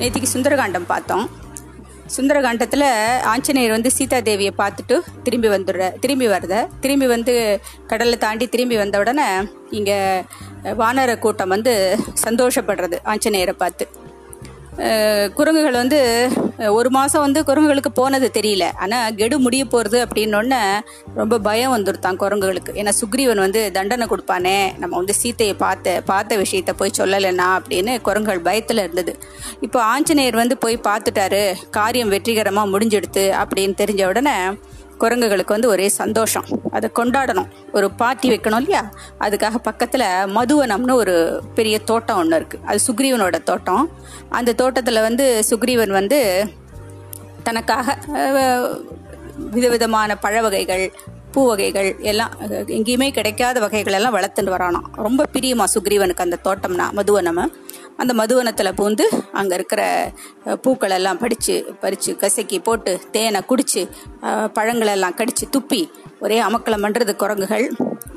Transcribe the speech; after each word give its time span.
நேத்திக்கு 0.00 0.28
சுந்தரகாண்டம் 0.34 0.90
பார்த்தோம். 0.90 1.24
சுந்தரகாண்டத்தில் 2.14 2.84
ஆஞ்சநேயர் 3.32 3.74
வந்து 3.74 3.90
சீதா 3.96 4.18
தேவியை 4.28 4.52
பார்த்துட்டு 4.60 4.96
திரும்பி 5.26 5.48
வந்துடுற 5.48 5.84
திரும்பி 6.02 6.26
வருத 6.28 6.54
திரும்பி 6.84 7.06
வந்து 7.06 7.34
கடலை 7.90 8.16
தாண்டி 8.24 8.46
திரும்பி 8.54 8.76
வந்த 8.76 8.98
உடனே 8.98 9.26
இங்கே 9.78 9.98
வானர 10.80 11.18
கூட்டம் 11.18 11.52
வந்து 11.54 11.74
சந்தோஷப்படுறது 12.26 12.98
ஆஞ்சநேயரை 13.12 13.54
பார்த்து. 13.62 13.86
குரங்குகள் 15.38 15.78
வந்து 15.80 15.98
ஒரு 16.76 16.90
மாதம் 16.90 17.24
வந்து 17.24 17.40
குரங்குகளுக்கு 17.48 17.90
போனது 17.94 18.30
தெரியல. 18.34 18.64
ஆனால் 18.82 19.14
கெடு 19.14 19.36
முடிய 19.38 19.64
போகிறது 19.64 19.98
அப்படின்னொன்னே 20.06 20.60
ரொம்ப 21.14 21.38
பயம் 21.38 21.74
வந்துருத்தான் 21.76 22.20
குரங்குகளுக்கு. 22.22 22.72
ஏன்னா 22.80 22.92
சுக்ரீவன் 23.00 23.42
வந்து 23.46 23.72
தண்டனை 23.76 24.06
கொடுப்பானே 24.12 24.56
நம்ம 24.78 24.92
வந்து 24.96 25.14
சீத்தையை 25.22 25.54
பார்த்த 25.64 26.02
பார்த்த 26.06 26.36
விஷயத்த 26.36 26.74
போய் 26.80 26.98
சொல்லலைன்னா 27.00 27.48
அப்படின்னு 27.58 27.94
குரங்குகள் 28.08 28.46
பயத்தில் 28.48 28.84
இருந்தது. 28.84 29.14
இப்போ 29.60 29.82
ஆஞ்சநேயர் 29.94 30.42
வந்து 30.42 30.58
போய் 30.58 30.84
பார்த்துட்டாரு 30.88 31.42
காரியம் 31.70 32.08
வெற்றிகரமாக 32.08 32.72
முடிஞ்செடுத்து 32.74 33.26
அப்படின்னு 33.42 33.74
தெரிஞ்ச 33.82 34.04
உடனே 34.06 34.36
குரங்குகளுக்கு 35.00 35.56
வந்து 35.56 35.68
ஒரே 35.68 35.86
சந்தோஷம். 36.00 36.48
அதை 36.76 36.90
கொண்டாடணும். 36.98 37.48
ஒரு 37.72 37.86
பார்ட்டி 38.00 38.30
வைக்கணும் 38.30 38.60
இல்லையா? 38.62 38.82
அதுக்காக 39.20 39.60
பக்கத்தில் 39.68 40.06
மதுவனம்னு 40.36 40.96
ஒரு 41.02 41.16
பெரிய 41.54 41.78
தோட்டம் 41.90 42.20
ஒன்று 42.22 42.38
இருக்குது 42.40 42.64
அது 42.64 42.80
சுக்ரீவனோட 42.88 43.38
தோட்டம். 43.42 43.84
அந்த 44.40 44.56
தோட்டத்தில் 44.62 45.06
வந்து 45.08 45.26
சுக்ரீவன் 45.50 45.94
வந்து 46.00 46.20
தனக்காக 47.42 47.96
விதவிதமான 49.56 50.16
பழ 50.24 50.40
வகைகள் 50.40 50.84
பூ 51.34 51.42
வகைகள் 51.46 51.88
எல்லாம் 52.10 52.30
எங்கேயுமே 52.78 53.08
கிடைக்காத 53.16 53.60
வகைகள் 53.60 53.96
எல்லாம் 53.98 54.14
வளர்த்துட்டு 54.16 54.54
வரானாம். 54.54 54.88
ரொம்ப 55.06 55.26
பிரியமா 55.32 55.64
சுக்ரீவனுக்கு 55.74 56.24
அந்த 56.26 56.38
தோட்டம்னா 56.44 56.86
மதுவனம். 56.98 57.42
அந்த 58.02 58.12
மதுவனத்தில் 58.20 58.76
பூந்து 58.78 59.04
அங்கே 59.40 59.54
இருக்கிற 59.58 59.82
பூக்களெல்லாம் 60.64 60.98
எல்லாம் 61.00 61.20
படித்து 61.22 61.54
பறித்து 61.80 62.10
கசக்கி 62.22 62.58
போட்டு 62.68 62.92
தேனை 63.14 63.40
குடித்து 63.50 63.82
பழங்களெல்லாம் 64.56 65.16
கடித்து 65.20 65.46
துப்பி 65.56 65.80
ஒரே 66.24 66.38
அமக்கலம் 66.46 66.84
பண்ணுறது 66.84 67.12
குரங்குகள். 67.22 67.66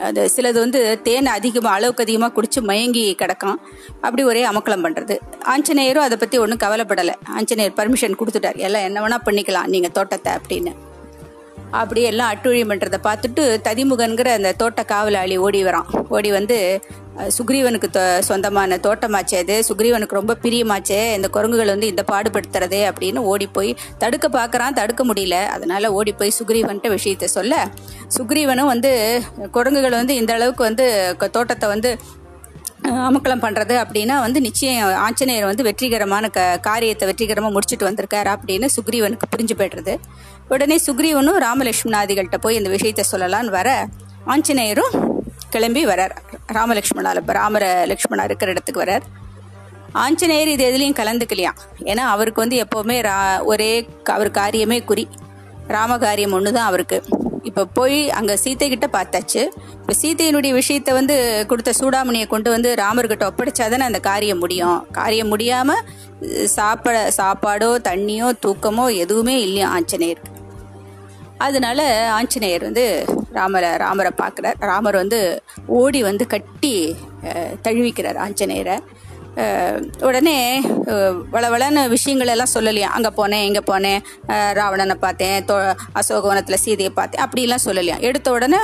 அது 0.07 0.21
சிலது 0.35 0.59
வந்து 0.63 0.79
தேனை 1.07 1.31
அதிகமாக 1.39 1.75
அளவுக்கு 1.77 2.05
அதிகமாக 2.05 2.33
குடித்து 2.37 2.61
மயங்கி 2.69 3.03
கிடக்கும். 3.21 3.59
அப்படி 4.05 4.23
ஒரே 4.31 4.41
அமக்கலம் 4.51 4.85
பண்ணுறது 4.85 5.17
ஆஞ்சநேயரும் 5.53 6.05
அதை 6.07 6.17
பற்றி 6.17 6.39
ஒன்றும் 6.45 6.63
கவலைப்படலை. 6.65 7.15
ஆஞ்சநேயர் 7.37 7.77
பர்மிஷன் 7.81 8.19
கொடுத்துட்டார். 8.21 8.59
எல்லாம் 8.67 8.87
என்ன 8.89 9.01
வேணால் 9.05 9.27
பண்ணிக்கலாம் 9.29 9.71
நீங்கள் 9.75 9.95
தோட்டத்தை 9.99 10.33
அப்படின்னு. 10.39 10.73
அப்படி 11.73 12.01
எல்லாம் 12.01 12.33
அட்டுழியம் 12.33 12.69
பண்ணுறதை 12.69 12.95
பார்த்துட்டு 13.03 13.57
ததிமுகன்கிற 13.63 14.27
அந்த 14.27 14.51
தோட்ட 14.51 14.83
காவலாளி 14.83 15.37
ஓடி 15.37 15.63
வரான். 15.63 16.05
ஓடி 16.09 16.31
வந்து 16.31 16.85
சுக்ரீவனுக்கு 17.17 17.83
தொ- 17.93 18.19
சொந்தமான 18.19 18.75
தோட்டமாச்சே 18.75 19.37
அது 19.37 19.63
சுக்ரீவனுக்கு 19.69 20.09
ரொம்ப 20.09 20.37
பிரியமாச்சே. 20.41 21.13
இந்த 21.13 21.27
குரங்குகள் 21.27 21.65
வந்து 21.65 21.87
இந்த 21.87 22.03
பாடுபடுத்துறதே 22.11 22.91
அப்படின்னு 22.91 23.15
ஓடி 23.15 23.47
போய் 23.47 23.75
தடுக்க 23.97 24.29
பார்க்குறான். 24.29 24.73
தடுக்க 24.73 25.05
முடியல. 25.05 25.45
அதனால 25.45 25.93
ஓடி 25.93 26.11
போய் 26.11 26.33
சுக்ரீவன்ட்ட 26.43 26.97
விஷயத்த 26.97 27.23
சொல்ல. 27.23 27.67
சுக்ரீவனும் 28.17 28.65
வந்து 28.65 29.21
குரங்குகள் 29.51 29.91
வந்து 29.91 30.15
இந்த 30.15 30.33
அளவுக்கு 30.33 30.63
வந்து 30.63 31.15
க- 31.17 31.27
தோட்டத்தை 31.27 31.69
வந்து 31.69 31.97
அஹ் 32.83 32.85
அமக்கலம் 32.85 33.43
பண்ணுறது 33.43 33.85
அப்படின்னா 33.85 34.19
வந்து 34.19 34.41
நிச்சயம் 34.41 34.95
ஆஞ்சநேயர் 34.95 35.45
வந்து 35.45 35.63
வெற்றிகரமான 35.63 36.29
க 36.29 36.57
காரியத்தை 36.61 37.07
வெற்றிகரமாக 37.07 37.59
முடிச்சுட்டு 37.59 37.79
வந்திருக்காரு 37.79 38.35
அப்படின்னு 38.35 38.67
சுக்ரீவனுக்கு 38.75 39.21
புரிஞ்சு 39.37 39.51
போய்டுறது. 39.57 39.97
உடனே 40.51 40.77
சுக்ரீவனும் 40.85 41.39
ராமலட்சுமணாதிகள்கிட்ட 41.45 42.39
போய் 42.45 42.59
இந்த 42.59 42.69
விஷயத்த 42.75 43.03
சொல்லலான்னு 43.11 43.55
வர 43.57 43.69
ஆஞ்சநேயரும் 44.33 44.93
கிளம்பி 45.53 45.81
வரார். 45.89 46.13
ராமலட்சுமணால 46.57 47.21
ராமர 47.39 47.65
லக்ஷ்மணா 47.91 48.23
இருக்கிற 48.29 48.51
இடத்துக்கு 48.53 48.83
வரார். 48.83 49.03
ஆஞ்சநேயர் 50.03 50.51
இது 50.53 50.63
எதுலேயும் 50.69 50.99
கலந்துக்கலையாம் 50.99 51.59
ஏன்னா 51.91 52.03
அவருக்கு 52.13 52.43
வந்து 52.43 52.57
எப்போவுமே 52.63 52.95
ரா 53.09 53.17
ஒரே 53.51 53.71
அவர் 54.15 54.31
காரியமே 54.39 54.79
குறி. 54.91 55.05
ராமகாரியம் 55.75 56.33
ஒன்று 56.37 56.55
தான் 56.55 56.69
அவருக்கு. 56.69 56.97
இப்போ 57.49 57.63
போய் 57.77 57.97
அங்கே 58.17 58.35
சீத்தை 58.43 58.67
கிட்ட 58.73 58.87
பார்த்தாச்சு. 58.95 59.41
இப்போ 59.79 59.93
சீத்தையினுடைய 60.01 60.51
விஷயத்த 60.59 60.91
வந்து 60.99 61.15
கொடுத்த 61.49 61.71
சூடாமணியை 61.79 62.27
கொண்டு 62.33 62.49
வந்து 62.55 62.69
ராமர்கிட்ட 62.81 63.23
ஒப்படைச்சாதானே 63.31 63.85
அந்த 63.89 63.99
காரியம் 64.09 64.41
முடியும். 64.43 64.79
காரியம் 64.99 65.31
முடியாமல் 65.33 65.83
சாப்பிட 66.57 66.97
சாப்பாடோ 67.19 67.71
தண்ணியோ 67.89 68.29
தூக்கமோ 68.45 68.85
எதுவுமே 69.03 69.35
இல்லையா 69.45 69.69
ஆஞ்சநேயருக்கு? 69.77 70.31
அதனால 71.45 71.79
ஆஞ்சநேயர் 72.17 72.67
வந்து 72.69 72.85
ராமரை 73.37 73.69
ராமரை 73.83 74.11
பார்க்குறார். 74.21 74.57
ராமர் 74.71 74.97
வந்து 75.03 75.19
ஓடி 75.79 76.01
வந்து 76.09 76.25
கட்டி 76.33 76.75
தழுவிக்கிறார் 77.67 78.19
ஆஞ்சநேயரை. 78.25 78.77
உடனே 80.07 80.37
வளவளன்னு 81.35 81.83
விஷயங்கள் 81.95 82.31
எல்லாம் 82.33 82.53
சொல்லலையா? 82.55 82.89
அங்கே 82.97 83.11
போனேன் 83.19 83.45
இங்கே 83.49 83.63
போனேன் 83.71 84.03
ராவணனை 84.59 84.95
பார்த்தேன் 85.05 85.45
தோ 85.49 85.55
அசோகவனத்தில் 86.01 86.63
சீதையை 86.65 86.93
பார்த்தேன் 86.99 87.23
அப்படிலாம் 87.25 87.65
சொல்லலையா? 87.67 87.97
எடுத்த 88.09 88.31
உடனே 88.37 88.61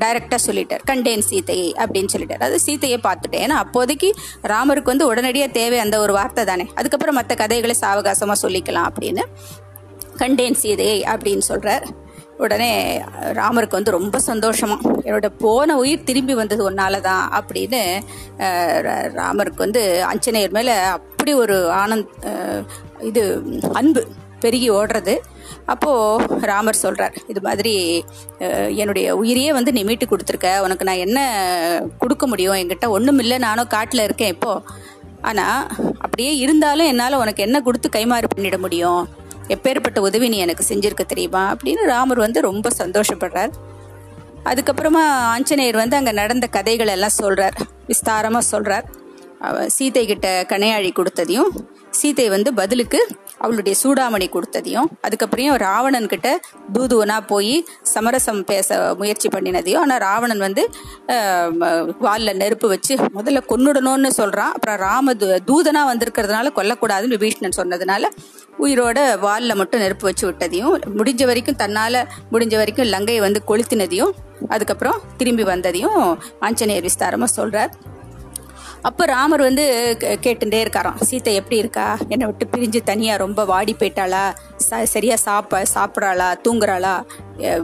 டைரக்டாக 0.00 0.40
சொல்லிட்டார். 0.46 0.82
கண்டேன் 0.90 1.26
சீதையை 1.28 1.68
அப்படின்னு 1.82 2.12
சொல்லிட்டார். 2.14 2.42
அது 2.46 2.56
சீதையை 2.66 2.98
பார்த்துட்டேன். 3.06 3.44
ஏன்னா 3.46 3.58
அப்போதைக்கு 3.64 4.08
ராமருக்கு 4.52 4.92
வந்து 4.92 5.08
உடனடியாக 5.10 5.56
தேவை 5.58 5.78
அந்த 5.84 5.98
ஒரு 6.04 6.12
வார்த்தை 6.18 6.44
தானே. 6.50 6.66
அதுக்கப்புறம் 6.80 7.18
மற்ற 7.20 7.34
கதைகளை 7.42 7.76
சாவகாசமாக 7.84 8.38
சொல்லிக்கலாம் 8.44 8.88
அப்படின்னு. 8.90 9.24
கண்டேன் 10.22 10.60
சீதையை 10.62 10.98
அப்படின்னு 11.12 11.44
சொல்கிறார் 11.50 11.86
உடனே 12.44 12.70
ராமருக்கு 13.38 13.78
வந்து 13.78 13.96
ரொம்ப 13.98 14.16
சந்தோஷமா 14.28 14.76
என்னோட 15.06 15.28
போன 15.42 15.76
உயிர் 15.82 16.08
திரும்பி 16.08 16.34
வந்தது 16.40 16.62
ஒன்னால 16.68 17.00
தான் 17.08 17.24
அப்படின்னு 17.38 17.80
ராமருக்கு 19.18 19.64
வந்து 19.66 19.82
அஞ்சனையர் 20.12 20.56
மேலே 20.58 20.74
அப்படி 20.96 21.32
ஒரு 21.42 21.56
ஆனந்த் 21.82 22.10
இது 23.10 23.22
அன்பு 23.80 24.02
பெருகி 24.44 24.68
ஓடுறது. 24.76 25.14
அப்போது 25.72 26.46
ராமர் 26.50 26.82
சொல்கிறார் 26.84 27.16
இது 27.32 27.40
மாதிரி 27.46 27.74
என்னுடைய 28.82 29.06
உயிரையே 29.20 29.50
வந்து 29.58 29.74
நீ 29.76 29.82
மீட்டு 29.88 30.06
கொடுத்துருக்க 30.12 30.50
உனக்கு 30.64 30.86
நான் 30.88 31.04
என்ன 31.06 31.18
கொடுக்க 32.02 32.26
முடியும்? 32.32 32.56
என்கிட்ட 32.60 32.88
ஒன்றும் 32.96 33.20
இல்லை 33.24 33.36
நானும் 33.46 33.72
காட்டில் 33.76 34.06
இருக்கேன் 34.06 34.32
இப்போது 34.34 34.64
ஆனால் 35.30 35.60
அப்படியே 36.04 36.32
இருந்தாலும் 36.44 36.90
என்னால் 36.92 37.20
உனக்கு 37.22 37.46
என்ன 37.46 37.60
கொடுத்து 37.66 37.90
கைமாறு 37.96 38.32
பண்ணிட 38.34 38.58
முடியும்? 38.64 39.02
எப்பேற்பட்ட 39.48 39.98
உதவி 39.98 40.28
நீ 40.28 40.36
எனக்கு 40.36 40.64
செஞ்சுருக்க 40.68 41.04
தெரியுமா? 41.06 41.54
அப்படின்னு 41.54 41.84
ராமர் 41.84 42.18
வந்து 42.18 42.40
ரொம்ப 42.40 42.70
சந்தோஷப்படுறார். 42.78 43.50
அதுக்கப்புறமா 44.44 45.02
ஆஞ்சநேயர் 45.34 45.74
வந்து 45.74 45.96
அங்கே 45.96 46.12
நடந்த 46.12 46.46
கதைகள் 46.46 46.86
எல்லாம் 46.86 47.10
சொல்கிறார் 47.10 47.54
விஸ்தாரமாக 47.88 48.38
சொல்கிறார் 48.38 48.84
அவ 49.38 49.68
சீதை 49.68 50.06
கிட்ட 50.06 50.46
கணையாழி 50.48 50.90
கொடுத்ததையும் 50.96 51.48
சீதை 51.90 52.28
வந்து 52.28 52.54
பதிலுக்கு 52.54 53.08
அவளுடைய 53.42 53.74
சூடாமணி 53.82 54.28
கொடுத்ததையும் 54.32 54.88
அதுக்கப்புறம் 55.00 55.56
ராவணன் 55.56 56.06
கிட்ட 56.06 56.28
தூதுவனா 56.72 57.16
போய் 57.26 57.54
சமரசம் 57.94 58.44
பேச 58.44 58.94
முயற்சி 58.98 59.28
பண்ணினதையும் 59.28 59.82
ஆனால் 59.84 59.98
ராவணன் 59.98 60.38
வந்து 60.38 60.64
வாலில் 61.98 62.36
நெருப்பு 62.36 62.68
வச்சு 62.68 62.94
முதல்ல 63.18 63.40
கொன்னுடணும்னு 63.48 64.10
சொல்றான். 64.16 64.52
அப்புறம் 64.54 64.76
ராம 64.76 65.14
தூதனாக 65.14 65.40
தூதனா 65.50 65.82
வந்திருக்கிறதுனால 65.90 66.50
கொல்லக்கூடாதுன்னு 66.56 67.16
விபீஷ்ணன் 67.16 67.56
சொன்னதுனால 67.56 68.04
உயிரோட 68.58 68.98
வாலில் 69.18 69.54
மட்டும் 69.54 69.80
நெருப்பு 69.80 70.06
வச்சு 70.06 70.24
விட்டதையும் 70.26 70.74
முடிஞ்ச 70.98 71.22
வரைக்கும் 71.26 71.56
தன்னால் 71.56 71.98
முடிஞ்ச 72.32 72.54
வரைக்கும் 72.56 72.90
லங்கையை 72.94 73.20
வந்து 73.20 73.42
கொளுத்தினதையும் 73.48 74.12
அதுக்கப்புறம் 74.48 75.00
திரும்பி 75.16 75.44
வந்ததையும் 75.44 75.98
ஆஞ்சநேயர் 76.40 76.86
விஸ்தாரமாக 76.86 77.30
சொல்கிறார் 77.32 77.72
அப்போ 78.82 79.04
ராமர் 79.04 79.40
வந்து 79.40 79.96
கே- 80.00 80.04
கேட்டுட்டே 80.04 80.64
இருக்காராம். 80.64 80.94
சீத்தை 81.10 81.32
எப்படி 81.34 81.56
இருக்கா? 81.56 81.98
என்னை 82.08 82.26
விட்டு 82.26 82.46
பிரிஞ்சு 82.46 82.82
தனியாக 82.82 83.18
ரொம்ப 83.18 83.44
வாடி 83.44 83.76
போயிட்டாளா? 83.78 84.34
ச 84.70 84.82
சரியாக 84.82 85.22
சாப்ப 85.24 85.64
சாப்பிட்றாளா? 85.74 86.38
தூங்குறாளா? 86.48 87.02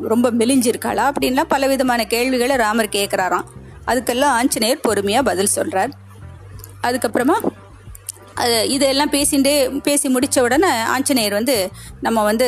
ரொம்ப 0.01 0.31
மெலிஞ்சிருக்காளா? 0.31 1.11
அப்படின்லாம் 1.11 1.45
பல 1.49 1.67
விதமான 1.67 2.05
கேள்விகளை 2.05 2.57
ராமர் 2.57 2.89
கேட்குறாராம் 2.89 3.45
அதுக்கெல்லாம் 3.87 4.35
ஆஞ்சநேயர் 4.39 4.81
பொறுமையாக 4.81 5.25
பதில் 5.25 5.47
சொல்கிறார் 5.47 5.91
அதுக்கப்புறமா 6.83 7.37
இதெல்லாம் 8.75 9.13
பேசிட்டு 9.15 9.53
பேசி 9.87 10.09
முடித்த 10.15 10.43
உடனே 10.43 10.71
ஆஞ்சநேயர் 10.95 11.37
வந்து 11.39 11.57
நம்ம 12.01 12.23
வந்து 12.23 12.47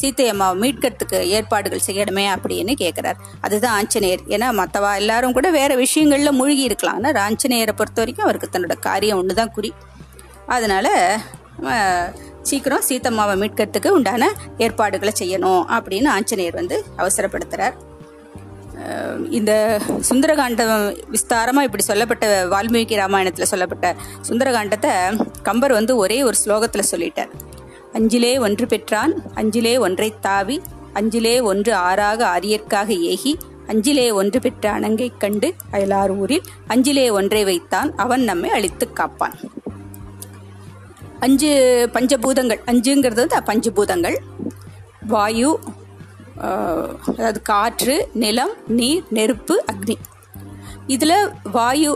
சீத்தை 0.00 0.26
அம்மாவை 0.32 0.56
மீட்கிறதுக்கு 0.64 1.20
ஏற்பாடுகள் 1.36 1.86
செய்யணுமே 1.86 2.24
அப்படின்னு 2.34 2.74
கேட்குறார் 2.82 3.18
அதுதான் 3.40 3.76
ஆஞ்சநேயர். 3.78 4.22
ஏன்னா 4.34 4.48
மற்றவா 4.60 4.92
எல்லாரும் 5.02 5.36
கூட 5.38 5.50
வேற 5.50 5.74
விஷயங்களில் 5.84 6.38
மூழ்கி 6.40 6.62
இருக்கலாம். 6.68 7.00
ஆனால் 7.00 7.22
ஆஞ்சநேயரை 7.26 7.74
பொறுத்த 7.80 8.00
வரைக்கும் 8.02 8.26
அவருக்கு 8.28 8.52
தன்னோட 8.54 8.76
காரியம் 8.88 9.20
ஒன்று 9.22 9.40
தான் 9.40 9.54
குறி. 9.58 9.72
அதனால 10.46 10.88
சீக்கிரம் 12.50 12.86
சீத்தம்மாவை 12.88 13.34
மீட்கிறதுக்கு 13.40 13.88
உண்டான 13.88 14.30
ஏற்பாடுகளை 14.66 15.12
செய்யணும் 15.22 15.64
அப்படின்னு 15.76 16.08
ஆஞ்சநேயர் 16.16 16.60
வந்து 16.60 16.76
அவசரப்படுத்துகிறார் 17.02 17.76
இந்த 19.30 19.80
சுந்தரகாண்டம் 20.10 21.04
விஸ்தாரமாக 21.12 21.62
இப்படி 21.62 21.82
சொல்லப்பட்ட 21.82 22.44
வால்மீகி 22.44 22.94
ராமாயணத்தில் 22.94 23.44
சொல்லப்பட்ட 23.44 23.96
சுந்தரகாண்டத்தை 24.28 25.20
கம்பர் 25.42 25.72
வந்து 25.72 25.96
ஒரே 25.96 26.22
ஒரு 26.22 26.36
ஸ்லோகத்தில் 26.44 26.82
சொல்லிட்டார். 26.90 27.28
அஞ்சிலே 27.92 28.38
ஒன்று 28.38 28.66
பெற்றான் 28.66 29.22
அஞ்சிலே 29.34 29.78
ஒன்றை 29.78 30.14
தாவி 30.20 30.62
அஞ்சிலே 30.94 31.42
ஒன்று 31.42 31.74
ஆறாக 31.74 32.38
ஆரியற்காக 32.38 32.88
ஏகி 32.88 33.34
அஞ்சிலே 33.66 34.12
ஒன்று 34.12 34.40
பெற்ற 34.40 34.80
அணங்கைக் 34.80 35.16
கண்டு 35.18 35.54
அயலார் 35.72 36.16
ஊரில் 36.16 36.42
அஞ்சிலே 36.66 37.10
ஒன்றை 37.10 37.44
வைத்தான் 37.44 37.96
அவன் 37.96 38.22
நம்மை 38.22 38.50
அழித்துக் 38.50 38.96
காப்பான். 38.96 39.34
அஞ்சு 41.20 41.50
பஞ்சபூதங்கள் 41.92 42.60
அஞ்சுங்கிறது 42.66 43.26
வந்து 43.26 43.72
பஞ்சபூதங்கள் 43.72 44.16
வாயு 45.06 45.58
அதாவது 47.10 47.40
காற்று 47.50 47.96
நிலம் 48.22 48.54
நீர் 48.78 49.04
நெருப்பு 49.16 49.54
அக்னி. 49.72 49.96
இதில் 50.94 51.16
வாயு 51.56 51.90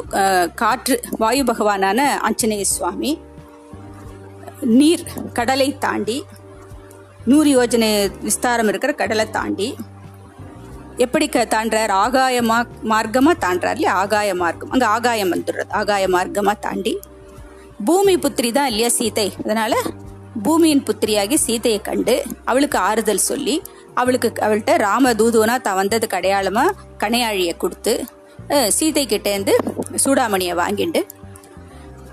காற்று 0.62 0.96
வாயு 1.22 1.42
பகவானான 1.50 2.00
ஆஞ்சநேய 2.28 2.64
சுவாமி 2.74 3.12
நீர் 4.78 5.04
கடலை 5.38 5.68
தாண்டி 5.84 6.18
நூறு 7.30 7.48
யோஜனை 7.56 7.90
விஸ்தாரம் 8.26 8.70
இருக்கிற 8.72 8.92
கடலை 9.00 9.26
தாண்டி 9.38 9.68
எப்படி 11.04 11.26
க 11.34 11.44
தாண்டுறார்? 11.54 11.92
ஆகாய 12.04 12.36
மா 12.48 12.56
மார்க்கமாக 12.92 13.36
தாண்டுறார் 13.44 13.76
இல்லையா? 13.78 13.94
ஆகாய 14.02 14.30
மார்க்கம். 14.40 14.72
அங்கே 14.74 14.86
ஆகாயம் 14.96 15.32
வந்துடுறது. 15.34 15.70
ஆகாய 15.80 16.04
மார்க்கமாக 16.14 16.62
தாண்டி 16.66 16.92
பூமி 17.88 18.14
புத்திரி 18.24 18.50
தான் 18.58 18.70
இல்லையா 18.72 18.90
சீதை? 18.98 19.28
அதனால் 19.44 19.76
பூமியின் 20.44 20.84
புத்திரியாகி 20.88 21.36
சீதையை 21.46 21.80
கண்டு 21.88 22.14
அவளுக்கு 22.50 22.78
ஆறுதல் 22.88 23.26
சொல்லி 23.30 23.56
அவளுக்கு 24.00 24.28
அவள்கிட்ட 24.46 24.72
ராம 24.86 25.12
தூதுவனா 25.20 25.56
தான் 25.66 25.78
வந்ததுக்கு 25.80 26.18
அடையாளமா 26.18 26.64
கணையாழியை 27.02 27.54
கொடுத்து 27.62 27.94
சீதை 28.76 29.04
கிட்டேருந்து 29.06 29.52
சூடாமணியை 30.04 30.54
வாங்கிண்டு. 30.60 31.00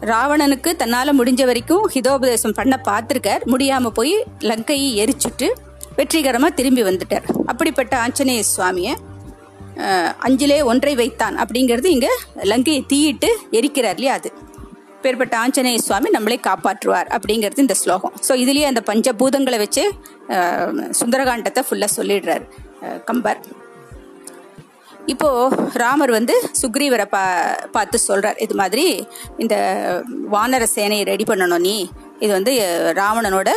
ராவணனுக்கு 0.09 0.69
தன்னால 0.81 1.13
முடிஞ்ச 1.19 1.41
வரைக்கும் 1.49 1.85
ஹிதோபதேசம் 1.93 2.57
பண்ண 2.59 2.75
பார்த்துருக்கார். 2.89 3.43
முடியாம 3.53 3.91
போய் 3.97 4.13
லங்கையை 4.49 4.89
எரிச்சுட்டு 5.03 5.47
வெற்றிகரமா 5.97 6.49
திரும்பி 6.59 6.83
வந்துட்டார். 6.89 7.25
அப்படிப்பட்ட 7.51 7.93
ஆஞ்சநேய 8.03 8.43
சுவாமியை 8.53 8.93
அஞ்சிலே 10.27 10.59
ஒன்றை 10.71 10.93
வைத்தான். 11.01 11.35
அப்படிங்கிறது 11.43 11.89
இங்க 11.95 12.07
லங்கையை 12.51 12.81
தீயிட்டு 12.91 13.29
எரிக்கிறார் 13.57 13.99
இல்லையா 13.99 14.15
அது? 14.19 14.31
பேர்பட்ட 15.03 15.35
ஆஞ்சநேய 15.43 15.79
சுவாமி 15.87 16.09
நம்மளை 16.17 16.37
காப்பாற்றுவார் 16.49 17.09
அப்படிங்கிறது 17.15 17.65
இந்த 17.65 17.77
ஸ்லோகம். 17.83 18.15
ஸோ 18.27 18.35
இதுலேயே 18.43 18.67
அந்த 18.71 18.83
பஞ்சபூதங்களை 18.89 19.59
வச்சு 19.65 19.85
சுந்தரகாண்டத்தை 20.99 21.63
ஃபுல்லாக 21.67 21.91
சொல்லிடுறார். 21.97 22.45
கம்பர். 23.09 23.41
இப்போ 25.13 25.27
ராமர் 25.81 26.11
வந்து 26.17 26.33
சுக்ரீவரை 26.59 27.05
பா 27.13 27.21
பார்த்து 27.75 27.97
சொல்றார். 28.09 28.37
இது 28.45 28.55
மாதிரி 28.61 28.85
இந்த 29.43 29.55
வானர 30.33 30.63
சேனையை 30.75 31.05
ரெடி 31.11 31.25
பண்ணணும் 31.29 31.65
நீ. 31.67 31.77
இது 32.23 32.31
வந்து 32.37 32.53
ராவணனோட 32.99 33.49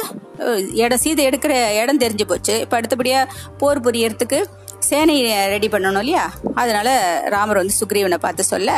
இடம் 0.84 1.02
சீதை 1.04 1.22
எடுக்கிற 1.28 1.54
இடம் 1.82 2.02
தெரிஞ்சு 2.04 2.26
போச்சு. 2.30 2.54
இப்போ 2.64 2.76
அடுத்தபடியாக 2.78 3.32
போர் 3.60 3.84
புரியறதுக்கு 3.86 4.40
சேனையை 4.88 5.34
ரெடி 5.52 5.69
பண்ணணும் 5.73 6.02
இல்லையா? 6.05 6.25
அதனால 6.61 6.88
ராமர் 7.34 7.61
வந்து 7.61 7.79
சுக்ரீவனை 7.81 8.19
பார்த்து 8.25 8.43
சொல்ல 8.52 8.70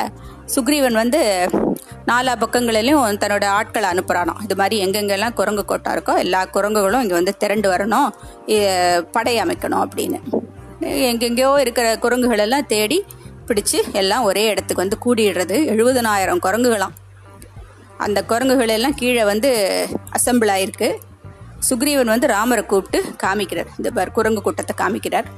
சுக்ரீவன் 0.55 0.97
வந்து 1.03 1.21
நாலா 2.11 2.33
பக்கங்களிலும் 2.43 3.21
தன்னோட 3.23 3.45
ஆட்களை 3.59 3.89
அனுப்புகிறானோ 3.93 4.35
இது 4.47 4.55
மாதிரி 4.61 4.77
எங்கெங்கெல்லாம் 4.85 5.37
குரங்கு 5.39 5.62
கோட்டா 5.71 5.93
இருக்கோ 5.97 6.15
எல்லா 6.25 6.41
குரங்குகளும் 6.56 7.03
இங்கே 7.05 7.17
வந்து 7.19 7.35
திரண்டு 7.43 7.69
வரணும் 7.75 8.09
படை 9.15 9.35
அமைக்கணும் 9.45 9.85
அப்படின்னு. 9.85 10.19
எங்கெங்கேயோ 11.11 11.53
இருக்கிற 11.65 11.87
குரங்குகள் 12.05 12.45
எல்லாம் 12.47 12.69
தேடி 12.75 12.99
பிடிச்சு 13.49 13.79
எல்லாம் 14.00 14.27
ஒரே 14.29 14.45
இடத்துக்கு 14.53 14.85
வந்து 14.85 14.99
கூடிடுறது. 15.07 15.57
எழுபதனாயிரம் 15.73 16.45
குரங்குகளாம். 16.47 16.95
அந்த 18.05 18.19
குரங்குகள் 18.31 18.75
எல்லாம் 18.77 18.99
கீழே 19.00 19.25
வந்து 19.33 19.50
அசம்பிள் 20.19 20.53
ஆயிருக்கு. 20.57 20.91
சுக்ரீவன் 21.69 22.12
வந்து 22.15 22.29
ராமரை 22.37 22.65
கூப்பிட்டு 22.73 23.00
காமிக்கிறார். 23.25 23.73
இந்த 23.81 24.07
குரங்கு 24.19 24.41
கூட்டத்தை 24.47 24.77
காமிக்கிறார். 24.83 25.29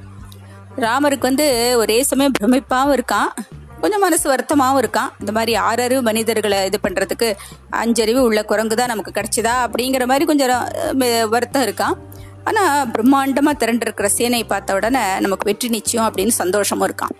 ராமருக்கு 0.84 1.28
வந்து 1.30 1.46
ஒரே 1.82 1.98
சமயம் 2.10 2.34
பிரமிப்பாகவும் 2.38 2.94
இருக்கான். 2.96 3.30
கொஞ்சம் 3.82 4.02
மனசு 4.04 4.26
வருத்தமாகவும் 4.30 4.80
இருக்கான். 4.82 5.10
இந்த 5.22 5.32
மாதிரி 5.36 5.52
ஆறறிவு 5.66 6.02
மனிதர்களை 6.08 6.58
இது 6.68 6.78
பண்ணுறதுக்கு 6.86 7.28
அஞ்சறிவு 7.82 8.20
உள்ள 8.28 8.40
குரங்கு 8.50 8.76
தான் 8.80 8.92
நமக்கு 8.92 9.12
கிடைச்சதா 9.18 9.54
அப்படிங்கிற 9.66 10.04
மாதிரி 10.10 10.26
கொஞ்சம் 10.30 10.50
வருத்தம் 11.34 11.64
இருக்கான். 11.66 11.96
ஆனால் 12.48 12.90
பிரம்மாண்டமாக 12.94 13.60
திரண்டிருக்கிற 13.62 14.08
சேனை 14.18 14.42
பார்த்த 14.52 14.76
உடனே 14.78 15.04
நமக்கு 15.24 15.48
வெற்றி 15.50 15.68
நிச்சயம் 15.76 16.06
அப்படின்னு 16.08 16.34
சந்தோஷமும் 16.42 16.86
இருக்கான். 16.88 17.14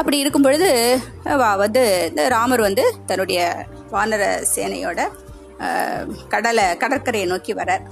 அப்படி 0.00 0.16
இருக்கும் 0.22 0.46
பொழுது 0.46 0.70
வா 1.42 1.50
வந்து 1.64 1.82
இந்த 2.10 2.24
ராமர் 2.36 2.66
வந்து 2.68 2.84
தன்னுடைய 3.10 3.40
வானர 3.94 4.24
சேனையோட 4.54 5.00
கடலை 6.34 6.66
கடற்கரையை 6.82 7.28
நோக்கி 7.32 7.52
வரார். 7.60 7.86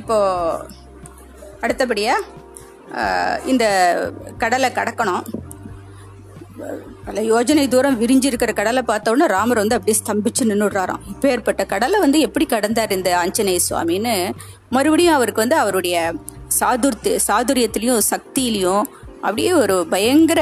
இப்போ 0.00 0.16
அடுத்தபடியாக 1.64 2.24
இந்த 3.44 3.64
கடலை 4.38 4.70
கடக்கணும். 4.70 5.24
பல 7.04 7.20
யோஜனை 7.20 7.68
தூரம் 7.68 8.00
விரிஞ்சிருக்கிற 8.00 8.54
கடலை 8.54 8.82
பார்த்தோன்னே 8.86 9.26
ராமர் 9.26 9.56
வந்து 9.56 9.74
அப்படியே 9.74 10.02
ஸ்தம்பிச்சு 10.02 10.42
நின்றுடுறாராம் 10.44 11.00
இப்போ 11.06 11.28
ஏற்பட்ட 11.28 11.64
கடலை 11.64 12.00
வந்து 12.00 12.20
எப்படி 12.20 12.46
கடந்தார் 12.46 12.92
இந்த 12.92 13.18
ஆஞ்சநேய 13.18 13.58
சுவாமின்னு 13.70 14.32
மறுபடியும் 14.70 15.14
அவருக்கு 15.14 15.40
வந்து 15.40 15.56
அவருடைய 15.56 16.14
சாதுர்த்து 16.60 17.18
சாதுரியத்திலையும் 17.28 18.00
சக்தியிலையும் 18.10 18.84
அப்படியே 19.20 19.52
ஒரு 19.52 19.86
பயங்கர 19.88 20.40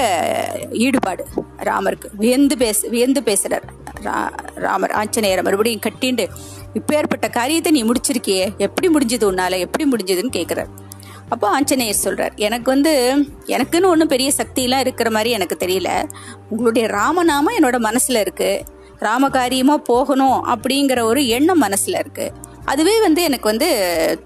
ஈடுபாடு 0.72 1.24
ராமருக்கு. 1.58 2.08
வியந்து 2.12 2.56
பேச 2.56 2.88
வியந்து 2.88 3.22
பேசுகிறார் 3.22 3.64
ரா- 4.02 4.32
ராமர் 4.54 4.90
ஆஞ்சநேயரை 4.90 5.42
மறுபடியும் 5.42 5.80
கட்டிண்டு 5.80 6.28
இப்போ 6.74 6.94
ஏற்பட்ட 6.94 7.28
காரியத்தை 7.28 7.72
நீ 7.72 7.84
முடிச்சிருக்கியே 7.84 8.56
எப்படி 8.58 8.88
முடிஞ்சது 8.88 9.24
உன்னால் 9.24 9.52
எப்படி 9.52 9.84
முடிஞ்சதுன்னு 9.90 10.30
கேட்குறாரு 10.32 10.66
அப்போ 11.32 11.46
ஆஞ்சநேயர் 11.48 12.02
சொல்றார் 12.04 12.34
எனக்கு 12.46 12.68
வந்து 12.70 12.92
எனக்குன்னு 13.46 13.90
ஒன்றும் 13.92 14.08
பெரிய 14.08 14.30
சக்தியெல்லாம் 14.36 14.84
இருக்கிற 14.86 15.10
மாதிரி 15.10 15.30
எனக்கு 15.30 15.56
தெரியல. 15.60 15.90
உங்களுடைய 16.50 16.88
ராமநாமம் 16.88 17.56
என்னோட 17.58 17.78
மனசுல 17.88 18.20
இருக்கு. 18.20 18.50
ராமகாரியமா 19.00 19.76
போகணும் 19.90 20.38
அப்படிங்கிற 20.46 21.00
ஒரு 21.02 21.20
எண்ணம் 21.26 21.62
மனசுல 21.62 21.98
இருக்கு. 21.98 22.26
அதுவே 22.64 23.00
வந்து 23.00 23.22
எனக்கு 23.22 23.48
வந்து 23.48 23.68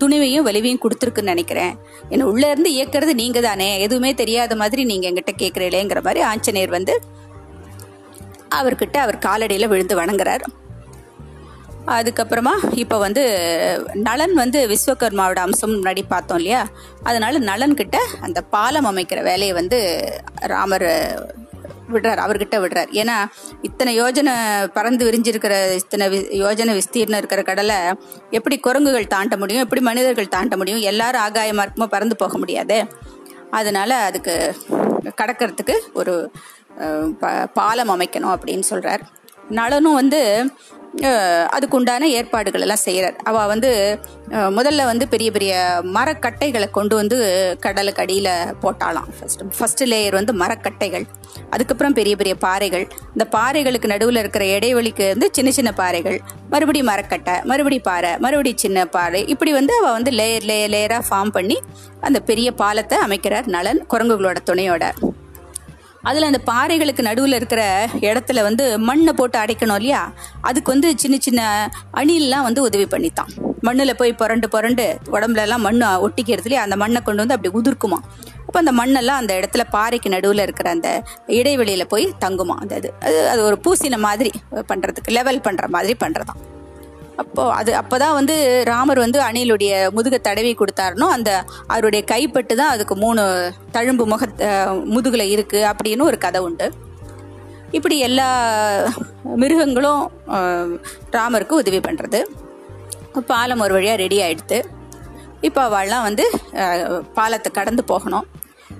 துணிவையும் 0.01 0.47
வலிவையும் 0.49 0.83
கொடுத்துருக்குன்னு 0.85 1.33
நினைக்கிறேன். 1.33 1.75
என்னை 2.09 2.27
உள்ள 2.27 2.51
இருந்து 2.51 2.71
இயக்கிறது 2.71 3.15
நீங்க 3.15 3.41
தானே. 3.41 3.81
எதுவுமே 3.81 4.15
தெரியாத 4.15 4.57
மாதிரி 4.57 4.85
நீங்க 4.85 5.07
எங்கிட்ட 5.11 5.35
கேட்குறீங்களேங்கிற 5.39 6.03
மாதிரி 6.03 6.21
ஆஞ்சநேயர் 6.33 6.77
வந்து 6.79 6.95
அவர்கிட்ட 8.59 8.97
அவர் 8.97 9.25
காலடியில் 9.27 9.73
விழுந்து 9.73 9.95
வணங்குறார். 10.01 10.45
அதுக்கப்புறமா 11.87 12.53
இப்போ 12.73 12.99
வந்து 12.99 13.25
நலன் 13.95 14.35
வந்து 14.35 14.69
விஸ்வகர்மாவோட 14.69 15.35
அம்சம் 15.35 15.71
முன்னாடி 15.71 16.03
பார்த்தோம் 16.09 16.37
இல்லையா? 16.37 16.69
அதனால 17.03 17.39
நலன் 17.39 17.75
கிட்ட 17.75 17.99
அந்த 18.21 18.41
பாலம் 18.43 18.87
அமைக்கிற 18.87 19.23
வேலையை 19.23 19.53
வந்து 19.53 19.79
ராமர் 20.35 20.87
விடுறார் 21.93 22.19
அவர்கிட்ட 22.19 22.57
விடுறார். 22.59 22.89
ஏன்னா 22.93 23.25
இத்தனை 23.63 24.03
யோஜனை 24.03 24.33
பறந்து 24.67 25.11
விரிஞ்சிருக்கிற 25.11 25.73
இத்தனை 25.75 26.07
வி- 26.09 26.33
யோஜனை 26.33 26.75
விஸ்தீர்ணம் 26.75 27.17
இருக்கிற 27.17 27.43
கடலை 27.43 27.77
எப்படி 28.31 28.59
குரங்குகள் 28.59 29.07
தாண்ட 29.07 29.37
முடியும் 29.37 29.63
எப்படி 29.63 29.81
மனிதர்கள் 29.81 30.29
தாண்ட 30.29 30.57
முடியும் 30.57 30.81
எல்லாரும் 30.81 31.21
ஆகாய 31.21 31.53
மார்க்கமாக 31.53 31.87
பறந்து 31.87 32.17
போக 32.17 32.39
முடியாது? 32.39 32.87
அதனால 33.51 33.95
அதுக்கு 33.95 34.57
கடக்கிறதுக்கு 35.21 35.75
ஒரு 35.93 36.31
ப- 37.21 37.47
பாலம் 37.47 37.91
அமைக்கணும் 37.91 38.35
அப்படின்னு 38.35 38.61
சொல்கிறார் 38.61 39.01
நலனும் 39.49 39.95
வந்து 39.95 40.51
அதுக்குண்டான 41.57 42.05
ஏற்பாடுகள் 42.19 42.65
எல்லாம் 42.65 42.83
செய்கிறார் 42.85 43.17
அவள் 43.31 43.51
வந்து 43.51 43.71
முதல்ல 44.59 44.85
வந்து 44.91 45.05
பெரிய 45.15 45.31
பெரிய 45.35 45.53
மரக்கட்டைகளை 45.97 46.69
கொண்டு 46.77 46.95
வந்து 47.01 47.17
கடலுக்கு 47.65 48.03
அடியில் 48.05 48.31
போட்டாலாம் 48.63 49.09
ஃபர்ஸ்ட் 49.17 49.43
ஃபர்ஸ்ட் 49.57 49.83
லேயர் 49.93 50.17
வந்து 50.19 50.33
மரக்கட்டைகள். 50.43 51.05
அதுக்கப்புறம் 51.51 51.97
பெரிய 51.99 52.17
பெரிய 52.21 52.35
பாறைகள். 52.47 52.87
இந்த 53.15 53.27
பாறைகளுக்கு 53.37 53.93
நடுவில் 53.95 54.21
இருக்கிற 54.23 54.47
இடைவெளிக்கு 54.57 55.07
வந்து 55.15 55.29
சின்ன 55.39 55.51
சின்ன 55.59 55.73
பாறைகள். 55.83 56.19
மறுபடி 56.55 56.83
மரக்கட்டை 56.91 57.37
மறுபடி 57.53 57.81
பாறை 57.91 58.13
மறுபடி 58.27 58.53
சின்ன 58.65 58.87
பாறை. 58.97 59.23
இப்படி 59.35 59.53
வந்து 59.59 59.75
அவள் 59.81 59.97
வந்து 59.99 60.13
லேயர் 60.21 60.49
லேயர் 60.53 60.75
லேயராக 60.77 61.09
ஃபார்ம் 61.11 61.35
பண்ணி 61.39 61.59
அந்த 62.01 62.21
பெரிய 62.31 62.51
பாலத்தை 62.63 62.99
அமைக்கிறார் 63.07 63.47
நலன் 63.57 63.83
குரங்குகளோட 63.95 64.39
துணையோட. 64.51 64.85
அதில் 66.03 66.23
அந்த 66.23 66.41
பாறைகளுக்கு 66.47 67.03
நடுவில் 67.03 67.33
இருக்கிற 67.33 67.89
இடத்துல 68.01 68.43
வந்து 68.43 68.79
மண்ணை 68.79 69.13
போட்டு 69.13 69.39
அடைக்கணும் 69.39 69.75
இல்லையா? 69.75 70.13
அதுக்கு 70.41 70.73
வந்து 70.73 70.99
சின்ன 70.99 71.17
சின்ன 71.19 71.71
அணிலெலாம் 71.95 72.43
வந்து 72.43 72.63
உதவி 72.63 72.87
பண்ணித்தான். 72.87 73.29
மண்ணில் 73.61 73.97
போய் 73.97 74.13
புரண்டு 74.13 74.49
புரண்டு 74.49 74.99
உடம்புலலாம் 75.11 75.57
மண் 75.57 75.81
ஒட்டிக்கிறது 75.81 76.45
இல்லையா? 76.45 76.63
அந்த 76.63 76.77
மண்ணை 76.77 77.03
கொண்டு 77.03 77.27
வந்து 77.27 77.35
அப்படி 77.35 77.55
உதிர்க்குமா? 77.59 77.99
அப்போ 78.47 78.59
அந்த 78.59 78.73
மண்ணெல்லாம் 78.73 79.21
அந்த 79.21 79.35
இடத்துல 79.35 79.65
பாறைக்கு 79.71 80.09
நடுவில் 80.09 80.39
இருக்கிற 80.39 80.71
அந்த 80.71 81.03
இடைவெளியில் 81.27 81.87
போய் 81.87 82.15
தங்குமா? 82.21 82.57
அந்த 82.57 82.77
இது 82.77 82.93
அது 83.01 83.29
அது 83.29 83.43
ஒரு 83.43 83.61
பூசின 83.65 83.99
மாதிரி 83.99 84.33
பண்ணுறதுக்கு 84.53 85.11
லெவல் 85.11 85.41
பண்ணுற 85.41 85.69
மாதிரி 85.69 85.97
பண்ணுறதான் 86.05 86.55
அப்போ 87.23 87.43
அது 87.59 87.71
அப்பதான் 87.81 88.17
வந்து 88.19 88.35
ராமர் 88.71 89.01
வந்து 89.05 89.19
அணிலுடைய 89.27 89.73
முதுக 89.97 90.17
தடவி 90.27 90.51
கொடுத்தாருனோ 90.61 91.07
அந்த 91.17 91.31
அவருடைய 91.73 92.03
கைப்பட்டு 92.13 92.55
தான் 92.61 92.73
அதுக்கு 92.75 92.95
மூணு 93.05 93.23
தழும்பு 93.77 94.05
முக 94.13 94.27
முதுகில் 94.95 94.95
முதுகுல 94.95 95.25
இருக்கு 95.35 95.61
அப்படின்னு 95.71 96.09
ஒரு 96.11 96.19
கதை 96.25 96.41
உண்டு. 96.47 96.67
இப்படி 97.77 97.97
எல்லா 98.09 98.29
மிருகங்களும் 99.43 100.03
ராமருக்கு 101.17 101.61
உதவி 101.63 101.81
பண்றது. 101.87 102.21
பாலம் 103.31 103.63
ஒரு 103.65 103.75
வழியாக 103.77 104.03
ரெடி 104.03 104.19
ஆயிடுத்து. 104.25 104.59
இப்போ 105.49 105.61
அவள்லாம் 105.69 106.07
வந்து 106.09 106.25
பாலத்தை 107.19 107.51
கடந்து 107.59 107.83
போகணும். 107.93 108.27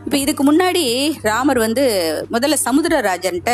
இப்போ 0.05 0.17
இதுக்கு 0.25 0.43
முன்னாடி 0.49 0.85
ராமர் 1.29 1.61
வந்து 1.67 1.85
முதல்ல 2.35 2.57
சமுத்திரராஜன்ட்ட 2.67 3.53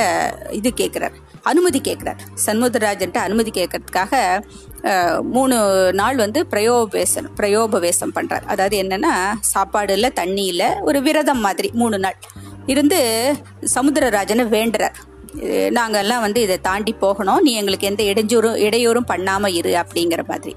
இது 0.58 0.70
கேட்குறாரு 0.80 1.16
அனுமதி 1.42 1.80
கேட்குறார். 1.80 2.16
சமுத்திரராஜன்ட்ட 2.46 3.16
அனுமதி 3.16 3.50
கேட்கறதுக்காக 3.50 4.42
மூணு 5.22 5.88
நாள் 5.92 6.16
வந்து 6.16 6.46
பிரயோபவேசம் 6.46 7.34
பிரயோபவேசம் 7.37 8.14
பண்ணுறார் 8.14 8.44
அதாவது 8.46 8.82
என்னென்னா 8.82 9.14
சாப்பாடு 9.40 9.92
இல்லை 9.92 10.11
தண்ணி 10.11 10.44
இல்லை 10.44 10.66
ஒரு 10.80 11.02
விரதம் 11.02 11.40
மாதிரி 11.40 11.70
மூணு 11.72 11.99
நாள் 11.99 12.16
இருந்து 12.66 13.32
சமுத்திரராஜனை 13.75 14.46
வேண்டுறார். 14.46 14.94
இது- 15.37 15.78
நாங்கெல்லாம் 15.78 16.20
வந்து 16.20 16.40
இதை 16.40 16.61
தாண்டி 16.61 16.92
போகணும். 16.92 17.42
நீ 17.42 17.52
எங்களுக்கு 17.52 17.87
எந்த 17.87 18.02
இடைஞ்சூரும் 18.02 18.56
இடையூறும் 18.56 19.06
பண்ணாமல் 19.06 19.52
இரு 19.52 19.84
அப்படிங்கிற 19.84 20.26
மாதிரி. 20.26 20.56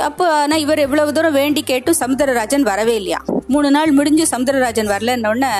அப்போ 0.00 0.32
ஆனால் 0.32 0.58
இவர் 0.58 0.78
எவ்வளவு 0.78 1.12
தூரம் 1.12 1.32
வேண்டி 1.32 1.62
கேட்டும் 1.62 1.94
சமுத்திரராஜன் 2.00 2.60
வரவே 2.60 2.94
இல்லையா? 2.94 3.22
மூணு 3.48 3.70
நாள் 3.70 3.90
முடிஞ்சு 3.90 4.26
சமுத்திரராஜன் 4.36 4.88
வரலன்னொடனே 4.88 5.50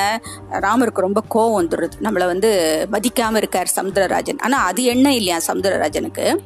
ராமருக்கு 0.52 1.00
ரொம்ப 1.00 1.22
கோவம் 1.34 1.64
வந்துடுது. 1.64 1.90
நம்மளை 2.02 2.26
வந்து 2.26 2.50
மதிக்காமல் 2.90 3.36
இருக்கார் 3.36 3.72
சமுத்திரராஜன். 3.76 4.38
ஆனால் 4.38 4.66
அது 4.66 4.84
என்ன 4.84 5.14
இல்லையா 5.14 5.40
சமுத்திரராஜனுக்கு? 5.46 6.36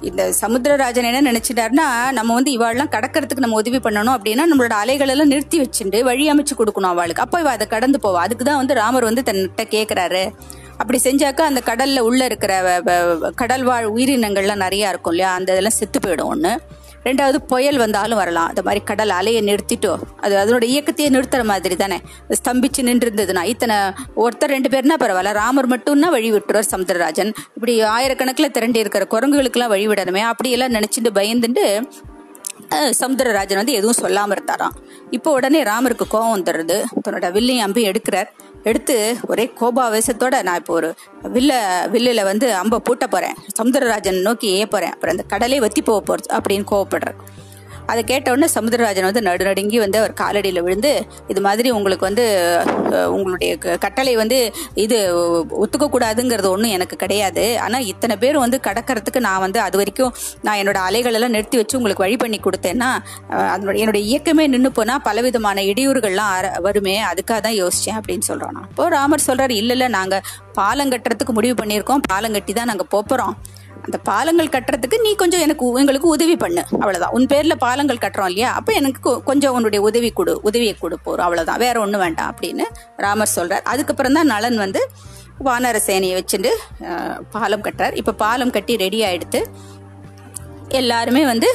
இந்த 0.00 0.32
சமுத்திரராஜன் 0.40 1.14
என்ன 1.14 1.32
நினைச்சிட்டாருன்னா 1.32 2.12
நம்ம 2.12 2.34
வந்து 2.34 2.52
இவாள்லாம் 2.52 2.90
கடக்கிறதுக்கு 2.90 3.36
நம்ம 3.36 3.56
உதவி 3.56 3.76
பண்ணணும் 3.76 4.16
அப்படின்னா 4.16 4.42
நம்மளோட 4.54 4.68
அலைகள் 4.68 5.08
எல்லாம் 5.08 5.26
நிறுத்தி 5.26 5.60
வச்சுட்டு 5.60 6.00
வழி 6.00 6.32
அமைச்சு 6.32 6.58
கொடுக்கணும் 6.58 6.92
அவளுக்கு. 6.94 7.22
அப்போ 7.22 7.40
இவ 7.40 7.50
அதை 7.50 7.66
கடந்து 7.66 7.98
போவா. 8.02 8.16
அதுக்கு 8.16 8.44
தான் 8.44 8.56
வந்து 8.56 8.74
ராமர் 8.74 9.04
வந்து 9.04 9.22
தன்கிட்ட 9.24 9.60
கேட்குறாரு 9.62 10.30
அப்படி 10.72 11.00
செஞ்சாக்கா 11.04 11.40
அந்த 11.40 11.60
கடல்ல 11.66 11.98
உள்ள 11.98 12.24
இருக்கிற 12.24 12.80
வ- 12.80 12.88
வ- 12.88 13.30
கடல் 13.34 13.62
வாழ் 13.62 13.92
உயிரினங்கள்லாம் 13.92 14.62
நிறையா 14.64 14.88
இருக்கும் 14.88 15.12
இல்லையா? 15.12 15.34
அந்த 15.34 15.50
இதெல்லாம் 15.50 15.72
செத்து 15.72 15.98
போயிடும் 15.98 16.24
ஒன்று 16.24 16.60
ரெண்டாவது 17.06 17.38
புயல் 17.50 17.78
வந்தாலும் 17.82 18.20
வரலாம். 18.22 18.48
அந்த 18.50 18.62
மாதிரி 18.66 18.80
கடல் 18.90 19.12
அலையை 19.18 19.40
நிறுத்திட்டோ 19.48 19.92
அது 20.24 20.34
அதனோட 20.42 20.64
இயக்கத்தையே 20.72 21.08
நிறுத்துற 21.16 21.42
மாதிரி 21.50 21.76
தானே. 21.82 21.98
ஸ்தம்பிச்சு 22.38 22.82
நின்று 22.88 23.08
இருந்ததுன்னா 23.08 23.42
இத்தனை 23.52 23.76
ஒருத்தர் 24.24 24.54
ரெண்டு 24.56 24.70
பேர்னா 24.74 24.96
பரவாயில்ல. 25.04 25.32
ராமர் 25.42 25.70
மட்டும்னா 25.74 26.10
வழி 26.16 26.30
விட்டுருவார் 26.36 26.72
சமுத்திரராஜன். 26.74 27.32
இப்படி 27.56 27.74
ஆயிரக்கணக்கில் 27.96 28.54
திரண்டி 28.58 28.82
இருக்கிற 28.84 29.06
குரங்குகளுக்கெல்லாம் 29.14 29.74
வழி 29.74 29.86
விடணுமே 29.92 30.24
அப்படியெல்லாம் 30.30 30.76
நினச்சிட்டு 30.78 31.12
பயந்துட்டு 31.20 31.66
சமுத்திரராஜன் 33.00 33.60
வந்து 33.60 33.74
எதுவும் 33.78 33.98
சொல்லாமல் 34.02 34.34
இருந்தாராம். 34.36 34.74
இப்போ 35.16 35.30
உடனே 35.38 35.60
ராமருக்கு 35.62 36.04
கோபம் 36.14 36.34
வந்துடுறது. 36.36 36.76
தன்னோட 37.06 37.26
வில்லையும் 37.36 37.64
அம்பையும் 37.66 37.90
எடுக்கிறார். 37.90 38.30
எடுத்து 38.62 39.16
ஒரே 39.26 39.52
கோபாவேசத்தோட 39.60 40.42
நான் 40.42 40.58
இப்போ 40.58 40.74
ஒரு 40.74 40.94
வில்ல 41.34 41.52
வில்லில் 41.90 42.24
வந்து 42.24 42.54
அம்பை 42.54 42.78
பூட்ட 42.88 43.06
போகிறேன் 43.06 43.36
சமுத்திரராஜன் 43.58 44.20
நோக்கி 44.20 44.48
ஏ 44.58 44.64
போகிறேன் 44.66 44.92
அப்புறம் 44.92 45.16
அந்த 45.16 45.26
கடலே 45.28 45.60
வத்தி 45.60 45.82
போக 45.82 46.00
போகிறது 46.00 46.28
அப்படின்னு 46.36 46.66
கோவப்படுறேன். 46.70 47.18
அதை 47.92 48.02
கேட்டவுடனே 48.06 48.48
சமுத்திரராஜன் 48.54 49.08
வந்து 49.08 49.22
நடுநடுங்கி 49.26 49.78
வந்து 49.80 49.98
அவர் 49.98 50.14
காலடியில் 50.20 50.64
விழுந்து 50.64 50.92
இது 51.30 51.40
மாதிரி 51.44 51.68
உங்களுக்கு 51.72 52.06
வந்து 52.06 52.24
உங்களுடைய 53.14 53.52
க- 53.58 53.76
கட்டளை 53.82 54.14
வந்து 54.18 54.38
இது 54.82 54.98
ஒத்துக்கக்கூடாதுங்கிறது 55.62 56.48
ஒன்றும் 56.50 56.74
எனக்கு 56.74 56.96
கிடையாது. 56.96 57.44
ஆனால் 57.64 57.86
இத்தனை 57.92 58.14
பேர் 58.18 58.42
வந்து 58.42 58.58
கடக்கிறதுக்கு 58.66 59.20
நான் 59.22 59.42
வந்து 59.42 59.60
அது 59.62 59.76
வரைக்கும் 59.78 60.12
நான் 60.44 60.60
என்னோட 60.60 60.78
அலைகள் 60.86 61.16
எல்லாம் 61.16 61.34
நிறுத்தி 61.34 61.56
வச்சு 61.56 61.78
உங்களுக்கு 61.78 62.04
வழி 62.04 62.16
பண்ணி 62.16 62.40
கொடுத்தேன்னா 62.40 62.90
அதனுடைய 63.50 63.82
என்னுடைய 63.82 64.04
இயக்கமே 64.08 64.46
நின்று 64.48 64.72
போனால் 64.72 65.04
பலவிதமான 65.06 65.64
இடையூறுகள்லாம் 65.70 66.34
வருமே 66.64 66.96
அதுக்காக 67.10 67.40
தான் 67.40 67.58
யோசித்தேன் 67.58 67.98
அப்படின்னு 67.98 68.26
சொல்கிறோம் 68.28 68.40
இப்போ 68.66 68.86
ராமர் 68.92 69.26
சொல்கிறார் 69.26 69.54
இல்லை 69.54 69.76
இல்லை 69.76 69.88
நாங்கள் 69.96 70.24
பாலம் 70.54 70.92
கட்டுறதுக்கு 70.92 71.32
முடிவு 71.32 71.56
பண்ணியிருக்கோம் 71.58 72.04
பாலம் 72.08 72.34
கட்டி 72.34 72.54
தான் 72.54 72.70
நாங்கள் 72.70 72.90
போகிறோம் 72.92 73.34
அந்த 73.86 73.98
பாலங்கள் 74.08 74.52
கட்டுறதுக்கு 74.54 74.98
நீ 75.06 75.10
கொஞ்சம் 75.22 75.42
எனக்கு 75.44 75.64
எங்களுக்கு 75.80 76.08
உதவி 76.16 76.36
பண்ணு. 76.42 76.62
அவ்வளோதான் 76.82 77.14
உன் 77.16 77.28
பேரில் 77.32 77.60
பாலங்கள் 77.64 78.02
கட்டுறோம் 78.04 78.30
இல்லையா? 78.30 78.50
அப்போ 78.58 78.72
எனக்கு 78.80 79.12
கொஞ்சம் 79.28 79.54
உன்னுடைய 79.58 79.80
உதவி 79.88 80.10
கொடு 80.18 80.34
உதவியை 80.48 80.74
கொடு 80.82 80.96
போகிறோம் 81.06 81.26
அவ்வளோதான் 81.26 81.62
வேற 81.64 81.76
ஒன்றும் 81.84 82.04
வேண்டாம் 82.04 82.30
அப்படின்னு 82.32 82.66
ராமர் 83.04 83.34
சொல்கிறார் 83.36 83.68
அதுக்கப்புறம் 83.72 84.16
தான் 84.18 84.32
நலன் 84.34 84.58
வந்து 84.64 84.82
வானர 85.48 85.76
சேனையை 85.88 86.14
வச்சுட்டு 86.18 86.50
பாலம் 87.34 87.64
கட்டுறார். 87.66 87.94
இப்போ 88.00 88.12
பாலம் 88.24 88.54
கட்டி 88.56 88.74
ரெடி 88.84 88.98
ஆகிடுத்து 89.08 89.40
எல்லாருமே 90.80 91.22
வந்து 91.30 91.48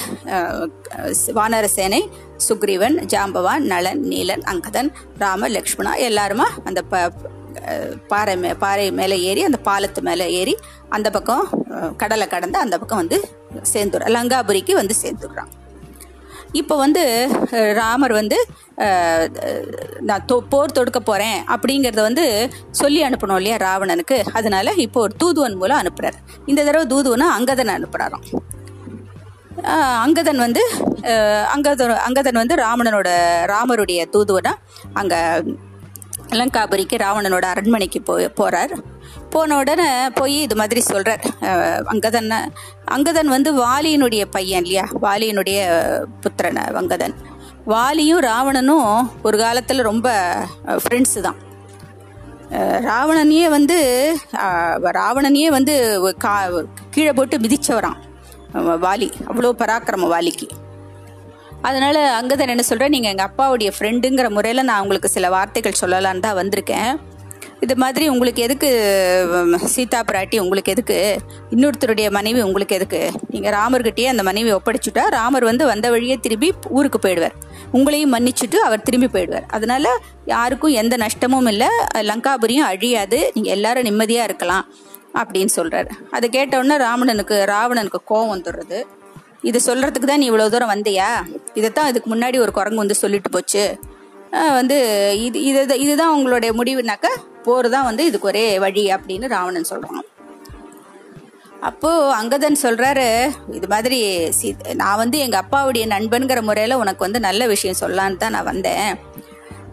வானர 1.37 1.65
சேனை 1.75 2.01
சுக்ரீவன் 2.47 2.97
ஜாம்பவான் 3.13 3.63
நலன் 3.71 4.01
நீலன் 4.11 4.43
அங்கதன் 4.51 4.89
ராம 5.23 5.47
லக்ஷ்மணா 5.55 5.93
எல்லாருமா 6.07 6.47
அந்த 6.69 6.81
ப 6.91 7.01
பாறை 8.11 8.33
மே 8.41 8.49
பாறை 8.63 8.85
மேலே 8.99 9.15
ஏறி 9.29 9.41
அந்த 9.47 9.59
பாலத்து 9.67 10.01
மேலே 10.09 10.25
ஏறி 10.39 10.55
அந்த 10.95 11.07
பக்கம் 11.15 11.45
கடலை 12.01 12.27
கடந்து 12.33 12.57
அந்த 12.63 12.75
பக்கம் 12.81 13.01
வந்து 13.03 13.19
சேர்ந்துடுற. 13.73 14.09
லங்காபுரிக்கு 14.17 14.73
வந்து 14.81 14.95
சேர்ந்துடுறான். 15.03 15.51
இப்போ 16.59 16.75
வந்து 16.83 17.01
ராமர் 17.79 18.13
வந்து 18.19 18.37
நான் 20.09 20.25
தொ 20.29 20.35
போர் 20.51 20.75
தொடுக்க 20.77 20.99
போகிறேன் 21.09 21.39
அப்படிங்கிறத 21.53 22.01
வந்து 22.09 22.25
சொல்லி 22.81 22.99
அனுப்பணும் 23.07 23.39
இல்லையா 23.39 23.57
ராவணனுக்கு. 23.67 24.17
அதனால 24.39 24.73
இப்போ 24.85 24.99
ஒரு 25.05 25.13
தூதுவன் 25.23 25.59
மூலம் 25.61 25.81
அனுப்புகிறார் 25.81 26.19
இந்த 26.51 26.59
தடவை 26.67 26.85
தூதுவனை 26.93 27.27
அங்கதனை 27.37 27.73
அனுப்புகிறாராம் 27.79 28.25
அங்கதன் 30.05 30.41
வந்து 30.45 30.63
அங்கதன் 31.53 31.93
அங்கதன் 32.07 32.39
வந்து 32.41 32.55
ராமணனோட 32.65 33.09
ராமருடைய 33.51 34.01
தூதுவனா 34.15 34.53
அங்கே 34.99 35.19
லங்காபுரிக்கு 36.39 36.95
ராவணனோட 37.03 37.45
அரண்மனைக்கு 37.53 37.99
போய் 38.01 38.27
போகிறார் 38.39 38.73
போன 39.33 39.57
உடனே 39.57 39.87
போய் 40.09 40.35
இது 40.41 40.55
மாதிரி 40.55 40.81
சொல்கிறார் 40.81 41.23
அங்கதன் 41.93 42.29
அங்கதன் 42.95 43.33
வந்து 43.35 43.49
வாலியினுடைய 43.63 44.23
பையன் 44.35 44.65
இல்லையா? 44.65 44.85
வாலியினுடைய 45.01 45.59
புத்திரன் 46.21 46.61
அங்கதன். 46.81 47.15
வாலியும் 47.73 48.21
ராவணனும் 48.27 48.89
ஒரு 49.23 49.37
காலத்தில் 49.37 49.87
ரொம்ப 49.89 50.07
ஃப்ரெண்ட்ஸு 50.83 51.21
தான். 51.27 51.39
ராவணனையே 52.89 53.47
வந்து 53.49 53.77
ராவணனையே 54.99 55.49
வந்து 55.57 55.73
கா 56.25 56.35
கீழே 56.89 57.13
போட்டு 57.13 57.37
மிதிச்சவரான் 57.37 57.99
வாலி. 58.85 59.09
அவ்வளோ 59.29 59.51
பராக்கிரம 59.61 60.07
வாலிக்கு. 60.13 60.47
அதனால 61.61 61.97
அங்கதான் 62.19 62.53
என்ன 62.53 62.65
சொல்கிறேன் 62.69 62.93
நீங்கள் 62.95 63.11
எங்கள் 63.11 63.27
அப்பாவுடைய 63.29 63.69
ஃப்ரெண்டுங்கிற 63.75 64.29
முறையில் 64.29 64.67
நான் 64.69 64.81
உங்களுக்கு 64.81 65.09
சில 65.15 65.29
வார்த்தைகள் 65.29 65.79
சொல்லலான்னு 65.81 66.25
தான் 66.25 66.39
வந்திருக்கேன். 66.41 66.91
இது 67.65 67.75
மாதிரி 67.75 68.09
உங்களுக்கு 68.09 68.41
எதுக்கு 68.45 68.67
சீதா 69.75 69.99
பிராட்டி 70.09 70.37
உங்களுக்கு 70.39 70.73
எதுக்கு? 70.73 70.97
இன்னொருத்தருடைய 71.53 72.07
மனைவி 72.17 72.41
உங்களுக்கு 72.41 72.75
எதுக்கு? 72.75 73.11
நீங்கள் 73.29 73.53
ராமர்கிட்டயே 73.57 74.05
அந்த 74.05 74.23
மனைவி 74.23 74.51
ஒப்படைச்சுட்டா 74.57 75.03
ராமர் 75.17 75.43
வந்து 75.43 75.65
வந்த 75.65 75.89
வழியே 75.89 76.17
திரும்பி 76.25 76.53
ஊருக்கு 76.69 76.99
போயிடுவார். 77.05 77.37
உங்களையும் 77.73 78.13
மன்னிச்சுட்டு 78.15 78.59
அவர் 78.67 78.85
திரும்பி 78.89 79.09
போயிடுவார். 79.15 79.47
அதனால 79.47 79.95
யாருக்கும் 80.25 80.71
எந்த 80.71 80.97
நஷ்டமும் 80.97 81.49
இல்லை 81.53 81.69
லங்காபுரியும் 82.11 82.69
அழியாது 82.71 83.31
நீங்கள் 83.33 83.55
எல்லாரும் 83.57 83.83
நிம்மதியாக 83.83 84.23
இருக்கலாம் 84.23 84.67
அப்படின்னு 85.13 85.53
சொல்கிறார் 85.57 85.89
அதை 86.11 86.29
கேட்டவுடனே 86.29 86.77
ராவணனுக்கு 86.85 87.35
ராவணனுக்கு 87.53 88.01
கோவம் 88.11 88.33
வந்துடுறது. 88.33 88.79
இது 89.43 89.59
சொல்கிறதுக்கு 89.67 90.07
தான் 90.09 90.21
நீ 90.21 90.27
இவ்வளோ 90.31 90.45
தூரம் 90.53 90.73
வந்தியா? 90.73 91.07
இதைத்தான் 91.59 91.89
இதுக்கு 91.91 92.09
முன்னாடி 92.13 92.37
ஒரு 92.45 92.51
குரங்கு 92.57 92.83
வந்து 92.83 93.01
சொல்லிட்டு 93.03 93.29
போச்சு. 93.35 93.63
வந்து 94.59 94.77
இது 95.25 95.39
இது 95.49 95.75
இதுதான் 95.83 96.13
உங்களுடைய 96.15 96.51
முடிவுனாக்கா 96.59 97.11
போர் 97.45 97.67
தான் 97.75 97.87
வந்து 97.89 98.03
இதுக்கு 98.09 98.29
ஒரே 98.31 98.45
வழி 98.63 98.83
அப்படின்னு 98.95 99.27
ராவணன் 99.35 99.69
சொல்கிறான் 99.71 100.05
அப்போது 101.67 102.11
அங்கதன் 102.17 102.59
சொல்கிறாரு 102.63 103.05
இது 103.57 103.67
மாதிரி 103.73 103.99
சி 104.39 104.49
நான் 104.81 104.99
வந்து 105.03 105.17
எங்கள் 105.25 105.41
அப்பாவுடைய 105.43 105.85
நண்பனுங்கிற 105.93 106.41
முறையில் 106.49 106.79
உனக்கு 106.81 107.05
வந்து 107.05 107.19
நல்ல 107.27 107.47
விஷயம் 107.53 107.79
சொல்லலான்னு 107.81 108.21
தான் 108.23 108.35
நான் 108.37 108.49
வந்தேன். 108.51 108.91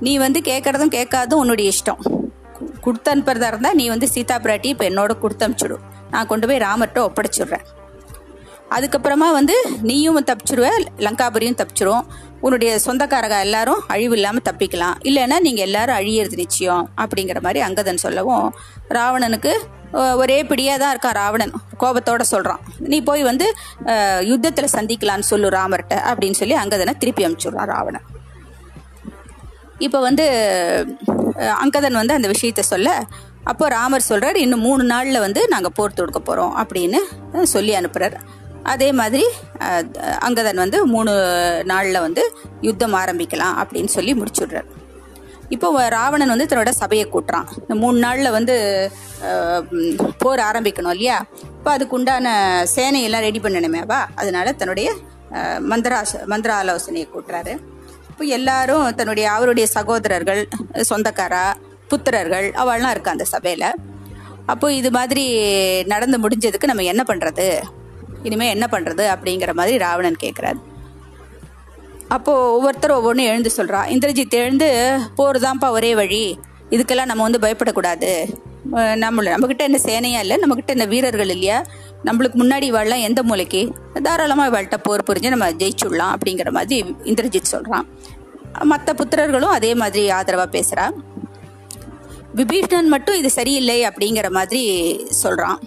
நீ 0.06 0.12
வந்து 0.24 0.40
கேட்குறதும் 0.50 0.94
கேட்காதும் 0.98 1.42
உன்னுடைய 1.42 1.72
இஷ்டம். 1.74 2.00
கொடுத்தனுப்புறதா 2.04 2.82
கொடுத்து 2.86 3.10
அனுப்புறதா 3.12 3.48
இருந்தால் 3.52 3.78
நீ 3.80 3.84
வந்து 3.94 4.08
சீதா 4.14 4.36
பிராட்டி 4.44 4.68
இப்போ 4.72 4.84
என்னோட 4.90 5.12
கொடுத்து 5.22 5.46
அனுப்பிச்சுடும் 5.46 5.84
நான் 6.12 6.30
கொண்டு 6.32 6.46
போய் 6.48 6.64
ராமர்கிட்ட 6.66 7.00
ஒப்படைச்சிடுறேன். 7.08 7.66
அதுக்கப்புறமா 8.76 9.28
வந்து 9.38 9.56
நீயும் 9.88 10.18
தப்பிச்சிருவ 10.30 10.68
லங்காபுரியும் 11.06 11.58
தப்பிச்சிரும். 11.60 12.04
உன்னுடைய 12.44 12.70
சொந்தக்காரங்க 12.84 13.36
எல்லாரும் 13.46 13.82
அழிவு 13.94 14.14
இல்லாமல் 14.18 14.44
தப்பிக்கலாம். 14.48 14.96
இல்லைன்னா 15.08 15.36
நீங்கள் 15.46 15.66
எல்லாரும் 15.68 15.98
அழியிறது 16.00 16.36
நிச்சயம் 16.42 16.84
அப்படிங்கிற 17.02 17.40
மாதிரி 17.46 17.60
அங்கதன் 17.68 18.02
சொல்லவும் 18.04 18.46
ராவணனுக்கு 18.96 19.52
ஒரே 20.22 20.38
பிடியாக 20.50 20.78
தான் 20.82 20.92
இருக்கான் 20.94 21.18
ராவணன். 21.20 21.54
கோபத்தோட 21.82 22.22
சொல்கிறான் 22.32 22.62
நீ 22.92 22.98
போய் 23.08 23.22
வந்து 23.30 23.46
யுத்தத்தில் 24.30 24.74
சந்திக்கலான்னு 24.76 25.30
சொல்லு 25.32 25.50
ராமர்கிட்ட 25.58 25.96
அப்படின்னு 26.10 26.40
சொல்லி 26.42 26.56
அங்கதனை 26.62 26.94
திருப்பி 27.02 27.26
அனுப்பிச்சுடுறான் 27.26 27.70
ராவணன். 27.74 28.06
இப்போ 29.86 29.98
வந்து 30.08 30.24
அங்கதன் 31.62 32.00
வந்து 32.00 32.18
அந்த 32.18 32.28
விஷயத்த 32.34 32.64
சொல்ல 32.72 32.90
அப்போ 33.50 33.64
ராமர் 33.78 34.08
சொல்கிறார் 34.10 34.36
இன்னும் 34.42 34.64
மூணு 34.66 34.82
நாளில் 34.92 35.24
வந்து 35.24 35.40
நாங்கள் 35.52 35.74
போர் 35.78 35.98
தொடுக்க 35.98 36.20
போகிறோம் 36.20 36.54
அப்படின்னு 36.60 37.00
சொல்லி 37.54 37.72
அனுப்புகிறார் 37.78 38.16
அதே 38.72 38.88
மாதிரி 39.00 39.26
அங்கதன் 40.26 40.62
வந்து 40.64 40.78
மூணு 40.94 41.12
நாளில் 41.72 42.04
வந்து 42.06 42.22
யுத்தம் 42.66 42.96
ஆரம்பிக்கலாம் 43.02 43.56
அப்படின்னு 43.62 43.90
சொல்லி 43.96 44.12
முடிச்சுடுறார். 44.20 44.68
இப்போ 45.54 45.68
ராவணன் 45.96 46.32
வந்து 46.32 46.48
தன்னோட 46.50 46.72
சபையை 46.82 47.04
கூட்டுறான். 47.14 47.48
இந்த 47.62 47.74
மூணு 47.82 47.98
நாளில் 48.04 48.34
வந்து 48.36 48.54
போர் 50.22 50.42
ஆரம்பிக்கணும் 50.48 50.94
இல்லையா? 50.96 51.18
இப்போ 51.58 51.70
அதுக்குண்டான 51.76 52.26
சேனையெல்லாம் 52.76 53.26
ரெடி 53.26 53.40
பண்ணணுமேவா 53.44 54.00
அதனால 54.20 54.52
தன்னுடைய 54.62 54.88
மந்திரா 55.70 55.98
மந்திராச 56.00 56.24
மந்திர 56.32 56.50
ஆலோசனையை 56.62 57.06
கூட்டுறாரு. 57.12 57.52
இப்போ 58.10 58.24
எல்லாரும் 58.38 58.84
தன்னுடைய 58.98 59.26
அவருடைய 59.36 59.66
சகோதரர்கள் 59.76 60.42
சொந்தக்காரா 60.90 61.44
புத்திரர்கள் 61.92 62.46
அவள்லாம் 62.62 62.94
இருக்கா 62.94 63.14
அந்த 63.16 63.26
சபையில்? 63.34 63.70
அப்போ 64.52 64.66
இது 64.80 64.90
மாதிரி 64.98 65.24
நடந்து 65.92 66.16
முடிஞ்சதுக்கு 66.24 66.70
நம்ம 66.70 66.84
என்ன 66.92 67.02
பண்ணுறது 67.10 67.46
இனிமேல் 68.24 68.54
என்ன 68.54 68.66
பண்ணுறது 68.70 69.04
அப்படிங்கிற 69.14 69.52
மாதிரி 69.54 69.76
ராவணன் 69.78 70.22
கேட்குறாரு 70.22 70.60
அப்போது 72.08 72.50
ஒவ்வொருத்தரும் 72.52 72.96
ஒவ்வொன்றும் 72.96 73.26
எழுந்து 73.26 73.50
சொல்கிறா 73.56 73.80
இந்திரஜித் 73.88 74.40
எழுந்து 74.40 74.68
போர் 75.16 75.38
தான்ப்பா 75.38 75.68
ஒரே 75.70 75.94
வழி. 75.94 76.24
இதுக்கெல்லாம் 76.70 77.10
நம்ம 77.10 77.22
வந்து 77.22 77.38
பயப்படக்கூடாது. 77.38 78.10
நம்மள 79.04 79.32
நம்மக்கிட்ட 79.32 79.64
என்ன 79.68 79.78
சேனையா 79.84 80.20
இல்லை 80.24 80.36
நம்மக்கிட்ட 80.36 80.70
என்ன 80.70 80.84
வீரர்கள் 80.84 81.28
இல்லையா? 81.28 81.58
நம்மளுக்கு 82.04 82.36
முன்னாடி 82.42 82.66
வாழலாம் 82.70 83.04
எந்த 83.08 83.20
மூலைக்கு? 83.22 83.60
தாராளமாக 84.02 84.50
இவாள்கிட்ட 84.50 84.78
போர் 84.82 85.06
புரிஞ்சு 85.08 85.32
நம்ம 85.34 85.50
ஜெயிச்சுடலாம் 85.62 86.14
அப்படிங்கிற 86.16 86.50
மாதிரி 86.50 86.78
இந்திரஜித் 87.04 87.52
சொல்கிறான் 87.54 87.86
மற்ற 88.72 88.90
புத்திரர்களும் 88.94 89.54
அதே 89.58 89.74
மாதிரி 89.74 90.04
ஆதரவாக 90.10 90.50
பேசுகிறா 90.56 90.86
விபீஷணன் 92.34 92.88
மட்டும் 92.88 93.16
இது 93.16 93.30
சரியில்லை 93.30 93.78
அப்படிங்கிற 93.88 94.28
மாதிரி 94.30 94.62
சொல்கிறான் 95.14 95.58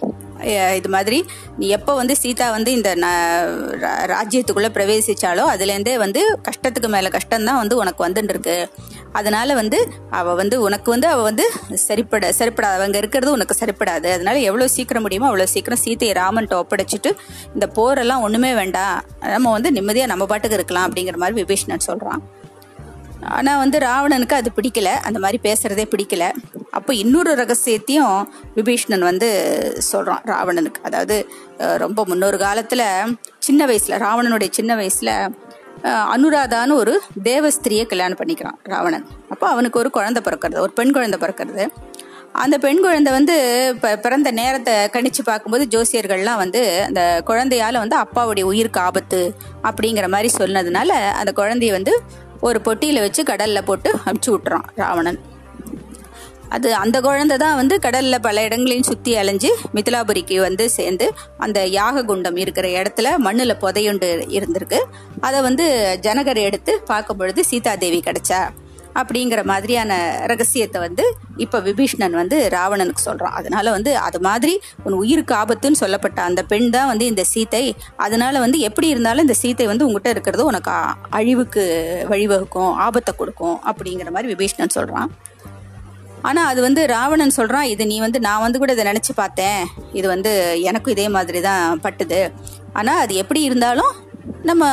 இது 0.76 0.88
மாதிரி 0.88 1.24
நீ 1.56 1.68
எப்போ 1.68 1.94
வந்து 1.94 2.16
சீதா 2.16 2.50
வந்து 2.50 2.72
இந்த 2.72 2.94
ந- 2.94 3.44
ரா- 3.80 4.04
ராஜ்யத்துக்குள்ளே 4.06 4.70
பிரவேசிச்சாலோ 4.74 5.44
அதுலேருந்தே 5.52 5.96
வந்து 5.98 6.38
கஷ்டத்துக்கு 6.42 6.88
மேலே 6.88 7.08
கஷ்டம்தான் 7.08 7.56
வந்து 7.56 7.76
உனக்கு 7.76 8.06
வந்துட்டுருக்கு 8.06 8.68
அதனால 9.12 9.54
வந்து 9.54 9.90
அவள் 10.10 10.34
வந்து 10.34 10.60
உனக்கு 10.60 10.90
வந்து 10.90 11.06
அவள் 11.06 11.22
வந்து 11.22 11.50
சரிப்பட 11.88 12.32
சரிப்படாது 12.38 12.74
அவங்க 12.74 12.98
இருக்கிறது 12.98 13.32
உனக்கு 13.32 13.66
சரிப்படாது. 13.66 14.12
அதனால 14.12 14.38
எவ்வளோ 14.38 14.68
சீக்கிரம் 14.68 15.02
முடியுமோ 15.02 15.36
அவ்வளோ 15.36 15.44
சீக்கிரம் 15.44 15.78
சீதையை 15.78 16.16
ராமன்ட்ட 16.16 16.62
ஒப்படைச்சிட்டு 16.62 17.12
இந்த 17.54 17.66
போரெல்லாம் 17.74 18.20
ஒன்றுமே 18.20 18.54
வேண்டாம். 18.54 19.04
நம்ம 19.20 19.50
வந்து 19.50 19.72
நிம்மதியாக 19.72 20.10
நம்ம 20.10 20.26
பாட்டுக்கு 20.26 20.56
இருக்கலாம் 20.56 20.92
அப்படிங்கிற 20.92 21.16
மாதிரி 21.16 21.44
விபீஷ்ணன் 21.44 21.78
சொல்கிறான் 21.78 22.22
ஆனால் 23.36 23.58
வந்து 23.58 23.78
ராவணனுக்கு 23.78 24.36
அது 24.40 24.50
பிடிக்கல. 24.56 24.90
அந்த 25.06 25.18
மாதிரி 25.18 25.38
பேசுகிறதே 25.42 25.84
பிடிக்கல. 25.94 26.24
அப்போ 26.70 26.94
இன்னொரு 26.94 27.32
ரகசியத்தையும் 27.34 28.16
விபீஷ்ணன் 28.56 29.08
வந்து 29.10 29.28
சொல்கிறான் 29.78 30.24
ராவணனுக்கு. 30.24 30.80
அதாவது 30.82 31.28
ரொம்ப 31.76 32.04
முன்னொரு 32.04 32.38
காலத்தில் 32.38 32.86
சின்ன 33.38 33.66
வயசில் 33.66 34.00
ராவணனுடைய 34.06 34.50
சின்ன 34.50 34.74
வயசில் 34.74 35.14
அனுராதான்னு 36.14 36.70
ஒரு 36.70 37.02
தேவஸ்திரியை 37.24 37.86
கல்யாணம் 37.86 38.20
பண்ணிக்கிறான் 38.20 38.58
ராவணன். 38.62 39.06
அப்போ 39.30 39.46
அவனுக்கு 39.48 39.78
ஒரு 39.78 39.90
குழந்தை 39.90 40.22
பிறக்கிறது 40.22 40.58
ஒரு 40.58 40.72
பெண் 40.72 40.92
குழந்தை 40.92 41.18
பிறக்கிறது. 41.20 41.66
அந்த 42.32 42.58
பெண் 42.58 42.80
குழந்தை 42.80 43.12
வந்து 43.12 43.34
ப 43.80 43.96
பிறந்த 43.96 44.30
நேரத்தை 44.30 44.74
கணிச்சு 44.94 45.22
பார்க்கும்போது 45.24 45.64
ஜோசியர்கள்லாம் 45.64 46.36
வந்து 46.36 46.60
அந்த 46.86 47.22
குழந்தையால் 47.24 47.78
வந்து 47.78 47.96
அப்பாவுடைய 47.96 48.42
உயிருக்கு 48.42 48.80
ஆபத்து 48.80 49.20
அப்படிங்கிற 49.62 50.08
மாதிரி 50.08 50.30
சொன்னதுனால 50.38 50.90
அந்த 50.90 51.32
குழந்தைய 51.32 51.70
வந்து 51.70 51.94
ஒரு 52.46 52.58
பொட்டியில் 52.66 53.04
வச்சு 53.04 53.22
கடலில் 53.30 53.66
போட்டு 53.68 53.90
அமுச்சு 54.08 54.30
விட்டுறான் 54.34 54.68
ராவணன். 54.82 55.20
அது 56.56 56.68
அந்த 56.82 56.96
குழந்தை 57.06 57.36
தான் 57.42 57.58
வந்து 57.60 57.74
கடலில் 57.86 58.24
பல 58.26 58.44
இடங்களையும் 58.46 58.86
சுற்றி 58.88 59.12
அலைஞ்சு 59.20 59.50
மிதிலாபுரிக்கு 59.76 60.36
வந்து 60.44 60.64
சேர்ந்து 60.76 61.06
அந்த 61.44 61.58
யாக 61.78 62.04
குண்டம் 62.10 62.38
இருக்கிற 62.44 62.68
இடத்துல 62.78 63.10
மண்ணில் 63.26 63.60
புதையுண்டு 63.64 64.08
இருந்திருக்கு. 64.36 64.80
அதை 65.26 65.40
வந்து 65.48 65.66
ஜனகர் 66.06 66.40
எடுத்து 66.48 66.74
பார்க்கும் 66.92 67.20
பொழுது 67.22 67.42
சீதாதேவி 67.50 68.00
கிடைச்சா. 68.08 68.40
அப்படிங்கிற 69.00 69.40
மாதிரியான 69.44 69.92
ரகசியத்தை 70.32 70.78
வந்து 70.86 71.04
இப்போ 71.36 71.58
விபீஷ்ணன் 71.60 72.16
வந்து 72.20 72.36
ராவணனுக்கு 72.56 73.02
சொல்கிறான் 73.06 73.36
அதனால 73.40 73.70
வந்து 73.70 73.90
அது 74.06 74.18
மாதிரி 74.20 74.54
உன் 74.84 74.98
உயிருக்கு 75.02 75.34
ஆபத்துன்னு 75.34 75.80
சொல்லப்பட்ட 75.82 76.22
அந்த 76.22 76.42
பெண் 76.42 76.68
தான் 76.70 76.90
வந்து 76.92 77.06
இந்த 77.06 77.24
சீத்தை. 77.32 77.64
அதனால 77.96 78.40
வந்து 78.44 78.58
எப்படி 78.68 78.88
இருந்தாலும் 78.88 79.26
இந்த 79.26 79.36
சீத்தை 79.42 79.66
வந்து 79.66 79.86
உங்ககிட்ட 79.86 80.08
இருக்கிறது 80.08 80.44
உனக்கு 80.44 80.74
அழிவுக்கு 81.10 81.64
வழிவகுக்கும் 82.12 82.72
ஆபத்தை 82.86 83.14
கொடுக்கும் 83.16 83.56
அப்படிங்கிற 83.70 84.10
மாதிரி 84.16 84.32
விபீஷ்ணன் 84.34 84.76
சொல்கிறான் 84.78 85.10
ஆனால் 86.28 86.48
அது 86.50 86.60
வந்து 86.66 86.82
ராவணன் 86.86 87.36
சொல்கிறான் 87.36 87.68
இது 87.72 87.82
நீ 87.86 87.96
வந்து 88.04 88.18
நான் 88.20 88.44
வந்து 88.44 88.58
கூட 88.58 88.72
இதை 88.72 88.84
நினச்சி 88.92 89.12
பார்த்தேன். 89.14 89.60
இது 89.92 90.06
வந்து 90.08 90.30
எனக்கும் 90.62 90.94
இதே 90.94 91.06
மாதிரி 91.16 91.40
தான் 91.40 91.80
பட்டுது. 91.84 92.20
ஆனால் 92.72 93.00
அது 93.04 93.14
எப்படி 93.14 93.40
இருந்தாலும் 93.48 93.92
நம்ம 94.48 94.64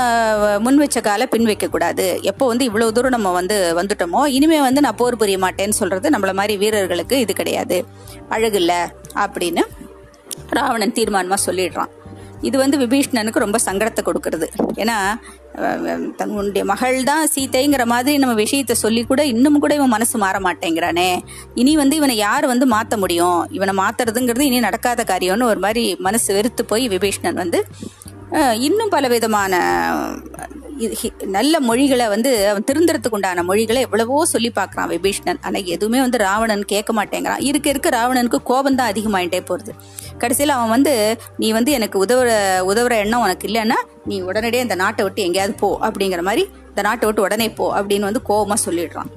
முன் 0.66 0.80
வச்ச 0.82 0.98
காலை 1.02 1.26
பின் 1.34 1.48
வைக்கக்கூடாது 1.50 2.06
எப்போ 2.32 2.44
வந்து 2.52 2.68
இவ்வளவு 2.70 2.94
தூரம் 2.96 3.16
நம்ம 3.16 3.32
வந்து 3.40 3.56
வந்துட்டோமோ 3.80 4.22
இனிமே 4.38 4.60
வந்து 4.68 4.84
நான் 4.86 5.00
போர் 5.02 5.20
புரிய 5.22 5.38
மாட்டேன்னு 5.46 5.80
சொல்றது 5.82 6.14
நம்மள 6.16 6.34
மாதிரி 6.40 6.56
வீரர்களுக்கு 6.64 7.18
இது 7.24 7.34
கிடையாது. 7.34 7.78
அழகில்ல 8.36 8.74
அப்படின்னு 9.24 9.64
ராவணன் 10.58 10.98
தீர்மானமா 10.98 11.38
சொல்லிடுறான். 11.48 11.92
இது 12.48 12.56
வந்து 12.62 12.78
விபீஷ்ணனுக்கு 12.82 13.44
ரொம்ப 13.44 13.58
சங்கடத்தை 13.66 14.02
கொடுக்கறது. 14.08 14.48
ஏன்னா 14.82 14.98
தன்னுடைய 16.20 16.64
மகள் 16.72 16.98
தான் 17.10 17.30
சீத்தைங்கிற 17.36 17.84
மாதிரி 17.94 18.18
நம்ம 18.24 18.36
விஷயத்த 18.42 18.74
சொல்லி 18.84 19.02
கூட 19.12 19.22
இன்னும் 19.34 19.60
கூட 19.64 19.74
இவன் 19.80 19.94
மனசு 19.96 20.16
மாற 20.24 20.38
மாட்டேங்கிறானே. 20.48 21.10
இனி 21.62 21.74
வந்து 21.82 21.96
இவனை 22.00 22.16
யார் 22.18 22.46
வந்து 22.54 22.66
மாற்ற 22.76 22.98
முடியும்? 23.04 23.40
இவனை 23.58 23.76
மாத்துறதுங்கிறது 23.84 24.50
இனி 24.50 24.60
நடக்காத 24.68 25.04
காரியம்னு 25.12 25.52
ஒரு 25.52 25.62
மாதிரி 25.66 25.86
மனசு 26.08 26.30
வெறுத்து 26.38 26.66
போய் 26.74 26.86
விபீஷ்ணன் 26.96 27.42
வந்து 27.44 27.62
இன்னும் 28.60 28.90
பல 28.90 29.08
விதமான 29.08 29.56
நல்ல 31.26 31.60
மொழிகளை 31.60 32.08
வந்து 32.08 32.50
அவன் 32.50 32.66
திருந்துறதுக்கு 32.72 33.16
உண்டான 33.18 33.44
மொழிகளை 33.44 33.82
எவ்வளவோ 33.82 34.26
சொல்லி 34.26 34.52
பார்க்குறான் 34.56 34.90
விபீஷ்ணன். 34.94 35.40
ஆனால் 35.42 35.64
எதுவுமே 35.64 36.00
வந்து 36.00 36.18
ராவணன் 36.18 36.66
கேட்க 36.66 36.94
மாட்டேங்கிறான். 36.94 37.44
இருக்க 37.50 37.70
இருக்க 37.70 37.90
ராவணனுக்கு 37.90 38.40
கோபம் 38.44 38.76
தான் 38.76 38.92
அதிகமாயிட்டே 38.94 39.42
போகிறது 39.46 39.74
கடைசியில் 40.18 40.56
அவன் 40.56 40.70
வந்து 40.70 41.18
நீ 41.38 41.52
வந்து 41.52 41.72
எனக்கு 41.72 42.06
உதவுற 42.06 42.30
உதவுற 42.72 42.96
எண்ணம் 42.96 43.22
உனக்கு 43.22 43.48
இல்லைன்னா 43.48 43.78
நீ 44.06 44.22
உடனடியே 44.22 44.64
இந்த 44.64 44.76
நாட்டை 44.76 45.06
விட்டு 45.06 45.22
எங்கேயாவது 45.22 45.56
போ. 45.60 45.78
அப்படிங்கிற 45.82 46.22
மாதிரி 46.22 46.50
இந்த 46.70 46.82
நாட்டை 46.82 47.06
விட்டு 47.06 47.22
உடனே 47.22 47.50
போ. 47.50 47.68
அப்படின்னு 47.80 48.10
வந்து 48.10 48.22
கோபமாக 48.22 48.72
சொல்லிடுறான். 48.72 49.12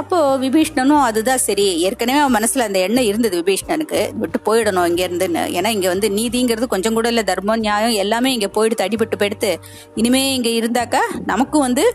அப்போ 0.00 0.16
விபீஷ்ணனும் 0.38 1.04
அதுதான் 1.08 1.42
சரி. 1.46 1.66
ஏற்கனவே 1.86 2.18
அவன் 2.22 2.36
மனசுல 2.36 2.64
அந்த 2.68 2.78
எண்ணம் 2.86 3.06
இருந்தது 3.10 3.36
விபீஷ்ணனுக்கு. 3.42 4.00
விட்டு 4.20 4.38
போயிடணும் 4.48 4.88
இங்க 4.90 5.02
இருந்துன்னு 5.08 5.42
ஏன்னா 5.58 5.70
இங்க 5.76 5.88
வந்து 5.88 6.08
நீதிங்கிறது 6.18 6.66
கொஞ்சம் 6.74 6.96
கூட 6.98 7.08
இல்ல 7.08 7.22
தர்மம் 7.22 7.64
நியாயம் 7.66 7.96
எல்லாமே 8.04 8.32
இங்க 8.32 8.50
போயிடுத்து 8.56 8.86
அடிபட்டு 8.86 9.20
போயிடுத்து 9.22 9.50
இனிமே 9.94 10.22
இங்க 10.34 10.50
இருந்தாக்கா 10.60 11.02
நமக்கும் 11.32 11.66
வந்து 11.68 11.86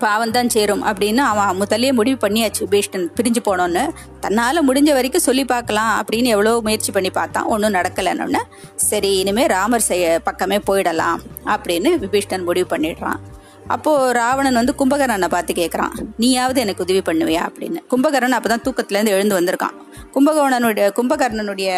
பாவம் 0.00 0.34
தான் 0.36 0.50
சேரும் 0.54 0.82
அப்படின்னு 0.88 1.22
அவன் 1.30 1.58
முதல்லயே 1.60 1.92
முடிவு 1.92 2.18
பண்ணியாச்சு 2.24 2.60
விபீஷ்ணன் 2.64 3.06
பிரிஞ்சு 3.16 3.40
போனோன்னு. 3.46 3.84
தன்னால 4.24 4.62
முடிஞ்ச 4.68 4.90
வரைக்கும் 4.98 5.26
சொல்லி 5.28 5.44
பார்க்கலாம் 5.44 5.92
அப்படின்னு 6.00 6.28
எவ்வளோ 6.34 6.52
முயற்சி 6.66 6.92
பண்ணி 6.92 7.10
பார்த்தான். 7.10 7.48
ஒன்றும் 7.54 7.74
நடக்கலைன்னு 7.74 8.42
சரி 8.90 9.12
இனிமே 9.20 9.46
ராமர் 9.46 9.88
செய்ய 9.90 10.20
பக்கமே 10.24 10.58
போயிடலாம் 10.68 11.18
அப்படின்னு 11.54 11.92
விபீஷ்ணன் 12.04 12.46
முடிவு 12.50 12.68
பண்ணிடுறான். 12.76 13.20
அப்போ 13.68 14.12
ராவணன் 14.12 14.54
வந்து 14.54 14.74
கும்பகர்ணனை 14.78 15.28
பார்த்து 15.28 15.52
கேட்குறான் 15.52 15.94
நீயாவது 16.16 16.60
எனக்கு 16.60 16.84
உதவி 16.84 17.02
பண்ணுவியா? 17.08 17.42
அப்படின்னு. 17.48 17.80
கும்பகர்ணன் 17.90 18.36
அப்பதான் 18.38 18.64
தூக்கத்துலேருந்து 18.66 19.14
எழுந்து 19.16 19.38
வந்திருக்கான். 19.40 19.74
கும்பகோணனுடைய 20.14 20.86
கும்பகர்ணனுடைய 20.98 21.70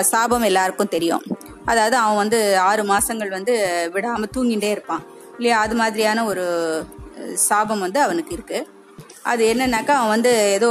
சாபம் 0.00 0.42
எல்லாருக்கும் 0.42 0.88
தெரியும். 0.88 1.24
அதாவது 1.64 1.96
அவன் 1.96 2.16
வந்து 2.16 2.58
ஆறு 2.58 2.82
மாசங்கள் 2.82 3.28
வந்து 3.28 3.54
விடாம 3.94 4.28
தூங்கிட்டே 4.36 4.70
இருப்பான். 4.70 5.04
இல்லையா? 5.36 5.58
அது 5.60 5.74
மாதிரியான 5.74 6.24
ஒரு 6.24 6.46
சாபம் 7.34 7.80
வந்து 7.80 8.00
அவனுக்கு 8.00 8.34
இருக்கு. 8.34 8.68
அது 9.22 9.54
என்னன்னாக்கா 9.54 9.94
அவன் 10.00 10.14
வந்து 10.14 10.32
ஏதோ 10.52 10.70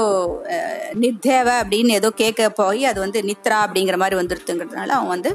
நித்தேவை 0.93 1.01
நித்தேவ 1.03 1.47
அப்படின்னு 1.61 1.91
ஏதோ 1.99 2.09
கேட்க 2.09 2.49
போய் 2.49 2.85
அது 2.85 2.99
வந்து 2.99 3.21
நித்ரா 3.21 3.57
அப்படிங்கிற 3.65 3.97
மாதிரி 3.97 4.19
வந்துருத்துங்கிறதுனால 4.21 4.87
அவன் 4.87 5.07
வந்து 5.07 5.31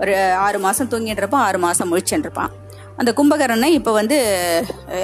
ஒரு 0.00 0.14
ஆறு 0.32 0.58
மாசம் 0.58 0.88
தூங்கிட்டு 0.88 1.22
இருப்பான் 1.22 1.46
ஆறு 1.46 1.58
மாசம் 1.58 1.90
முழிச்சுட்டு 1.92 2.26
இருப்பான். 2.28 2.52
அந்த 3.00 3.10
கும்பகர்ணனை 3.18 3.68
இப்போ 3.78 3.92
வந்து 4.00 4.16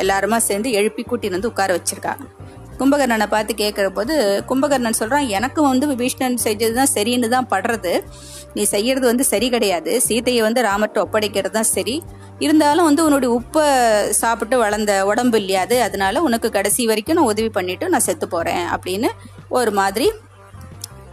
எல்லாருமா 0.02 0.38
சேர்ந்து 0.48 0.70
எழுப்பி 0.78 1.02
கூட்டின்னு 1.10 1.36
வந்து 1.38 1.50
உட்கார 1.52 1.70
வச்சுருக்காங்க. 1.76 2.24
கும்பகர்ணனை 2.80 3.26
பார்த்து 3.34 3.52
கேட்குற 3.60 3.86
போது 3.98 4.14
கும்பகர்ணன் 4.48 4.98
சொல்கிறான் 4.98 5.28
எனக்கும் 5.38 5.68
வந்து 5.72 5.86
விபீஷ்ணன் 5.92 6.36
செஞ்சது 6.44 6.74
தான் 6.78 6.90
சரின்னு 6.94 7.28
தான் 7.34 7.48
படுறது. 7.52 7.92
நீ 8.56 8.62
செய்யறது 8.72 9.06
வந்து 9.10 9.24
சரி 9.30 9.48
கிடையாது. 9.54 9.92
சீதையை 10.06 10.42
வந்து 10.46 10.60
ராமர்ட்ட 10.68 11.04
ஒப்படைக்கிறது 11.04 11.54
தான் 11.58 11.70
சரி. 11.76 11.94
இருந்தாலும் 12.44 12.88
வந்து 12.88 13.04
உன்னுடைய 13.06 13.30
உப்பை 13.38 13.64
சாப்பிட்டு 14.22 14.58
வளர்ந்த 14.64 14.92
உடம்பு 15.10 15.38
இல்லையாது. 15.42 15.78
அதனால 15.86 16.22
உனக்கு 16.28 16.50
கடைசி 16.58 16.84
வரைக்கும் 16.90 17.18
நான் 17.20 17.30
உதவி 17.32 17.52
பண்ணிட்டு 17.58 17.88
நான் 17.94 18.06
செத்து 18.08 18.28
போகிறேன் 18.34 18.66
அப்படின்னு 18.76 19.10
ஒரு 19.60 19.72
மாதிரி 19.80 20.08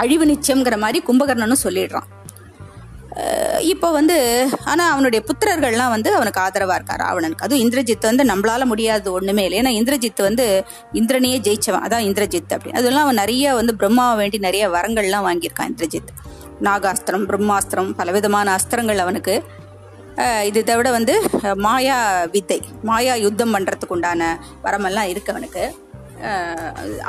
அழிவு 0.06 0.28
நிச்சயங்கிற 0.34 0.78
மாதிரி 0.84 1.02
கும்பகர்ணனும் 1.10 1.64
சொல்லிடுறான். 1.66 2.10
இப்போ 3.72 3.88
வந்து 3.98 4.16
ஆனால் 4.72 4.92
அவனுடைய 4.94 5.20
புத்திரர்கள்லாம் 5.28 5.92
வந்து 5.94 6.10
அவனுக்கு 6.18 6.40
ஆதரவாக 6.44 6.78
இருக்கார் 6.80 7.02
ராவணனுக்கு. 7.04 7.46
அதுவும் 7.48 7.64
இந்திரஜித் 7.66 8.08
வந்து 8.10 8.24
நம்மளால 8.32 8.66
முடியாது 8.72 9.08
ஒன்றுமே 9.18 9.44
இல்லை. 9.48 9.58
ஏன்னா 9.62 9.72
இந்திரஜித் 9.80 10.22
வந்து 10.28 10.46
இந்திரனையே 11.00 11.38
ஜெயிச்சவன். 11.48 11.84
அதான் 11.88 12.06
இந்திரஜித் 12.10 12.54
அப்படி 12.56 12.74
அதெல்லாம் 12.80 13.06
அவன் 13.08 13.22
நிறைய 13.24 13.54
வந்து 13.60 13.76
பிரம்மாவை 13.82 14.16
வேண்டி 14.22 14.40
நிறைய 14.48 14.68
வரங்கள்லாம் 14.78 15.28
வாங்கியிருக்கான் 15.30 15.72
இந்திரஜித். 15.74 16.12
நாகாஸ்திரம் 16.68 17.28
பிரம்மாஸ்திரம் 17.30 17.92
பலவிதமான 18.00 18.48
அஸ்திரங்கள் 18.58 19.04
அவனுக்கு. 19.06 19.36
இது 20.50 20.60
தவிர 20.72 20.88
வந்து 20.98 21.14
மாயா 21.66 22.00
வித்தை 22.34 22.60
மாயா 22.90 23.14
யுத்தம் 23.26 23.54
பண்ணுறதுக்கு 23.56 23.96
உண்டான 23.98 24.24
வரமெல்லாம் 24.66 25.12
இருக்கு 25.14 25.34
அவனுக்கு. 25.34 25.64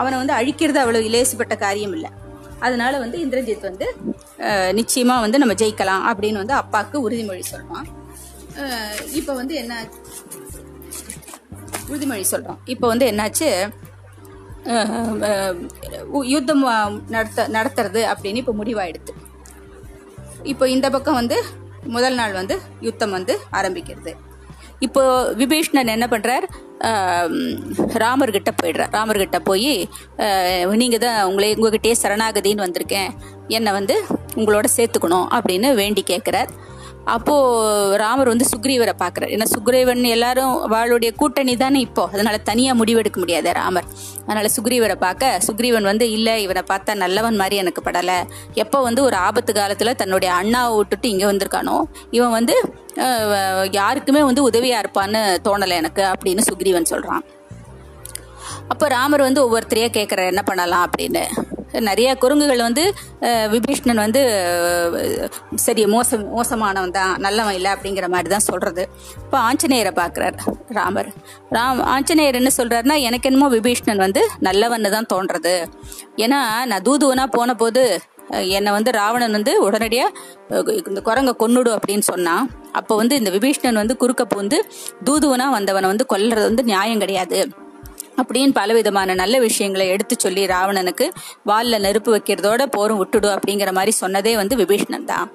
அவனை 0.00 0.14
வந்து 0.20 0.36
அழிக்கிறது 0.38 0.80
அவ்வளோ 0.82 1.02
இலேசுப்பட்ட 1.08 1.56
காரியம் 1.64 1.96
இல்லை. 1.96 2.10
அதனால 2.66 2.98
வந்து 3.04 3.16
இந்திரஜித் 3.24 3.68
வந்து 3.70 3.86
நிச்சயமாக 4.78 4.80
நிச்சயமா 4.80 5.16
வந்து 5.24 5.40
நம்ம 5.42 5.54
ஜெயிக்கலாம் 5.62 6.04
அப்படின்னு 6.10 6.42
வந்து 6.42 6.56
அப்பாவுக்கு 6.62 6.96
உறுதிமொழி 7.06 7.44
சொல்லுவான் 7.52 7.88
இப்போ 9.18 9.32
வந்து 9.40 9.54
என்ன 9.62 9.74
உறுதிமொழி 11.92 12.24
சொல்கிறோம் 12.32 12.60
இப்போ 12.74 12.86
வந்து 12.92 13.06
என்னாச்சு? 13.12 13.48
யுத்தம் 16.34 16.62
நடத்த 17.14 17.46
நடத்துறது 17.56 18.02
அப்படின்னு 18.12 18.40
இப்போ 18.42 18.54
முடிவாயிடுது. 18.60 19.12
இப்போ 20.52 20.64
இந்த 20.74 20.86
பக்கம் 20.94 21.18
வந்து 21.20 21.38
முதல் 21.96 22.16
நாள் 22.20 22.38
வந்து 22.40 22.56
யுத்தம் 22.86 23.14
வந்து 23.16 23.34
ஆரம்பிக்கிறது. 23.58 24.12
இப்போ 24.86 25.02
விபீஷ்ணன் 25.40 25.94
என்ன 25.96 26.06
பண்றார்? 26.14 26.46
ராமர்கிட்ட 28.02 28.50
போயிடுறார் 28.62 28.92
ராமர்கிட்ட 28.92 29.38
போய் 29.38 29.72
நீங்கள் 30.82 30.98
தான் 30.98 31.24
உங்களை 31.24 31.54
உங்ககிட்டயே 31.54 31.94
சரணாகதின்னு 32.02 32.66
வந்திருக்கேன். 32.66 33.10
என்னை 33.48 33.72
வந்து 33.72 33.96
உங்களோட 34.36 34.66
சேர்த்துக்கணும் 34.76 35.26
அப்படின்னு 35.36 35.74
வேண்டி 35.74 36.04
கேட்குறார் 36.06 36.50
அப்போ 37.12 37.34
ராமர் 37.96 38.30
வந்து 38.32 38.46
சுக்ரீவரை 38.52 38.92
பார்க்குறார். 39.00 39.32
ஏன்னா 39.34 39.46
சுக்ரீவன் 39.54 40.02
எல்லாரும் 40.02 40.54
அவளுடைய 40.66 41.10
கூட்டணி 41.16 41.56
தானே 41.56 41.80
இப்போ. 41.80 42.04
அதனால 42.12 42.36
தனியாக 42.38 42.78
முடிவெடுக்க 42.80 43.16
முடியாது 43.16 43.52
ராமர். 43.52 43.88
அதனால 44.26 44.48
சுக்ரீவரை 44.56 44.94
பார்க்க 44.94 45.40
சுக்ரீவன் 45.46 45.82
வந்து 45.82 46.06
இல்லை 46.10 46.42
இவனை 46.42 46.62
பார்த்தா 46.70 46.94
நல்லவன் 46.94 47.36
மாதிரி 47.36 47.56
எனக்கு 47.56 47.82
படலை. 47.90 48.18
எப்போ 48.54 48.80
வந்து 48.82 49.02
ஒரு 49.02 49.16
ஆபத்து 49.16 49.54
காலத்தில் 49.54 49.98
தன்னுடைய 50.02 50.34
அண்ணாவை 50.34 50.76
விட்டுட்டு 50.76 51.08
இங்கே 51.08 51.26
வந்திருக்கானோ 51.32 51.76
இவன் 52.10 52.30
வந்து 52.30 52.56
யாருக்குமே 53.70 54.22
வந்து 54.22 54.42
உதவியாக 54.42 54.82
இருப்பான்னு 54.84 55.22
தோணலை 55.48 55.76
எனக்கு 55.82 56.02
அப்படின்னு 56.12 56.44
சுக்ரீவன் 56.50 56.92
சொல்கிறான் 56.92 57.24
அப்போ 58.68 58.88
ராமர் 58.88 59.20
வந்து 59.20 59.40
ஒவ்வொருத்தரையா 59.44 59.88
கேட்குற 59.98 60.26
என்ன 60.26 60.42
பண்ணலாம்? 60.42 60.90
அப்படின்னு. 60.90 61.24
நிறைய 61.88 62.08
குரங்குகள் 62.22 62.62
வந்து 62.66 62.84
விபீஷ்ணன் 63.54 64.02
வந்து 64.04 64.22
சரி 65.64 65.82
மோசம் 65.94 66.24
மோசமானவன் 66.36 66.96
தான் 66.98 67.12
நல்லவன் 67.26 67.56
இல்லை 67.58 67.70
அப்படிங்கிற 67.74 68.08
மாதிரி 68.14 68.30
தான் 68.34 68.46
சொல்றது. 68.50 68.82
இப்போ 69.24 69.38
ஆஞ்சநேயரை 69.48 69.92
பார்க்குறார் 70.00 70.36
ராமர். 70.78 71.10
ராம் 71.56 71.82
ஆஞ்சநேயர் 71.94 72.40
என்ன 72.40 72.52
சொல்றாருன்னா 72.58 72.98
எனக்கு 73.10 73.28
என்னமோ 73.30 73.48
விபீஷ்ணன் 73.58 74.04
வந்து 74.06 74.24
நல்லவன்னு 74.48 74.94
தான் 74.96 75.10
தோன்றது. 75.14 75.54
ஏன்னா 76.26 76.40
நான் 76.72 76.86
தூதுவனா 76.88 77.26
போன 77.38 77.54
போது 77.62 77.84
என்னை 78.56 78.70
வந்து 78.76 78.90
ராவணன் 79.00 79.36
வந்து 79.38 79.52
உடனடியாக 79.64 80.62
இந்த 80.90 81.00
குரங்கை 81.08 81.32
கொன்னுடு 81.42 81.70
அப்படின்னு 81.78 82.04
சொன்னான். 82.12 82.46
அப்போ 82.78 82.92
வந்து 83.00 83.14
இந்த 83.20 83.30
விபீஷ்ணன் 83.34 83.80
வந்து 83.82 83.96
குறுக்க 84.02 84.22
பூந்து 84.32 84.58
தூதுவனா 85.08 85.48
வந்தவனை 85.56 85.90
வந்து 85.92 86.06
கொல்லுறது 86.12 86.48
வந்து 86.50 86.64
நியாயம் 86.72 87.02
கிடையாது. 87.04 87.40
அப்படின்னு 88.22 88.50
பலவிதமான 88.52 89.14
நல்ல 89.14 89.38
விஷயங்களை 89.38 89.88
எடுத்து 89.88 90.16
சொல்லி 90.18 90.46
ராவணனுக்கு 90.46 91.10
வால்ல 91.46 91.78
நெருப்பு 91.78 92.16
வைக்கிறதோட 92.16 92.62
போரும் 92.66 93.06
விட்டுடு 93.06 93.36
அப்படிங்கிற 93.36 93.72
மாதிரி 93.72 93.96
சொன்னதே 94.00 94.34
வந்து 94.34 94.56
விபீஷ்ணன் 94.56 95.04
தான். 95.04 95.32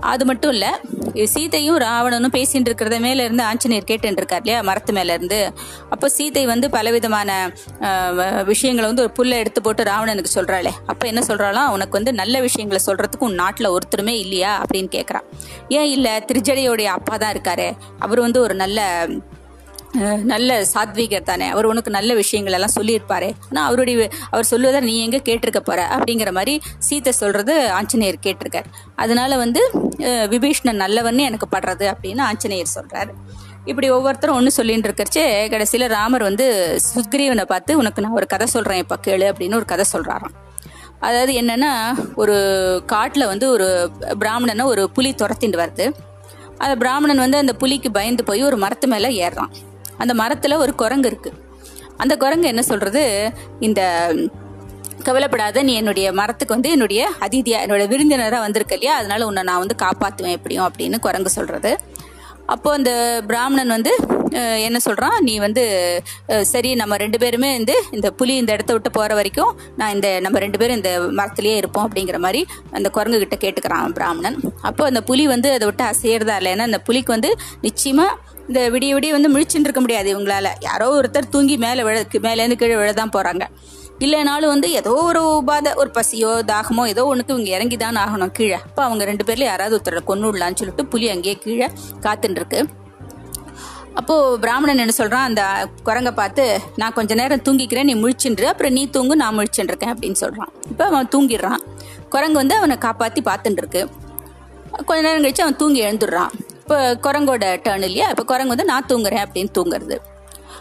அது 0.00 0.24
மட்டும் 0.24 0.50
இல்ல 0.50 0.80
சீதையும் 1.24 1.78
ராவணனும் 1.78 2.32
பேசிட்டு 2.32 2.68
இருக்கிறத 2.68 3.00
மேல 3.00 3.22
இருந்து 3.22 3.42
ஆஞ்சநேயர் 3.42 3.84
கேட்டு 3.84 4.08
இருக்கார் 4.08 4.38
இல்லையா 4.38 4.60
மரத்து 4.60 4.92
மேல 4.92 5.12
இருந்து. 5.12 5.52
அப்போ 5.90 6.08
சீதை 6.08 6.46
வந்து 6.46 6.70
பலவிதமான 6.70 7.52
வ- 7.80 8.44
விஷயங்களை 8.44 8.90
வந்து 8.90 9.02
ஒரு 9.02 9.12
புல்லை 9.12 9.38
எடுத்து 9.38 9.62
போட்டு 9.62 9.82
ராவணனுக்கு 9.82 10.30
சொல்றாளே. 10.34 10.70
அப்ப 10.86 11.06
என்ன 11.06 11.20
சொல்றாளாம் 11.26 11.68
உனக்கு 11.68 11.90
வந்து 11.90 12.12
நல்ல 12.12 12.40
விஷயங்களை 12.40 12.84
சொல்றதுக்கு 12.86 13.18
உன் 13.18 13.38
நாட்டுல 13.38 13.76
ஒருத்தருமே 13.76 14.16
இல்லையா? 14.18 14.62
அப்படின்னு 14.62 14.88
கேக்குறான். 14.96 15.26
ஏன் 15.68 15.90
இல்ல 15.90 16.24
திருஜடையோடைய 16.32 16.84
அப்பா 16.84 17.16
தான் 17.16 17.32
இருக்காரு. 17.32 17.72
அவர் 17.98 18.20
வந்து 18.20 18.40
ஒரு 18.40 18.54
நல்ல 18.54 19.08
நல்ல 20.30 20.50
சாத்வீகர் 20.72 21.26
தானே. 21.30 21.46
அவர் 21.54 21.68
உனக்கு 21.70 21.90
நல்ல 21.96 22.10
விஷயங்கள் 22.20 22.56
எல்லாம் 22.56 22.74
சொல்லியிருப்பாரு. 22.76 23.28
ஆனால் 23.48 23.66
அவருடைய 23.68 24.08
அவர் 24.32 24.48
சொல்லுவதை 24.50 24.80
நீ 24.88 24.94
எங்கே 25.04 25.20
கேட்டிருக்க 25.28 25.60
போற? 25.68 25.80
அப்படிங்கிற 25.94 26.32
மாதிரி 26.38 26.54
சீத்தை 26.86 27.12
சொல்றது 27.20 27.54
ஆஞ்சநேயர் 27.78 28.18
கேட்டிருக்கார். 28.26 28.68
அதனால 29.04 29.36
வந்து 29.44 29.62
விபீஷ்ணன் 30.34 30.80
நல்லவன்னு 30.84 31.24
எனக்கு 31.30 31.48
படுறது 31.54 31.86
அப்படின்னு 31.92 32.22
ஆஞ்சநேயர் 32.30 32.74
சொல்றாரு. 32.76 33.12
இப்படி 33.70 33.88
ஒவ்வொருத்தரும் 33.96 34.36
ஒன்று 34.40 34.50
சொல்லிட்டு 34.58 34.88
இருக்கறச்சே 34.88 35.24
கடைசியில் 35.54 35.92
ராமர் 35.96 36.28
வந்து 36.28 36.46
சுக்ரீவனை 36.90 37.44
பார்த்து 37.50 37.78
உனக்கு 37.80 38.04
நான் 38.04 38.18
ஒரு 38.20 38.28
கதை 38.34 38.46
சொல்கிறேன் 38.54 38.80
இப்போ 38.84 38.96
கேளு 39.06 39.26
அப்படின்னு 39.32 39.58
ஒரு 39.60 39.68
கதை 39.72 39.84
சொல்கிறாராம் 39.94 40.36
அதாவது 41.06 41.32
என்னென்னா 41.40 41.72
ஒரு 42.22 42.36
காட்டில் 42.92 43.30
வந்து 43.32 43.46
ஒரு 43.56 43.66
பிராமணனை 44.22 44.64
ஒரு 44.72 44.82
புலி 44.96 45.10
துரத்திட்டு 45.22 45.60
வருது. 45.62 45.86
அந்த 46.62 46.74
பிராமணன் 46.82 47.22
வந்து 47.24 47.40
அந்த 47.42 47.52
புலிக்கு 47.60 47.90
பயந்து 47.98 48.22
போய் 48.30 48.42
ஒரு 48.48 48.56
மரத்து 48.64 48.88
மேலே 48.92 49.10
ஏறுறான். 49.26 49.52
அந்த 50.00 50.14
மரத்தில் 50.14 50.60
ஒரு 50.60 50.74
குரங்கு 50.74 51.10
இருக்குது 51.10 51.38
அந்த 51.96 52.14
குரங்கு 52.16 52.46
என்ன 52.46 52.62
சொல்கிறது 52.62 53.02
இந்த 53.60 53.80
கவலைப்படாத 55.04 55.62
நீ 55.62 55.72
என்னுடைய 55.74 56.08
மரத்துக்கு 56.12 56.54
வந்து 56.54 56.70
என்னுடைய 56.70 57.02
அதிதியா 57.20 57.58
என்னோட 57.64 57.84
விருந்தினராக 57.88 58.42
வந்திருக்க 58.42 58.74
இல்லையா? 58.74 58.96
அதனால 58.96 59.26
உன்னை 59.26 59.42
நான் 59.42 59.62
வந்து 59.64 59.76
காப்பாற்றுவேன் 59.82 60.36
எப்படியும் 60.38 60.66
அப்படின்னு 60.68 60.98
குரங்கு 61.00 61.30
சொல்கிறது 61.30 61.72
அப்போ 62.46 62.68
அந்த 62.72 62.92
பிராமணன் 63.26 63.68
வந்து 63.68 63.90
என்ன 64.62 64.78
சொல்கிறான் 64.78 65.16
நீ 65.20 65.34
வந்து 65.38 65.62
சரி 66.52 66.70
நம்ம 66.74 66.96
ரெண்டு 66.96 67.18
பேருமே 67.18 67.50
வந்து 67.56 67.74
இந்த 67.92 68.08
புலி 68.10 68.34
இந்த 68.36 68.50
இடத்த 68.52 68.72
விட்டு 68.72 68.90
போகிற 68.90 69.14
வரைக்கும் 69.14 69.52
நான் 69.76 69.94
இந்த 69.94 70.08
நம்ம 70.20 70.38
ரெண்டு 70.38 70.58
பேரும் 70.58 70.76
இந்த 70.76 70.90
மரத்துலேயே 71.18 71.56
இருப்போம் 71.56 71.86
அப்படிங்கிற 71.86 72.18
மாதிரி 72.18 72.40
அந்த 72.70 72.90
குரங்கு 72.90 73.18
கிட்ட 73.18 73.36
கேட்டுக்கிறான் 73.36 73.92
பிராமணன். 73.92 74.36
அப்போ 74.62 74.84
அந்த 74.84 75.02
புலி 75.02 75.26
வந்து 75.26 75.50
அதை 75.52 75.66
விட்டு 75.66 75.84
அசையறதா 75.84 76.36
இல்லை 76.36 76.52
ஏன்னா 76.52 76.66
அந்த 76.70 76.80
புலிக்கு 76.88 77.12
வந்து 77.12 77.30
நிச்சயமாக 77.60 78.18
இந்த 78.50 78.62
விடிய 78.74 78.92
விடிய 78.96 79.10
வந்து 79.16 79.30
முழிச்சுட்டு 79.32 79.66
இருக்க 79.68 79.82
முடியாது 79.82 80.08
இவங்களால. 80.14 80.48
யாரோ 80.68 80.86
ஒருத்தர் 81.00 81.28
தூங்கி 81.34 81.56
மேலே 81.64 81.82
விழ 81.88 81.98
மேலேருந்து 82.24 82.56
கீழே 82.62 82.76
விழதான் 82.80 83.12
போறாங்க. 83.16 83.44
இல்லைனாலும் 84.04 84.52
வந்து 84.52 84.68
ஏதோ 84.80 84.92
ஒரு 85.08 85.20
உபாதை 85.36 85.70
ஒரு 85.80 85.90
பசியோ 85.96 86.30
தாகமோ 86.50 86.84
ஏதோ 86.92 87.02
ஒன்றுக்கு 87.10 87.34
இவங்க 87.34 87.50
இறங்கி 87.56 87.76
தான் 87.82 88.00
ஆகணும் 88.04 88.32
கீழே. 88.38 88.58
அப்போ 88.68 88.82
அவங்க 88.86 89.04
ரெண்டு 89.10 89.26
பேர்ல 89.28 89.46
யாராவது 89.50 89.76
ஒருத்தரை 89.76 90.02
கொண்டு 90.10 90.26
விடலான்னு 90.28 90.60
சொல்லிட்டு 90.60 90.86
புலி 90.94 91.08
அங்கேயே 91.14 91.36
கீழே 91.44 91.68
காத்துட்டுருக்கு 92.06 92.60
அப்போது 94.00 94.18
அப்போ 94.20 94.36
பிராமணன் 94.44 94.82
என்ன 94.82 94.92
சொல்றான் 94.98 95.26
அந்த 95.28 95.42
குரங்கை 95.86 96.12
பார்த்து 96.20 96.44
நான் 96.80 96.96
கொஞ்ச 96.98 97.14
நேரம் 97.20 97.42
தூங்கிக்கிறேன் 97.46 97.88
நீ 97.90 97.94
முழிச்சுன்று 98.02 98.46
அப்புறம் 98.52 98.72
நீ 98.72 98.82
தூங்கு 98.96 99.16
நான் 99.22 99.36
முழிச்சுட்டு 99.38 99.90
அப்படின்னு 99.92 100.18
சொல்றான். 100.24 100.52
இப்போ 100.72 100.84
அவன் 100.90 101.10
தூங்கிடுறான். 101.14 101.60
குரங்கு 102.14 102.40
வந்து 102.42 102.56
அவனை 102.60 102.76
காப்பாற்றி 102.86 103.22
பார்த்துட்டு 103.30 103.62
இருக்கு 103.64 103.82
கொஞ்ச 104.88 105.00
நேரம் 105.06 105.24
கழிச்சு 105.24 105.44
அவன் 105.46 105.60
தூங்கி 105.62 105.80
எழுந்துடுறான். 105.86 106.32
இப்போ 106.70 106.96
குரங்கோட 107.04 107.44
டேர்ன் 107.62 107.84
இல்லையா? 107.86 108.08
இப்போ 108.08 108.24
குரங்கு 108.24 108.48
வந்து 108.48 108.64
நான் 108.64 108.84
தூங்குறேன் 108.88 109.22
அப்படின்னு 109.22 109.50
தூங்குறது. 109.58 109.96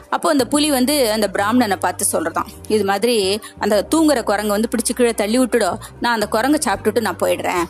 அப்போ 0.10 0.30
அந்த 0.30 0.46
புலி 0.48 0.72
வந்து 0.72 1.12
அந்த 1.12 1.28
பிராமணனை 1.36 1.76
பார்த்து 1.76 2.06
சொல்கிறதான் 2.12 2.48
இது 2.68 2.84
மாதிரி 2.84 3.42
அந்த 3.60 3.88
தூங்குற 3.96 4.24
குரங்கு 4.24 4.56
வந்து 4.56 4.70
பிடிச்சு 4.72 4.94
கீழே 4.96 5.12
தள்ளி 5.14 5.40
விட்டுடோ. 5.40 5.70
நான் 6.00 6.14
அந்த 6.14 6.28
குரங்கை 6.28 6.60
சாப்பிட்டுட்டு 6.68 7.00
நான் 7.00 7.20
போயிடுறேன். 7.24 7.66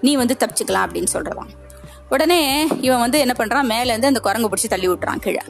நீ 0.00 0.16
வந்து 0.16 0.36
தப்பிச்சுக்கலாம் 0.42 0.86
அப்படின்னு 0.86 1.10
சொல்கிறதான் 1.12 1.52
உடனே 2.08 2.66
இவன் 2.80 2.98
வந்து 2.98 3.18
என்ன 3.18 3.34
பண்றான்? 3.38 3.70
மேல 3.72 3.88
இருந்து 3.90 4.06
அந்த 4.06 4.20
குரங்கு 4.20 4.50
பிடிச்சி 4.52 4.68
தள்ளி 4.68 4.88
விட்டுறான் 4.88 5.22
கீழே. 5.26 5.44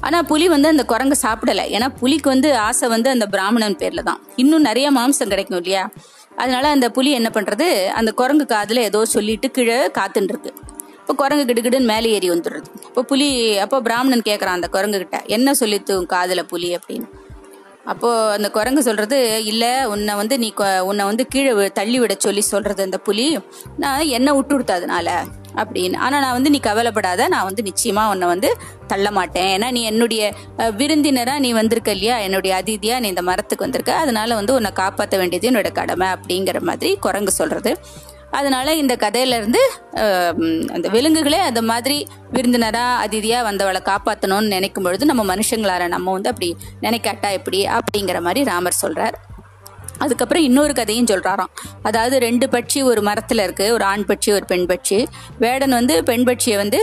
ஆனா 0.00 0.22
புலி 0.22 0.48
வந்து 0.48 0.68
அந்த 0.68 0.84
குரங்கு 0.84 1.18
சாப்பிடல. 1.22 1.64
ஏன்னா 1.76 1.88
புலிக்கு 2.00 2.28
வந்து 2.28 2.58
ஆசை 2.58 2.88
வந்து 2.88 3.10
அந்த 3.10 3.26
பிராமணன் 3.26 3.76
பேர்ல 3.76 4.02
தான் 4.02 4.22
இன்னும் 4.36 4.62
நிறைய 4.62 4.92
மாம்சம் 4.92 5.32
கிடைக்கும் 5.34 5.58
இல்லையா? 5.58 5.90
அதனால 6.36 6.68
அந்த 6.68 6.90
புலி 6.90 7.10
என்ன 7.10 7.30
பண்றது? 7.34 7.68
அந்த 7.86 8.12
குரங்கு 8.12 8.46
காதுல 8.54 8.84
ஏதோ 8.90 9.04
சொல்லிட்டு 9.04 9.50
கீழே 9.50 9.76
காத்துன்னு 9.98 10.32
இருக்கு 10.34 10.52
இப்போ 11.08 11.26
குரங்கு 11.26 11.52
கிடுகிடுன்னு 11.52 11.80
மேலே 11.80 12.10
ஏறி 12.10 12.30
வந்துடுறது. 12.30 12.64
இப்போ 12.84 13.02
புலி 13.02 13.58
அப்போ 13.58 13.80
பிராமணன் 13.80 14.22
கேட்குறான் 14.28 14.54
அந்த 14.56 14.68
குரங்கு 14.68 14.98
கிட்ட 14.98 15.22
என்ன 15.26 15.52
சொல்லித்து 15.60 15.94
உன் 15.94 16.46
புலி? 16.46 16.76
அப்படின்னு. 16.76 17.08
அப்போது 17.84 18.30
அந்த 18.30 18.50
குரங்கு 18.50 18.82
சொல்கிறது 18.82 19.44
இல்லை 19.44 19.84
உன்னை 19.84 20.14
வந்து 20.14 20.38
நீ 20.38 20.52
கொ- 20.56 20.78
உன்னை 20.78 21.04
வந்து 21.04 21.26
கீழே 21.26 21.50
வி- 21.50 21.72
தள்ளி 21.72 21.98
விட 21.98 22.14
சொல்லி 22.18 22.40
சொல்கிறது 22.40 22.82
அந்த 22.82 22.98
புலி. 22.98 23.40
நான் 23.78 24.06
என்ன 24.06 24.34
விட்டு 24.34 24.58
விடுத்ததுனால 24.58 25.10
அப்படின்னு. 25.56 25.96
ஆனால் 25.96 26.20
நான் 26.20 26.32
வந்து 26.32 26.50
நீ 26.50 26.58
கவலைப்படாத. 26.58 27.28
நான் 27.28 27.44
வந்து 27.44 27.62
நிச்சயமாக 27.62 28.10
உன்னை 28.10 28.26
வந்து 28.26 28.56
தள்ள 28.86 29.10
மாட்டேன். 29.10 29.60
ஏன்னா 29.60 29.70
நீ 29.70 29.82
என்னுடைய 29.82 30.34
விருந்தினராக 30.76 31.38
நீ 31.38 31.52
வந்திருக்க 31.52 31.90
இல்லையா? 31.90 32.18
என்னுடைய 32.18 32.56
அதிதியாக 32.56 33.00
நீ 33.00 33.08
இந்த 33.08 33.22
மரத்துக்கு 33.22 33.64
வந்திருக்க. 33.64 33.94
அதனால 33.94 34.34
வந்து 34.34 34.54
உன்னை 34.54 34.72
காப்பாற்ற 34.72 35.18
வேண்டியது 35.18 35.50
என்னோட 35.50 35.72
கடமை. 35.72 36.08
அப்படிங்கிற 36.08 36.60
மாதிரி 36.60 36.96
குரங்கு 36.96 37.30
சொல்கிறது 37.30 37.78
அதனால 38.38 38.68
இந்த 38.82 38.94
கதையிலேருந்து 39.04 39.60
அந்த 40.76 40.86
விலங்குகளே 40.94 41.40
அந்த 41.48 41.60
மாதிரி 41.70 41.98
விருந்தினராக 42.36 43.02
அதிதியாக 43.04 43.46
வந்தவளை 43.48 43.82
காப்பாற்றணும்னு 43.90 44.54
நினைக்கும் 44.56 44.86
பொழுது 44.86 45.10
நம்ம 45.10 45.22
மனுஷங்களார 45.32 45.86
நம்ம 45.94 46.12
வந்து 46.16 46.32
அப்படி 46.32 46.50
நினைக்காட்டா 46.86 47.30
எப்படி? 47.38 47.60
அப்படிங்கிற 47.76 48.20
மாதிரி 48.26 48.42
ராமர் 48.50 48.82
சொல்கிறார் 48.84 49.18
அதுக்கப்புறம் 50.04 50.44
இன்னொரு 50.46 50.72
கதையும் 50.78 51.08
சொல்கிறாராம் 51.10 51.52
அதாவது 51.88 52.16
ரெண்டு 52.24 52.46
பட்சி 52.54 52.78
ஒரு 52.90 53.00
மரத்தில் 53.08 53.42
இருக்குது 53.44 53.74
ஒரு 53.76 53.84
ஆண் 53.90 54.06
பட்சி 54.08 54.30
ஒரு 54.36 54.46
பெண் 54.52 54.66
பட்சி. 54.70 54.98
வேடன் 55.44 55.74
வந்து 55.78 55.94
பெண் 56.08 56.24
பட்சியை 56.28 56.56
வந்து 56.62 56.78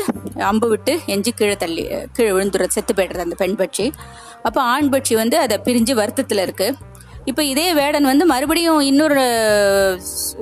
அம்பு 0.52 0.68
விட்டு 0.74 0.94
எஞ்சி 1.14 1.32
கீழே 1.40 1.56
தள்ளி 1.64 1.84
கீழே 2.16 2.30
விழுந்துடுறது 2.38 2.76
செத்து 2.78 2.96
போய்டுறது 3.00 3.26
அந்த 3.28 3.38
பெண் 3.44 3.58
பட்சி. 3.62 3.88
அப்போ 4.48 4.60
ஆண் 4.74 4.90
பட்சி 4.94 5.16
வந்து 5.22 5.38
அதை 5.46 5.58
பிரிஞ்சு 5.68 5.96
வருத்தத்தில் 6.02 6.44
இருக்குது 6.46 6.78
இப்போ 7.26 7.44
இதே 7.44 7.74
வேடன் 7.74 8.04
வந்து 8.04 8.26
மறுபடியும் 8.26 8.80
இன்னொரு 8.80 9.22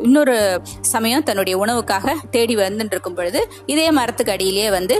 இன்னொரு 0.01 0.35
சமயம் 0.81 1.23
தன்னுடைய 1.23 1.65
உணவுக்காக 1.65 2.15
தேடி 2.31 2.55
வந்துட்டு 2.55 2.85
இருக்கும் 2.85 3.13
பொழுது 3.13 3.39
இதே 3.65 3.91
மரத்துக்கு 3.91 4.31
அடியிலேயே 4.31 4.69
வந்து 4.69 4.95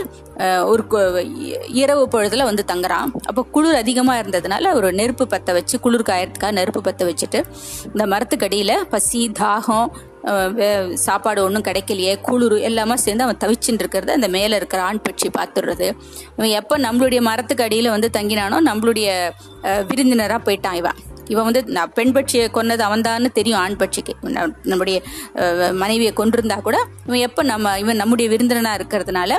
ஒரு 0.64 0.82
இரவு 1.74 2.08
பொழுதுல 2.08 2.42
வந்து 2.42 2.64
தங்குறான். 2.66 3.08
அப்போ 3.24 3.42
குளிர் 3.50 3.74
அதிகமாக 3.74 4.22
இருந்ததுனால 4.22 4.74
ஒரு 4.74 4.92
நெருப்பு 4.92 5.26
பற்ற 5.26 5.52
வச்சு 5.52 5.80
குளிர் 5.80 6.02
காயறதுக்காக 6.02 6.50
நெருப்பு 6.50 6.80
பற்ற 6.80 7.06
வச்சுட்டு 7.06 7.40
இந்த 7.84 8.06
மரத்துக்கு 8.06 8.46
அடியில் 8.46 8.86
பசி 8.88 9.32
தாகம் 9.38 9.88
வே- 10.54 10.94
சாப்பாடு 10.94 11.42
ஒன்றும் 11.42 11.62
கிடைக்கலையே 11.62 12.20
குளிர் 12.20 12.58
எல்லாமே 12.60 12.96
சேர்ந்து 12.96 13.24
அவன் 13.24 13.36
தவிச்சுட்டு 13.36 13.82
இருக்கிறத 13.82 14.08
அந்த 14.10 14.28
மேலே 14.28 14.56
இருக்கிற 14.56 14.82
ஆண் 14.82 15.02
பட்சி 15.02 15.28
பார்த்துடுறது. 15.38 15.86
இவன் 16.36 16.50
எப்போ 16.50 16.78
நம்மளுடைய 16.78 17.20
மரத்துக்கு 17.20 17.64
அடியில் 17.64 17.88
வந்து 17.90 18.10
தங்கினானோ 18.12 18.58
நம்மளுடைய 18.64 19.08
விருந்தினராக 19.88 20.42
போயிட்டான் 20.44 20.74
இவன். 20.74 20.98
இவன் 21.32 21.46
வந்து 21.48 21.62
நான் 21.76 21.92
பெண் 21.94 22.12
பட்சியை 22.16 22.46
கொன்னது 22.56 22.82
அவன்தான்னு 22.88 23.30
தெரியும் 23.38 23.60
ஆண் 23.60 23.78
பட்சிக்கு. 23.82 24.14
நம்முடைய 24.72 24.98
மனைவியை 25.82 26.12
கொண்டிருந்தா 26.12 26.58
கூட 26.68 26.78
இவன் 27.06 27.24
எப்போ 27.28 27.42
நம்ம 27.52 27.78
இவன் 27.78 28.00
நம்முடைய 28.02 28.26
விருந்தினனாக 28.32 28.78
இருக்கிறதுனால 28.80 29.32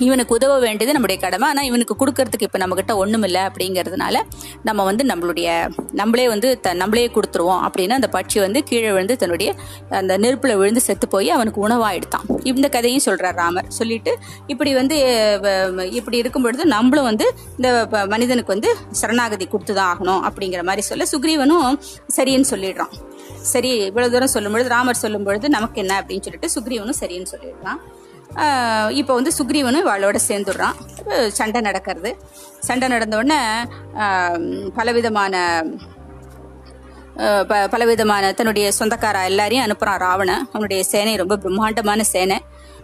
இவனுக்கு 0.00 0.34
உதவ 0.34 0.58
வேண்டியது 0.58 0.92
நம்முடைய 0.92 1.20
கடமை. 1.20 1.48
ஆனால் 1.48 1.64
இவனுக்கு 1.64 1.94
கொடுக்கறதுக்கு 2.00 2.46
இப்போ 2.46 2.58
நம்மக்கிட்ட 2.58 2.94
ஒன்றும் 2.94 3.22
இல்லை 3.22 3.42
அப்படிங்கிறதுனால 3.42 4.16
நம்ம 4.62 4.84
வந்து 4.84 5.04
நம்மளுடைய 5.04 5.48
நம்மளே 5.92 6.28
வந்து 6.28 6.48
த 6.60 6.72
நம்மளே 6.72 7.06
கொடுத்துருவோம் 7.06 7.62
அப்படின்னு 7.66 7.96
அந்த 7.98 8.08
பட்சி 8.12 8.38
வந்து 8.40 8.62
கீழே 8.62 8.90
விழுந்து 8.90 9.16
தன்னுடைய 9.16 9.50
அந்த 9.90 10.18
நெருப்பில் 10.18 10.56
விழுந்து 10.56 10.80
செத்து 10.80 11.08
போய் 11.08 11.30
அவனுக்கு 11.30 11.60
உணவாக 11.60 11.94
எடுத்தான் 11.94 12.26
இந்த 12.42 12.68
கதையும் 12.68 13.04
சொல்கிறார் 13.06 13.34
ராமர். 13.34 13.68
சொல்லிட்டு 13.68 14.12
இப்படி 14.46 14.74
வந்து 14.74 14.96
இப்படி 15.92 16.16
இருக்கும் 16.16 16.42
பொழுது 16.42 16.64
நம்மளும் 16.64 17.04
வந்து 17.04 17.26
இந்த 17.56 17.86
ப- 17.90 18.06
மனிதனுக்கு 18.06 18.52
வந்து 18.52 18.70
சரணாகதி 18.90 19.46
கொடுத்து 19.46 19.74
தான் 19.74 19.90
ஆகணும் 19.92 20.22
அப்படிங்கிற 20.28 20.62
மாதிரி 20.62 20.82
சொல்ல 20.82 21.04
சுக்ரீவனும் 21.12 21.78
சரின்னு 22.16 22.46
சொல்லிடுறான். 22.50 22.92
சரி 23.52 23.70
இவ்வளோ 23.90 24.08
தூரம் 24.10 24.34
சொல்லும் 24.34 24.52
பொழுது 24.52 24.68
ராமர் 24.68 25.02
சொல்லும் 25.04 25.22
பொழுது 25.22 25.48
நமக்கு 25.48 25.80
என்ன 25.80 25.94
அப்படின்னு 26.00 26.26
சொல்லிட்டு 26.26 26.48
சுக்ரீவனும் 26.56 26.98
சரின்னு 27.00 27.26
சொல்லிடுறான். 27.34 27.80
இப்போ 28.90 29.14
வந்து 29.14 29.30
சுக்ரீவனும் 29.38 29.86
இவளோட 29.86 30.18
சேர்ந்துடுறான். 30.28 31.28
சண்டை 31.28 31.60
நடக்கிறது. 31.60 32.16
சண்டை 32.60 32.88
நடந்த 32.88 33.16
உடனே 33.16 33.40
பலவிதமான 34.74 35.64
ப- 37.48 37.68
பலவிதமான 37.68 38.32
தன்னுடைய 38.32 38.72
சொந்தக்கார 38.78 39.24
எல்லாரையும் 39.24 39.66
அனுப்புகிறான் 39.66 39.98
ராவணன். 39.98 40.46
அவனுடைய 40.48 40.84
சேனை 40.84 41.16
ரொம்ப 41.16 41.36
பிரம்மாண்டமான 41.36 42.04
சேனை. 42.04 42.40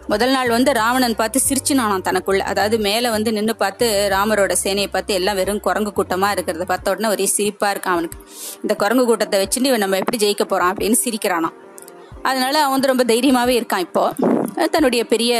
முதல் 0.08 0.30
நாள் 0.30 0.48
வந்து 0.48 0.72
ராவணன் 0.72 1.14
பார்த்து 1.14 1.40
சிரிச்சுனானான் 1.48 2.02
தனக்குள்ள. 2.04 2.38
அதாவது 2.38 2.78
மேலே 2.78 3.10
வந்து 3.10 3.32
நின்று 3.32 3.56
பார்த்து 3.56 4.08
ராமரோட 4.12 4.54
சேனையை 4.62 4.86
பார்த்து 4.86 5.14
எல்லாம் 5.14 5.34
வெறும் 5.34 5.60
குரங்கு 5.60 5.92
கூட்டமாக 5.92 6.40
இருக்கிறத 6.40 6.62
பார்த்த 6.62 6.90
உடனே 6.90 7.08
ஒரே 7.08 7.30
சிரிப்பாக 7.36 7.76
இருக்கான் 7.76 7.92
அவனுக்கு. 7.96 8.18
இந்த 8.62 8.74
குரங்கு 8.74 9.04
கூட்டத்தை 9.04 9.48
வச்சுட்டு 9.48 9.64
இவன் 9.64 9.78
நம்ம 9.78 9.96
எப்படி 9.96 10.26
ஜெயிக்க 10.26 10.44
போகிறான் 10.44 10.74
அப்படின்னு 10.74 10.96
சிரிக்கிறானாம். 11.04 11.54
அதனால 12.22 12.64
அவன் 12.64 12.80
வந்து 12.80 12.86
ரொம்ப 12.86 13.04
தைரியமாகவே 13.04 13.54
இருக்கான் 13.54 13.78
இப்போது 13.78 14.35
தன்னுடைய 14.74 15.02
பெரிய 15.06 15.32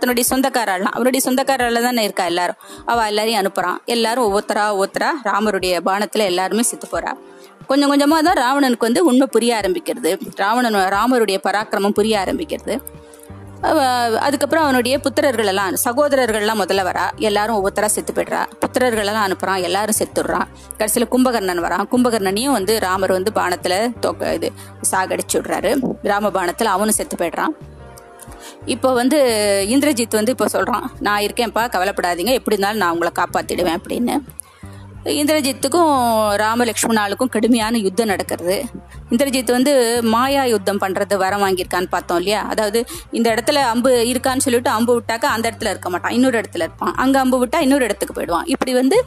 தன்னுடைய 0.00 0.24
சொந்தக்காரெல்லாம் 0.32 0.96
அவருடைய 0.96 1.22
சொந்தக்காரால 1.28 1.82
தானே 1.82 2.02
இருக்கா 2.02 2.24
எல்லாரும்? 2.24 2.58
அவள் 2.86 3.06
எல்லாரையும் 3.06 3.40
அனுப்புகிறான் 3.42 3.78
எல்லாரும் 3.84 4.26
ஒவ்வொருத்தரா 4.26 4.64
ஒவ்வொருத்தரா 4.74 5.10
ராமருடைய 5.24 5.74
பானத்தில் 5.88 6.30
எல்லாருமே 6.32 6.62
செத்து 6.62 6.88
போகிறா 6.92 7.12
கொஞ்சம் 7.66 7.88
கொஞ்சமாக 7.88 8.22
தான் 8.28 8.40
ராவணனுக்கு 8.44 8.88
வந்து 8.88 9.04
உண்மை 9.04 9.26
புரிய 9.26 9.60
ஆரம்பிக்கிறது. 9.60 10.10
ராவணன் 10.36 10.74
ராமருடைய 10.96 11.38
பராக்கிரமம் 11.46 11.96
புரிய 11.98 12.14
ஆரம்பிக்கிறது. 12.24 12.74
அதுக்கப்புறம் 14.26 14.64
அவனுடைய 14.64 14.94
புத்திரர்கள் 15.04 15.50
எல்லாம் 15.52 15.74
சகோதரர்கள்லாம் 15.84 16.60
முதல்ல 16.62 16.82
வரா. 16.88 17.04
எல்லாரும் 17.16 17.58
ஒவ்வொருத்தரா 17.58 17.88
செத்து 17.96 18.12
போய்டுறா. 18.12 18.40
புத்திரர்களெல்லாம் 18.62 19.22
அனுப்புகிறான் 19.26 19.28
அனுப்புறான். 19.28 19.62
எல்லாரும் 19.68 19.98
செத்துடுறான். 19.98 20.46
கடைசியில் 20.70 21.08
கும்பகர்ணன் 21.08 21.62
வரான். 21.66 21.86
கும்பகர்ணனையும் 21.92 22.56
வந்து 22.58 22.80
ராமர் 22.86 23.12
வந்து 23.18 23.32
பானத்தில் 23.34 23.78
தொக்க 24.00 24.34
இது 24.38 24.50
சாகடிச்சு 24.90 25.36
விடுறாரு. 25.36 25.72
ராம 26.02 26.30
பானத்தில் 26.38 26.74
அவனும் 26.76 26.98
செத்து 27.00 27.16
போயிடுறான். 27.16 27.54
இப்போ 28.66 28.88
வந்து 28.92 29.18
இந்திரஜித் 29.74 30.20
வந்து 30.20 30.30
இப்போ 30.30 30.46
சொல்கிறான் 30.46 30.86
நான் 31.00 31.24
இருக்கேன்ப்பா 31.26 31.64
கவலைப்படாதீங்க 31.74 32.34
எப்படி 32.38 32.56
இருந்தாலும் 32.56 32.82
நான் 32.84 32.94
உங்களை 32.96 33.12
காப்பாற்றிடுவேன் 33.20 33.78
அப்படின்னு. 33.80 34.16
இந்திரஜித்துக்கும் 35.10 35.92
ராமலக்ஷ்மணாளுக்கும் 36.42 37.30
கடுமையான 37.34 37.78
யுத்தம் 37.78 38.10
நடக்கிறது. 38.10 38.56
இந்திரஜித் 39.10 39.50
வந்து 39.56 39.72
மாயா 40.14 40.42
யுத்தம் 40.44 40.80
பண்ணுறது 40.82 41.14
வரம் 41.22 41.42
வாங்கியிருக்கான்னு 41.44 41.90
பார்த்தோம் 41.94 42.18
இல்லையா? 42.20 42.40
அதாவது 42.52 42.78
இந்த 43.10 43.26
இடத்துல 43.34 43.62
அம்பு 43.72 43.90
இருக்கான்னு 44.10 44.44
சொல்லிட்டு 44.46 44.70
அம்பு 44.70 44.92
விட்டாக்க 44.98 45.26
அந்த 45.34 45.44
இடத்துல 45.50 45.72
இருக்க 45.74 45.90
மாட்டான் 45.90 46.14
இன்னொரு 46.18 46.36
இடத்துல 46.42 46.66
இருப்பான். 46.68 46.94
அங்கே 47.04 47.18
அம்பு 47.18 47.40
விட்டா 47.42 47.60
இன்னொரு 47.60 47.84
இடத்துக்கு 47.84 48.16
போயிடுவான். 48.18 48.46
இப்படி 48.46 48.74
வந்து 48.80 48.98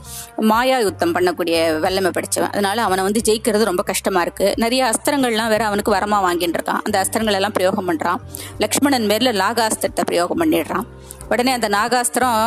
மாயா 0.52 0.78
யுத்தம் 0.88 1.16
பண்ணக்கூடிய 1.18 1.80
வல்லமை 1.86 2.12
படித்தவன் 2.18 2.52
அதனால 2.52 2.84
அவனை 2.88 3.04
வந்து 3.04 3.24
ஜெயிக்கிறது 3.30 3.70
ரொம்ப 3.72 3.86
கஷ்டமாக 3.92 4.26
இருக்குது 4.28 4.54
நிறைய 4.66 4.92
அஸ்திரங்கள்லாம் 4.92 5.52
வேற 5.56 5.66
அவனுக்கு 5.66 5.96
வரமாக 5.98 6.24
வாங்கிட்டு 6.28 6.58
இருக்கான் 6.60 6.84
அந்த 6.84 7.00
அஸ்திரங்கள் 7.04 7.40
எல்லாம் 7.42 7.58
பிரயோகம் 7.60 7.90
பண்ணுறான் 7.92 8.22
லக்ஷ்மணன் 8.66 9.08
மேரில் 9.14 9.40
லாகாஸ்திரத்தை 9.44 10.06
பிரயோகம் 10.12 10.42
பண்ணிடுறான். 10.44 10.86
உடனே 11.30 11.52
அந்த 11.58 11.70
நாகாஸ்திரம் 11.70 12.42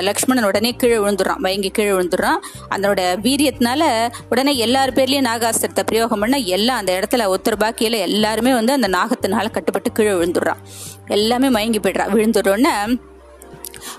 லக்ஷ்மணன் 0.00 0.44
உடனே 0.44 0.70
கீழே 0.70 0.96
விழுந்துடுறான். 0.96 1.42
மயங்கி 1.46 1.70
கீழே 1.70 1.90
விழுந்துடுறான். 1.90 2.40
அதனோட 2.70 3.00
வீரியத்தினால 3.26 3.82
உடனே 4.30 4.56
எல்லார் 4.56 4.92
பேர்லேயும் 4.92 5.28
நாகாஸ்திரத்தை 5.30 5.82
பிரயோகம் 5.90 6.22
பண்ண 6.24 6.36
எல்லாம் 6.56 6.80
அந்த 6.82 6.92
இடத்துல 6.98 7.26
ஒருத்தர் 7.34 7.62
பாக்கியில் 7.64 7.98
எல்லாருமே 8.08 8.52
வந்து 8.52 8.72
அந்த 8.72 8.88
நாகத்தினால 8.88 9.50
கட்டுப்பட்டு 9.50 9.92
கீழே 9.92 10.10
விழுந்துடுறான். 10.10 10.62
எல்லாமே 11.06 11.48
மயங்கி 11.48 11.78
போயிடுறான். 11.78 12.12
விழுந்துடுறோன்னே 12.16 12.74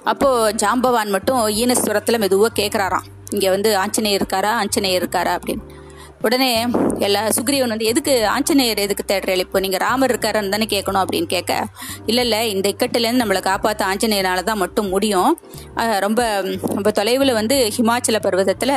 அப்போ 0.03 0.29
ஜாம்பவான் 0.51 1.11
மட்டும் 1.15 1.41
ஈனஸ்வரத்தில் 1.61 2.21
மெதுவாக 2.23 2.61
கேட்குறாராம் 2.61 3.07
இங்கே 3.29 3.49
வந்து 3.49 3.77
ஆஞ்சநேயர் 3.77 4.21
இருக்காரா? 4.21 4.51
ஆஞ்சநேயர் 4.61 5.03
இருக்காரா 5.03 5.31
அப்படின்னு. 5.39 5.63
உடனே 6.21 6.65
எல்லா 6.99 7.27
சுக்ரீவன் 7.27 7.67
வந்து 7.67 7.85
எதுக்கு 7.85 8.27
ஆஞ்சநேயர் 8.27 8.77
எதுக்கு 8.77 9.03
தேடுறீங்க 9.07 9.37
இப்போ 9.37 9.59
நீங்க 9.59 9.77
ராமர் 9.77 10.11
இருக்காருன்னு 10.11 10.49
தானே 10.49 10.65
கேட்கணும்? 10.69 11.03
அப்படின்னு 11.03 11.25
கேட்க 11.25 11.67
இல்ல 12.05 12.21
இல்ல 12.21 12.45
இந்த 12.47 12.69
இக்கட்டிலேருந்து 12.69 13.21
நம்மளை 13.23 13.41
காப்பாத்த 13.41 13.81
ஆஞ்சநேயனால 13.91 14.43
தான் 14.43 14.57
மட்டும் 14.57 14.89
முடியும். 14.89 15.39
ரொம்ப 15.75 16.43
ரொம்ப 16.61 16.91
தொலைவில் 16.91 17.33
வந்து 17.33 17.71
ஹிமாச்சல 17.77 18.19
பர்வதத்துல 18.23 18.73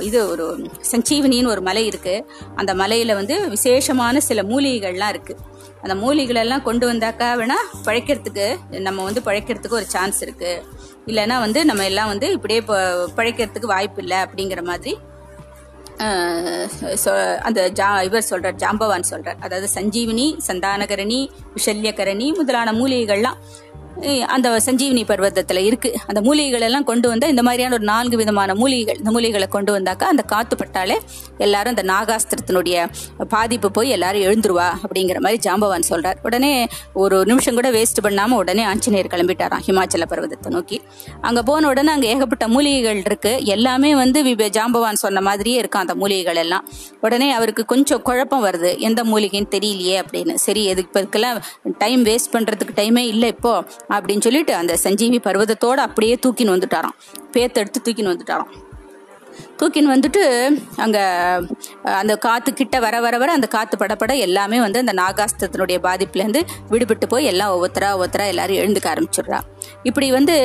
இது 0.00 0.30
ஒரு 0.30 0.68
சஞ்சீவனின்னு 0.92 1.46
ஒரு 1.46 1.60
மலை 1.60 1.86
இருக்கு. 1.86 2.30
அந்த 2.54 2.74
மலையில 2.74 3.14
வந்து 3.14 3.48
விசேஷமான 3.48 4.20
சில 4.20 4.42
மூலிகைகள்லாம் 4.42 5.08
இருக்கு. 5.08 5.36
அந்த 5.82 5.94
மூலிகளெல்லாம் 5.94 6.44
எல்லாம் 6.44 6.62
கொண்டு 6.62 6.92
வந்தாக்கா 6.92 7.28
வேணா 7.40 7.58
பழைக்கிறதுக்கு 7.84 8.78
நம்ம 8.80 9.04
வந்து 9.04 9.20
பழைக்கிறதுக்கு 9.24 9.70
ஒரு 9.70 9.84
சான்ஸ் 9.84 10.22
இருக்கு. 10.22 10.62
இல்லைன்னா 11.06 11.38
வந்து 11.38 11.64
நம்ம 11.64 11.84
எல்லாம் 11.84 12.06
வந்து 12.06 12.32
இப்படியே 12.32 12.60
ப- 12.60 13.08
பழைக்கிறதுக்கு 13.16 13.66
வாய்ப்பு 13.66 14.02
இல்லை. 14.02 14.16
அப்படிங்கிற 14.16 14.62
மாதிரி 14.62 14.98
அந்த 17.48 17.60
ஜா 17.78 17.88
இவர் 18.08 18.28
சொல்றார் 18.30 18.60
ஜாம்பவான் 18.62 19.08
சொல்றார். 19.10 19.40
அதாவது 19.40 19.68
சஞ்சீவினி 19.74 20.26
சந்தானகரணி 20.48 21.20
விஷல்யகரணி 21.56 22.28
முதலான 22.34 22.72
மூலிகைகள்லாம் 22.72 23.40
அந்த 24.26 24.48
சஞ்சீவினி 24.66 25.02
பர்வதத்துல 25.10 25.60
இருக்கு. 25.64 25.90
அந்த 26.06 26.20
மூலிகைகள் 26.20 26.60
எல்லாம் 26.60 26.84
கொண்டு 26.84 27.08
வந்தா 27.08 27.26
இந்த 27.26 27.42
மாதிரியான 27.42 27.74
ஒரு 27.74 27.84
நான்கு 27.84 28.16
விதமான 28.16 28.54
மூலிகைகள் 28.54 28.98
இந்த 28.98 29.10
மூலிகைகளை 29.10 29.48
கொண்டு 29.48 29.78
வந்தாக்கா 29.78 30.08
அந்த 30.12 30.22
காத்து 30.22 30.56
பட்டாலே 30.56 30.96
எல்லாரும் 31.38 31.76
அந்த 31.76 31.84
நாகாஸ்திரத்தினுடைய 31.92 32.88
பாதிப்பு 33.28 33.70
போய் 33.70 33.88
எல்லாரும் 33.88 34.22
எழுந்துருவா 34.22 34.68
அப்படிங்கிற 34.84 35.18
மாதிரி 35.18 35.50
ஜாம்பவான் 35.50 35.88
சொல்றார். 35.88 36.18
உடனே 36.22 36.68
ஒரு 36.94 37.24
நிமிஷம் 37.24 37.54
கூட 37.54 37.70
வேஸ்ட் 37.70 38.00
பண்ணாம 38.02 38.36
உடனே 38.42 38.62
ஆஞ்சநேயர் 38.62 39.10
கிளம்பிட்டாராம் 39.14 39.64
ஹிமாச்சல 39.66 40.06
பர்வதத்தை 40.10 40.48
நோக்கி. 40.48 40.80
அங்க 41.20 41.42
போன 41.42 41.68
உடனே 41.68 41.92
அங்க 41.92 42.06
ஏகப்பட்ட 42.06 42.48
மூலிகைகள் 42.48 43.02
இருக்கு. 43.04 43.44
எல்லாமே 43.44 43.94
வந்து 43.94 44.22
ஜாம்பவான் 44.22 45.02
சொன்ன 45.04 45.20
மாதிரியே 45.20 45.60
இருக்கான் 45.60 45.84
அந்த 45.84 45.94
மூலிகைகள் 45.94 46.36
எல்லாம். 46.36 46.68
உடனே 47.00 47.32
அவருக்கு 47.32 47.64
கொஞ்சம் 47.64 48.02
குழப்பம் 48.02 48.44
வருது. 48.44 48.78
எந்த 48.78 49.04
மூலிகைன்னு 49.04 49.50
தெரியலையே 49.56 49.96
அப்படின்னு. 50.02 50.34
சரி 50.34 50.64
எதுக்கு 50.64 51.00
இப்போ 51.04 51.40
டைம் 51.78 52.04
வேஸ்ட் 52.04 52.32
பண்றதுக்கு 52.32 52.72
டைமே 52.74 53.02
இல்லை 53.12 53.28
இப்போ. 53.28 53.64
அப்படின்னு 53.90 54.20
சொல்லிட்டு 54.20 54.54
அந்த 54.54 54.76
சஞ்சீவி 54.76 55.18
பர்வதத்தோட 55.18 55.80
அப்படியே 55.86 56.18
தூக்கின்னு 56.26 56.56
வந்துட்டாராம். 56.56 56.96
பேத்தெடுத்து 57.32 57.80
தூக்கின்னு 57.84 58.12
வந்துட்டாராம். 58.12 58.50
தூக்கின்னு 59.60 59.92
வந்துட்டு 59.94 60.22
அங்கே 60.84 61.02
அந்த 62.00 62.12
காற்று 62.26 62.50
கிட்ட 62.60 62.76
வர 62.86 62.96
வர 63.04 63.14
வர 63.22 63.30
அந்த 63.38 63.48
காற்று 63.54 63.76
படப்பட 63.82 64.12
எல்லாமே 64.26 64.58
வந்து 64.66 64.82
அந்த 64.84 64.94
நாகாஸ்திரத்தினுடைய 65.02 65.78
பாதிப்புலேருந்து 65.86 66.42
விடுபட்டு 66.72 67.06
போய் 67.12 67.30
எல்லாம் 67.32 67.52
ஒவ்வொருத்தரா 67.54 67.90
ஒவ்வொருத்தரா 67.96 68.26
எல்லாரும் 68.32 68.60
எழுந்துக்க 68.62 68.88
ஆரம்பிச்சிடுறா. 68.94 69.40
இப்படி 69.88 70.06
வந்து 70.16 70.36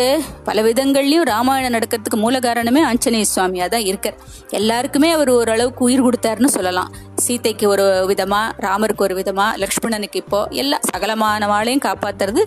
பல 0.49 0.62
விதங்கள்லையும் 0.67 1.27
ராமாயணம் 1.34 1.75
நடக்கிறதுக்கு 1.77 2.19
மூல 2.25 2.39
காரணமே 2.47 2.81
ஆஞ்சநேய 2.89 3.27
சுவாமியாக 3.34 3.69
தான் 3.75 3.88
இருக்கார். 3.91 4.17
எல்லாருக்குமே 4.60 5.10
அவர் 5.17 5.31
ஓரளவுக்கு 5.38 5.86
உயிர் 5.88 6.05
கொடுத்தாருன்னு 6.08 6.51
சொல்லலாம். 6.58 6.91
சீதைக்கு 7.25 7.65
ஒரு 7.73 7.86
விதமாக 8.12 8.53
ராமருக்கு 8.67 9.05
ஒரு 9.08 9.15
விதமாக 9.21 9.58
லக்ஷ்மணனுக்கு 9.63 10.21
இப்போ 10.23 10.41
எல்லா 10.63 10.79
சகலமானவாளையும் 10.91 11.86
காப்பாத்துறது 11.89 12.43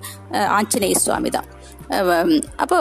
ஆஞ்சநேய 0.59 0.97
சுவாமி 1.05 1.31
தான் 1.39 1.49
அப்போது 1.97 2.41
அப்போ 2.63 2.79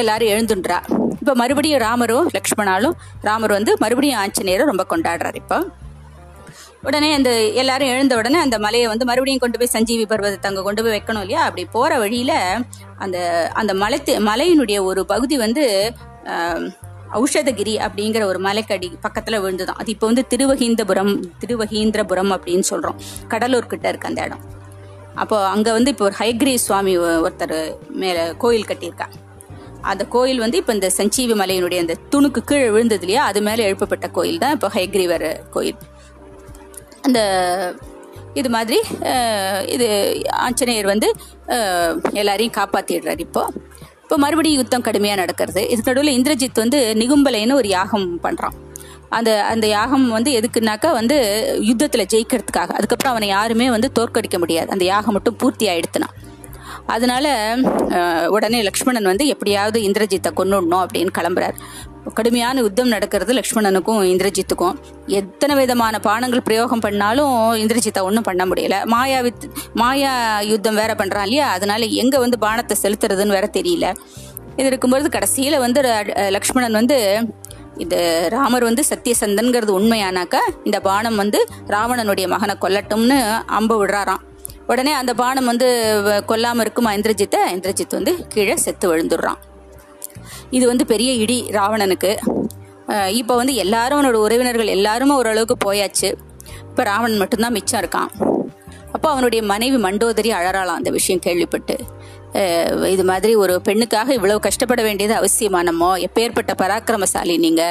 எல்லாரும் 0.00 0.28
எழுந்துன்றா. 0.28 0.78
இப்போ 1.20 1.34
மறுபடியும் 1.34 1.80
ராமரும் 1.80 2.28
லக்ஷ்மணாலும் 2.36 2.94
ராமர் 3.22 3.56
வந்து 3.58 3.72
மறுபடியும் 3.78 4.20
ஆஞ்சநேயரை 4.22 4.64
ரொம்ப 4.70 4.84
கொண்டாடுறாரு 4.92 5.38
இப்போ. 5.42 5.58
உடனே 6.82 7.14
அந்த 7.14 7.30
எல்லாரும் 7.60 7.88
எழுந்த 7.88 8.16
உடனே 8.16 8.38
அந்த 8.38 8.58
மலையை 8.58 8.86
வந்து 8.86 9.04
மறுபடியும் 9.04 9.42
கொண்டு 9.44 9.58
போய் 9.58 9.72
சஞ்சீவி 9.74 10.04
பர்வதத்தை 10.06 10.48
அங்கே 10.50 10.62
கொண்டு 10.62 10.82
போய் 10.82 10.94
வைக்கணும் 10.96 11.24
இல்லையா? 11.24 11.42
அப்படி 11.44 11.64
போற 11.76 11.98
வழியில 11.98 12.32
அந்த 12.98 13.18
அந்த 13.54 13.74
மலை 13.74 13.98
மலையினுடைய 14.30 14.82
ஒரு 14.82 15.06
பகுதி 15.06 15.36
வந்து 15.36 15.64
ஔஷதகிரி 17.20 17.74
அப்படிங்கிற 17.86 18.22
ஒரு 18.24 18.38
மலைக்கடி 18.38 18.88
பக்கத்தில் 19.00 19.40
விழுந்துதான். 19.42 19.80
அது 19.80 19.90
இப்போ 19.90 20.06
வந்து 20.06 20.24
திருவகீந்தபுரம் 20.30 21.12
திருவகீந்திரபுரம் 21.44 22.32
அப்படின்னு 22.36 22.66
சொல்கிறோம் 22.72 23.00
கடலூர் 23.28 23.66
கிட்ட 23.66 23.96
அந்த 24.00 24.22
இடம். 24.22 24.44
அப்போ 25.22 25.36
அங்கே 25.54 25.70
வந்து 25.76 25.92
இப்போ 25.92 26.04
ஒரு 26.08 26.16
ஹைகிரி 26.22 26.54
சுவாமி 26.66 26.92
ஒருத்தர் 27.26 27.56
மேலே 28.02 28.24
கோயில் 28.42 28.68
கட்டியிருக்கா 28.70 29.06
அந்த 29.90 30.04
கோயில் 30.14 30.40
வந்து 30.44 30.58
இப்போ 30.60 30.72
இந்த 30.76 30.88
சஞ்சீவி 30.98 31.34
மலையினுடைய 31.40 31.80
அந்த 31.84 31.94
துணுக்கு 32.12 32.40
கீழே 32.50 32.68
விழுந்தது 32.74 33.04
இல்லையா? 33.06 33.24
அது 33.30 33.40
மேலே 33.48 33.66
எழுப்பப்பட்ட 33.68 34.06
கோயில் 34.16 34.40
தான் 34.44 34.54
இப்போ 34.56 34.68
ஹைகிரீவர் 34.76 35.26
கோயில். 35.54 35.78
அந்த 37.06 37.18
இது 38.40 38.48
மாதிரி 38.56 38.78
இது 39.74 39.86
ஆஞ்சநேயர் 40.46 40.88
வந்து 40.92 41.08
எல்லாரையும் 42.22 42.56
காப்பாற்றிடுறார் 42.58 43.22
இப்போ. 43.26 43.44
இப்போ 44.02 44.16
மறுபடியும் 44.24 44.60
யுத்தம் 44.62 44.86
கடுமையாக 44.88 45.20
நடக்கிறது. 45.22 45.62
இதுக்கு 45.72 45.90
நடுவில் 45.90 46.16
இந்திரஜித் 46.18 46.62
வந்து 46.64 46.80
நிகும்பலைன்னு 47.02 47.58
ஒரு 47.60 47.70
யாகம் 47.78 48.08
பண்ணுறான் 48.26 48.56
அந்த 49.16 49.30
அந்த 49.52 49.66
யாகம் 49.76 50.06
வந்து 50.16 50.30
எதுக்குனாக்கா 50.38 50.90
வந்து 51.00 51.16
யுத்தத்தில் 51.68 52.10
ஜெயிக்கிறதுக்காக. 52.12 52.70
அதுக்கப்புறம் 52.78 53.14
அவனை 53.14 53.28
யாருமே 53.28 53.66
வந்து 53.76 53.90
தோற்கடிக்க 53.98 54.38
முடியாது. 54.44 54.68
அந்த 54.76 54.84
யாகம் 54.92 55.16
மட்டும் 55.18 55.36
பூர்த்தி 55.42 55.66
ஆயிடுத்துனா. 55.72 56.08
அதனால 56.94 57.26
உடனே 58.36 58.58
லக்ஷ்மணன் 58.68 59.10
வந்து 59.10 59.24
எப்படியாவது 59.34 59.78
இந்திரஜித்தை 59.88 60.30
கொண்டுடணும் 60.38 60.82
அப்படின்னு 60.84 61.12
கிளம்புறார். 61.18 61.56
கடுமையான 62.18 62.60
யுத்தம் 62.64 62.92
நடக்கிறது 62.94 63.32
லக்ஷ்மணனுக்கும் 63.38 64.00
இந்திரஜித்துக்கும். 64.10 64.76
எத்தனை 65.20 65.54
விதமான 65.60 65.98
பானங்கள் 66.06 66.44
பிரயோகம் 66.48 66.84
பண்ணாலும் 66.84 67.32
இந்திரஜித்தை 67.62 68.02
ஒன்றும் 68.08 68.26
பண்ண 68.28 68.42
முடியல. 68.50 68.76
மாயா 68.92 69.20
வித் 69.26 69.46
மாயா 69.80 70.12
யுத்தம் 70.50 70.78
வேற 70.82 70.92
பண்ணுறான் 71.00 71.26
இல்லையா? 71.28 71.48
அதனால 71.56 71.84
எங்கே 72.02 72.20
வந்து 72.24 72.38
பானத்தை 72.46 72.76
செலுத்துறதுன்னு 72.84 73.36
வேற 73.38 73.48
தெரியல. 73.58 73.88
இது 74.60 74.68
இருக்கும்போது 74.70 75.08
கடைசியில் 75.16 75.62
வந்து 75.64 75.80
லக்ஷ்மணன் 76.36 76.78
வந்து 76.80 76.98
இது 77.76 78.28
ராமர் 78.30 78.62
வந்து 78.62 78.84
சத்தியசந்தன்கிறது 78.88 79.80
உண்மையானாக்கா 79.80 80.40
இந்த 80.64 80.80
பானம் 80.80 81.16
வந்து 81.16 81.46
ராவணனுடைய 81.66 82.28
மகனை 82.28 82.54
கொல்லட்டும்னு 82.60 83.42
அம்பு 83.46 83.86
விடுறாராம். 83.86 84.16
உடனே 84.66 84.92
அந்த 84.92 85.14
பானம் 85.14 85.44
வந்து 85.44 86.00
வ- 86.04 86.60
இருக்குமா 86.60 86.92
இந்திரஜித்தை? 86.92 87.36
இந்திரஜித் 87.50 87.90
வந்து 87.90 88.26
கீழே 88.26 88.56
செத்து 88.56 88.96
விழுந்துடுறான். 88.96 89.36
இது 90.50 90.66
வந்து 90.66 90.86
பெரிய 90.86 91.12
இடி 91.12 91.46
ராவணனுக்கு. 91.50 92.16
இப்போ 93.08 93.36
வந்து 93.36 93.54
எல்லாரும் 93.54 94.02
அவனோட 94.02 94.12
உறவினர்கள் 94.12 94.66
எல்லாருமே 94.66 95.14
ஓரளவுக்கு 95.14 95.72
போயாச்சு. 95.72 96.14
இப்போ 96.60 96.82
ராவணன் 96.82 97.16
மட்டும்தான் 97.16 97.52
மிச்சம் 97.52 97.80
இருக்கான். 97.80 98.38
அப்போ 98.92 99.10
அவனுடைய 99.10 99.44
மனைவி 99.44 99.76
மண்டோதரி 99.76 100.30
அழறாளாம் 100.30 100.74
அந்த 100.74 100.90
விஷயம் 100.90 101.20
கேள்விப்பட்டு. 101.20 101.76
இது 102.94 103.04
மாதிரி 103.10 103.32
ஒரு 103.42 103.54
பெண்ணுக்காக 103.68 104.08
இவ்வளவு 104.16 104.40
கஷ்டப்பட 104.46 104.80
வேண்டியது 104.86 105.14
அவசியமா? 105.18 105.60
நம்ம 105.68 105.90
எப்பேற்பட்ட 106.06 106.52
பராக்கிரமசாலி 106.62 107.34
நீங்க? 107.44 107.62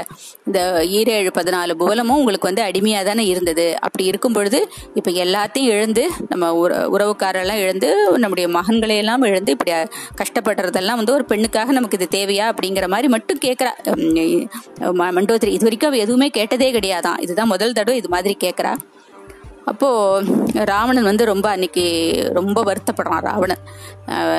இந்த 0.47 0.59
ஈரேழு 0.97 1.31
பதினாலு 1.37 1.73
புவலமும் 1.81 2.19
உங்களுக்கு 2.21 2.49
வந்து 2.49 2.63
அடிமையா 2.67 3.01
தானே 3.09 3.25
இருந்தது. 3.33 3.65
அப்படி 3.79 4.05
இருக்கும் 4.11 4.35
பொழுது 4.37 4.59
இப்ப 4.93 5.11
எல்லாத்தையும் 5.23 5.69
இழந்து 5.75 6.03
நம்ம 6.29 6.51
உற 6.61 6.71
உறவுக்காரெல்லாம் 6.95 7.61
இழந்து 7.65 7.89
நம்முடைய 8.23 8.47
மகன்களை 8.57 8.97
எல்லாம் 9.03 9.27
இழந்து 9.31 9.53
இப்படி 9.57 9.73
கஷ்டப்படுறதெல்லாம் 10.21 10.99
வந்து 11.01 11.15
ஒரு 11.17 11.25
பெண்ணுக்காக 11.31 11.77
நமக்கு 11.77 11.99
இது 11.99 12.09
தேவையா? 12.17 12.47
அப்படிங்கிற 12.53 12.87
மாதிரி 12.95 13.09
மட்டும் 13.15 13.43
கேட்குறா 13.45 13.71
மண்டோதரி 15.17 15.53
இது 15.57 15.65
வரைக்கும் 15.67 15.91
அவ 15.91 16.03
எதுவுமே 16.05 16.27
கேட்டதே 16.39 16.69
கிடையாதான். 16.73 17.21
இதுதான் 17.25 17.51
முதல் 17.53 17.77
தடவை 17.79 17.97
இது 18.01 18.11
மாதிரி 18.15 18.35
கேட்குறா 18.45 18.73
அப்போ 19.65 20.21
ராவணன் 20.53 21.03
வந்து 21.03 21.25
ரொம்ப 21.25 21.49
அன்னைக்கு 21.49 22.13
ரொம்ப 22.33 22.63
வருத்தப்படுறான் 22.63 23.19
ராவணன். 23.19 23.57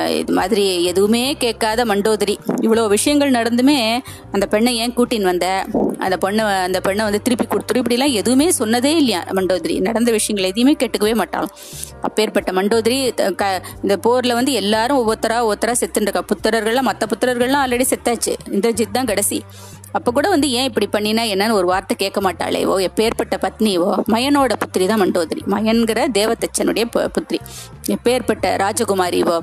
இது 0.09 0.33
மாதிரி 0.33 0.83
எதுவுமே 0.83 1.33
கேட்காத 1.33 1.85
மண்டோதரி. 1.85 2.37
இவ்வளோ 2.61 2.87
விஷயங்கள் 2.87 3.31
நடந்துமே 3.31 3.99
அந்த 4.31 4.45
பெண்ணை 4.45 4.77
ஏன் 4.77 4.93
கூட்டின்னு 4.93 5.21
வந்த? 5.21 5.65
அந்த 5.97 6.17
பொண்ணை 6.21 6.37
அந்த 6.37 6.79
பெண்ணை 6.79 7.03
வந்து 7.03 7.21
திருப்பி 7.21 7.45
கொடுத்துரு. 7.45 7.77
இப்படிலாம் 7.77 8.11
எதுவுமே 8.11 8.49
சொன்னதே 8.59 8.85
இல்லையா 8.85 9.23
மண்டோதரி. 9.23 9.79
நடந்த 9.79 10.11
விஷயங்கள் 10.11 10.51
எதையுமே 10.51 10.75
கேட்டுக்கவே 10.75 11.23
மாட்டாளாம். 11.23 11.57
அப்பேற்பட்ட 12.01 12.51
மண்டோதரி 12.51 13.35
க- 13.35 13.61
இந்த 13.81 13.99
போர்ல 14.03 14.33
வந்து 14.33 14.51
எல்லாரும் 14.51 14.97
ஒவ்வொருத்தரா 14.97 15.51
ஒவ்வொருத்தரா 15.51 15.73
செத்துருக்கா 15.79 16.21
புத்திரர்கள்லாம் 16.33 16.81
மற்ற 16.81 17.07
புத்திரர்கள்லாம் 17.07 17.63
ஆல்ரெடி 17.65 17.85
செத்தாச்சு. 17.89 18.35
இந்திரஜித் 18.49 18.91
தான் 18.91 19.05
கடைசி. 19.05 19.43
அப்ப 19.91 20.11
கூட 20.11 20.29
வந்து 20.29 20.51
ஏன் 20.51 20.73
இப்படி 20.73 20.87
பண்ணினா 20.87 21.15
என்னன்னு 21.15 21.51
ஒரு 21.51 21.67
வார்த்தை 21.67 21.97
கேட்க 21.97 22.31
மாட்டாளேவோ? 22.31 22.87
எப்பேற்பட்ட 22.87 23.37
பத்னியவோ? 23.41 23.91
மயனோட 24.07 24.53
புத்திரி 24.65 24.85
தான் 24.85 25.01
மண்டோதரி. 25.01 25.41
மயன்கிற 25.45 26.07
தேவதச்சனுடைய 26.13 27.09
புத்திரி. 27.15 27.39
எப்பேற்பட்ட 27.87 28.55
ராஜகுமாரிவோ? 28.55 29.39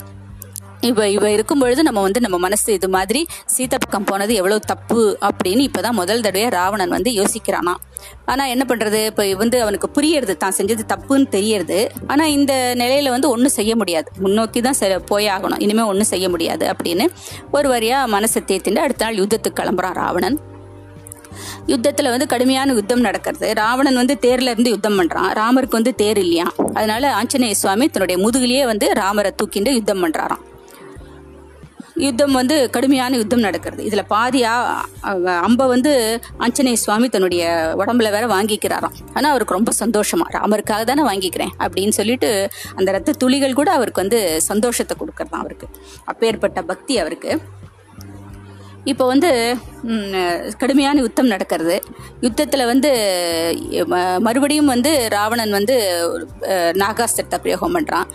இவ 0.84 1.08
இவ 1.08 1.30
இருக்கும் 1.30 1.58
பொழுது 1.58 1.82
நம்ம 1.82 2.00
வந்து 2.00 2.20
நம்ம 2.20 2.38
மனசு 2.38 2.72
இது 2.72 2.88
மாதிரி 2.88 3.26
சீத்த 3.56 3.74
பக்கம் 3.78 4.04
போனது 4.04 4.34
எவ்வளவு 4.34 4.60
தப்பு 4.60 5.18
அப்படின்னு 5.20 5.66
இப்பதான் 5.66 5.90
முதல் 5.90 6.20
தடவையா 6.20 6.48
ராவணன் 6.48 6.88
வந்து 6.88 7.10
யோசிக்கிறானா. 7.10 7.74
ஆனா 8.24 8.46
என்ன 8.46 8.64
பண்றது? 8.68 9.06
இப்ப 9.06 9.34
வந்து 9.34 9.60
அவனுக்கு 9.60 10.02
புரியறது 10.02 10.36
தான் 10.36 10.54
செஞ்சது 10.58 10.80
தப்புன்னு 10.88 11.28
தெரியறது. 11.28 11.90
ஆனா 12.06 12.24
இந்த 12.24 12.74
நிலையில 12.76 13.08
வந்து 13.08 13.28
ஒன்றும் 13.28 13.50
செய்ய 13.50 13.76
முடியாது. 13.76 14.10
முன்னோக்கி 14.18 14.60
தான் 14.60 14.74
செ- 14.80 15.04
போயாகணும் 15.10 15.62
இனிமே 15.62 15.82
ஒன்றும் 15.82 16.06
செய்ய 16.06 16.28
முடியாது 16.28 16.74
அப்படின்னு 16.76 17.08
ஒரு 17.52 17.68
வரியா 17.68 18.06
மனசை 18.06 18.38
தேத்திட்டு 18.46 18.78
அடுத்த 18.78 19.04
நாள் 19.04 19.14
யுத்தத்துக்கு 19.14 19.58
கிளம்புறான் 19.60 19.92
ராவணன். 19.92 20.38
யுத்தத்துல 21.66 22.10
வந்து 22.10 22.26
கடுமையான 22.26 22.72
யுத்தம் 22.72 23.00
நடக்கிறது. 23.00 23.54
ராவணன் 23.54 23.94
வந்து 23.94 24.18
தேர்ல 24.20 24.40
இருந்து 24.40 24.70
யுத்தம் 24.70 25.02
பண்றான். 25.02 25.32
ராமருக்கு 25.32 25.70
வந்து 25.70 25.94
தேர் 25.94 26.18
இல்லையா 26.18 26.52
அதனால 26.74 27.12
ஆஞ்சநேய 27.12 27.54
சுவாமி 27.54 27.88
தன்னுடைய 27.88 28.28
முதுகிலேயே 28.28 28.64
வந்து 28.64 28.94
ராமரை 28.94 29.34
தூக்கிண்டு 29.42 29.72
யுத்தம் 29.72 30.04
பண்றாராம். 30.04 30.52
யுத்தம் 32.02 32.32
வந்து 32.32 32.56
கடுமையான 32.70 33.16
யுத்தம் 33.16 33.44
நடக்கிறது. 33.46 33.82
இதில் 33.84 34.10
பாதியா 34.10 34.52
அம்ப 35.48 35.66
வந்து 35.66 35.92
ஆஞ்சநேய 36.38 36.78
சுவாமி 36.84 37.08
தன்னுடைய 37.08 37.44
உடம்புல 37.78 38.10
வேற 38.16 38.24
வாங்கிக்கிறாராம். 38.34 38.96
ஆனால் 39.14 39.30
அவருக்கு 39.32 39.58
ரொம்ப 39.58 39.72
சந்தோஷமா 39.84 40.26
ராமருக்காக 40.36 40.84
தானே 40.84 41.04
வாங்கிக்கிறேன் 41.10 41.54
அப்படின்னு 41.64 41.96
சொல்லிட்டு 42.00 42.30
அந்த 42.74 42.90
ரத்த 42.96 43.18
துளிகள் 43.24 43.58
கூட 43.60 43.70
அவருக்கு 43.70 44.02
வந்து 44.02 44.20
சந்தோஷத்தை 44.50 44.96
கொடுக்கறதாம் 45.00 45.42
அவருக்கு. 45.44 45.68
அப்பேற்பட்ட 46.04 46.62
பக்தி 46.62 46.96
அவருக்கு. 47.04 47.32
இப்போ 48.90 49.04
வந்து 49.10 49.28
கடுமையான 50.62 50.96
யுத்தம் 51.04 51.30
நடக்கிறது. 51.32 51.76
யுத்தத்தில் 52.24 52.64
வந்து 52.70 52.90
மறுபடியும் 54.26 54.70
வந்து 54.72 54.90
ராவணன் 55.14 55.54
வந்து 55.58 55.76
நாகாஸ்திரத்தை 56.82 57.38
பிரயோகம் 57.44 57.74
பண்ணுறான் 57.76 58.08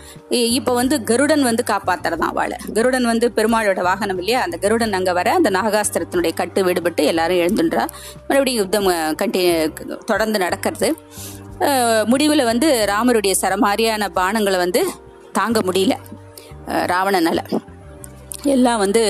இப்போ 0.58 0.74
வந்து 0.80 0.96
கருடன் 1.10 1.44
வந்து 1.48 1.64
காப்பாத்துறதான் 1.72 2.36
வாழை 2.38 2.58
கருடன் 2.76 3.08
வந்து 3.12 3.28
பெருமாளோட 3.38 3.82
வாகனம் 3.88 4.20
இல்லையா? 4.22 4.42
அந்த 4.46 4.58
கருடன் 4.64 4.96
அங்கே 4.98 5.14
வர 5.18 5.32
அந்த 5.38 5.50
நாகாஸ்திரத்தினுடைய 5.58 6.34
கட்டு 6.40 6.62
விடுபட்டு 6.68 7.04
எல்லாரும் 7.12 7.42
எழுந்துன்றா. 7.44 7.84
மறுபடியும் 8.28 8.62
யுத்தம் 8.62 8.90
கண்டி 9.22 9.42
தொடர்ந்து 10.10 10.40
நடக்கிறது. 10.44 10.90
முடிவில் 12.12 12.48
வந்து 12.52 12.70
ராமருடைய 12.92 13.34
சரமாரியான 13.42 14.04
பானங்களை 14.20 14.60
வந்து 14.64 14.82
தாங்க 15.38 15.58
முடியல. 15.66 15.96
ராவணனால். 16.92 17.42
எல்லாம் 18.44 18.78
வந்து 18.78 19.02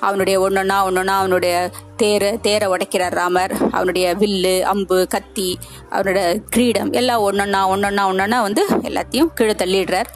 அவனுடைய 0.00 0.40
ஒன்னொன்னா 0.40 0.76
ஒன்னொன்னா 0.88 1.14
அவனுடைய 1.22 1.70
தேரை 1.96 2.38
தேரை 2.40 2.68
உடைக்கிறார் 2.68 3.14
ராமர். 3.14 3.52
அவனுடைய 3.70 4.14
வில்லு 4.14 4.60
அம்பு 4.60 5.06
கத்தி 5.08 5.58
அவனோட 5.90 6.42
கிரீடம் 6.48 6.92
எல்லாம் 6.92 7.32
ஒன்னொன்னா 7.32 7.60
ஒன்னொன்னா 7.72 8.04
ஒன்னொன்னா 8.10 8.40
வந்து 8.40 8.64
எல்லாத்தையும் 8.82 9.30
கீழே 9.34 9.52
தள்ளிடுறார். 9.52 10.10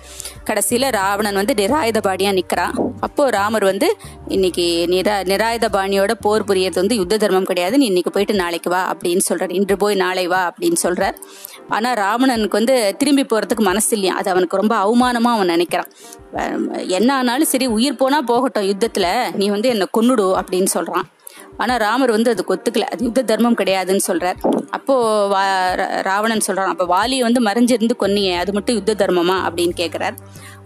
கடைசியில் 0.44 0.90
ராவணன் 0.90 1.34
வந்து 1.34 1.54
நிராயுதபாணியாக 1.54 2.32
நிற்கிறான் 2.32 2.74
அப்போது 3.00 3.30
ராமர் 3.30 3.64
வந்து 3.64 3.96
இன்னைக்கு 4.28 4.86
நிரா 4.88 5.14
நிராயுதபாணியோட 5.32 6.12
போர் 6.20 6.44
புரியறது 6.44 6.74
வந்து 6.74 6.96
யுத்த 6.96 7.16
தர்மம் 7.16 7.44
கிடையாது. 7.44 7.78
நீ 7.78 7.86
இன்னைக்கு 7.86 8.10
போயிட்டு 8.10 8.34
நாளைக்கு 8.34 8.70
வா 8.70 8.94
அப்படின்னு 8.94 9.18
சொல்கிறார் 9.18 9.50
இன்று 9.50 9.76
போய் 9.76 9.94
நாளை 9.94 10.26
வா 10.26 10.52
அப்படின்னு 10.52 10.72
சொல்கிறார் 10.72 11.18
ஆனால் 11.70 11.96
ராவணனுக்கு 11.96 12.58
வந்து 12.58 12.94
திரும்பி 12.98 13.24
போகிறதுக்கு 13.24 13.60
மனசு 13.60 13.96
இல்லையா? 13.96 14.16
அது 14.16 14.30
அவனுக்கு 14.30 14.56
ரொம்ப 14.56 14.74
அவமானமாக 14.76 15.36
அவன் 15.36 15.48
நினைக்கிறான். 15.48 15.90
என்ன 16.88 17.14
ஆனாலும் 17.14 17.46
சரி 17.46 17.66
உயிர் 17.68 17.96
போனால் 17.96 18.24
போகட்டும் 18.24 18.64
யுத்தத்தில் 18.64 19.08
நீ 19.32 19.48
வந்து 19.48 19.68
என்னை 19.68 19.86
கொன்னுடு 19.92 20.40
அப்படின்னு 20.40 20.70
சொல்கிறான் 20.70 21.08
ஆனால் 21.56 21.78
ராமர் 21.78 22.10
வந்து 22.10 22.30
அது 22.30 22.44
கொத்துக்கல 22.48 22.84
அது 22.86 23.04
யுத்த 23.04 23.22
தர்மம் 23.22 23.56
கிடையாதுன்னு 23.56 24.04
சொல்கிறார் 24.04 24.38
அப்போது 24.70 25.34
வா- 25.34 25.48
ரா- 25.76 26.02
ராவணன் 26.02 26.40
சொல்கிறான் 26.40 26.68
அப்போ 26.68 26.84
வாலியை 26.86 27.20
வந்து 27.20 27.40
மறைஞ்சிருந்து 27.40 27.96
கொன்னியே 27.98 28.34
அது 28.36 28.52
மட்டும் 28.52 28.74
யுத்த 28.74 28.94
தர்மமா? 28.94 29.36
அப்படின்னு 29.46 29.74
கேட்குறார் 29.76 30.16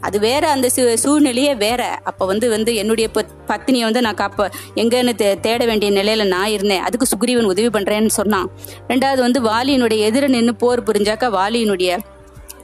அது 0.04 0.18
வேற 0.18 0.50
அந்த 0.50 0.70
சூ- 0.76 0.94
சூழ்நிலையே 0.94 1.54
வேற. 1.54 1.98
அப்ப 2.04 2.26
வந்து 2.26 2.50
வந்து 2.50 2.74
என்னுடைய 2.74 3.10
பத்- 3.14 3.50
பத்தினியை 3.50 3.80
வந்து 3.80 4.00
நான் 4.00 4.14
காப்ப 4.14 4.50
எங்கன்னு 4.76 5.12
தே- 5.12 5.40
தேட 5.40 5.64
வேண்டிய 5.64 6.02
நிலையில 6.02 6.26
நான் 6.26 6.48
இருந்தேன். 6.48 6.80
அதுக்கு 6.80 7.06
சுக்ரீவன் 7.06 7.42
உதவி 7.42 7.68
பண்றேன்னு 7.68 8.08
சொன்னான். 8.08 8.50
ரெண்டாவது 8.88 9.18
வந்து 9.18 9.42
வாலியினுடைய 9.42 10.10
எதிர 10.10 10.28
நின்று 10.28 10.54
போர் 10.54 10.82
புரிஞ்சாக்கா 10.82 11.28
வாலியினுடைய 11.30 11.98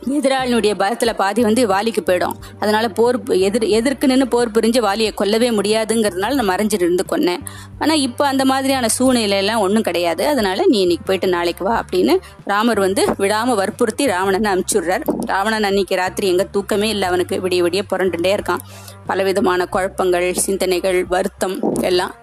எதிராளினுடைய 0.09 0.75
பயத்துல 0.79 1.15
பாதி 1.15 1.43
வந்து 1.43 1.67
வாலிக்கு 1.67 2.03
போயிடும். 2.07 2.35
அதனால 2.59 2.89
போர் 2.89 3.23
எதிர் 3.29 3.63
எதிர்க்கு 3.63 4.07
நின்று 4.07 4.29
போர் 4.29 4.51
புரிஞ்சு 4.51 4.81
வாலியை 4.81 5.11
கொல்லவே 5.21 5.51
முடியாதுங்கிறதுனால 5.51 6.35
நான் 6.35 6.49
மறைஞ்சிட்டு 6.49 6.73
இருந்து 6.73 7.05
கொன்னேன். 7.09 7.39
ஆனா 7.79 7.95
இப்போ 7.95 8.27
அந்த 8.27 8.45
மாதிரியான 8.45 8.89
சூழ்நிலை 8.89 9.37
எல்லாம் 9.37 9.61
ஒன்றும் 9.61 9.83
கிடையாது. 9.83 10.27
அதனால 10.27 10.63
நீ 10.67 10.81
இன்னைக்கு 10.81 11.05
போயிட்டு 11.05 11.29
நாளைக்கு 11.29 11.65
வா 11.65 11.85
அப்படின்னு 11.85 12.17
ராமர் 12.45 12.79
வந்து 12.79 13.07
விடாம 13.07 13.55
வற்புறுத்தி 13.55 14.07
ராவணனை 14.07 14.53
அனுப்பிச்சுடுறார். 14.53 15.03
ராவணன் 15.27 15.65
அன்னைக்கு 15.65 15.97
ராத்திரி 15.97 16.29
எங்க 16.29 16.45
தூக்கமே 16.45 16.89
இல்லை 16.89 17.09
அவனுக்கு. 17.09 17.41
விடிய 17.41 17.63
விடிய 17.63 17.81
புரண்டுட்டே 17.91 18.39
இருக்கான். 18.39 18.59
பலவிதமான 19.07 19.67
குழப்பங்கள் 19.67 20.35
சிந்தனைகள் 20.35 21.05
வருத்தம் 21.05 21.75
எல்லாம். 21.81 22.15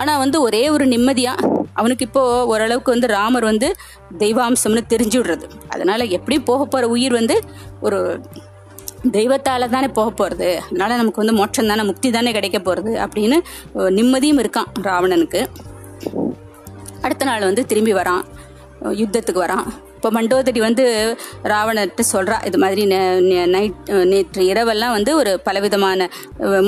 ஆனால் 0.00 0.20
வந்து 0.24 0.38
ஒரே 0.46 0.62
ஒரு 0.74 0.84
நிம்மதியாக 0.94 1.54
அவனுக்கு 1.80 2.04
இப்போ 2.08 2.22
ஓரளவுக்கு 2.52 2.94
வந்து 2.94 3.08
ராமர் 3.16 3.46
வந்து 3.50 3.68
தெய்வாம்சம்னு 4.22 4.82
தெரிஞ்சு 4.92 5.16
விடுறது. 5.20 5.46
அதனால 5.74 6.04
எப்படி 6.16 6.36
போக 6.50 6.60
போகிற 6.64 6.90
உயிர் 6.94 7.16
வந்து 7.20 7.36
ஒரு 7.86 7.98
தெய்வத்தால் 9.16 9.72
தானே 9.74 9.88
போக 9.98 10.08
போகிறது 10.20 10.48
அதனால 10.66 10.96
நமக்கு 11.00 11.22
வந்து 11.22 11.36
மோட்சம் 11.40 11.70
தானே 11.72 11.82
முக்தி 11.90 12.08
தானே 12.16 12.30
கிடைக்க 12.36 12.58
போகிறது 12.68 12.92
அப்படின்னு 13.04 13.38
நிம்மதியும் 13.98 14.40
இருக்கான் 14.42 14.70
ராவணனுக்கு. 14.86 15.42
அடுத்த 17.04 17.24
நாள் 17.30 17.48
வந்து 17.48 17.64
திரும்பி 17.72 17.94
வரான். 18.00 18.24
யுத்தத்துக்கு 19.02 19.44
வரான். 19.46 19.66
இப்போ 20.06 20.18
மண்டோதரி 20.18 20.60
வந்து 20.66 20.84
ராவணர்கிட்ட 21.52 22.02
சொல்கிறா 22.12 22.36
இது 22.48 22.58
மாதிரி 22.62 22.82
நைட் 23.54 23.78
நேற்று 24.10 24.42
இரவெல்லாம் 24.50 24.92
வந்து 24.96 25.12
ஒரு 25.20 25.30
பலவிதமான 25.46 26.06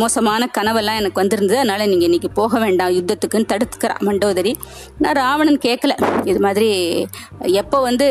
மோசமான 0.01 0.49
கனவெல்லாம் 0.57 0.99
எனக்கு 1.01 1.21
வந்திருந்தது. 1.23 1.59
அதனால் 1.61 1.85
நீங்கள் 1.93 2.09
இன்றைக்கி 2.09 2.31
போக 2.39 2.53
வேண்டாம் 2.65 2.91
யுத்தத்துக்குன்னு 2.97 3.49
தடுத்துக்கிறா 3.53 3.97
மண்டோதரி. 4.09 4.53
நான் 5.05 5.17
ராவணன் 5.21 5.61
கேட்கல 5.67 5.95
இது 6.31 6.41
மாதிரி 6.47 6.71
எப்போ 7.63 7.81
வந்து 7.87 8.09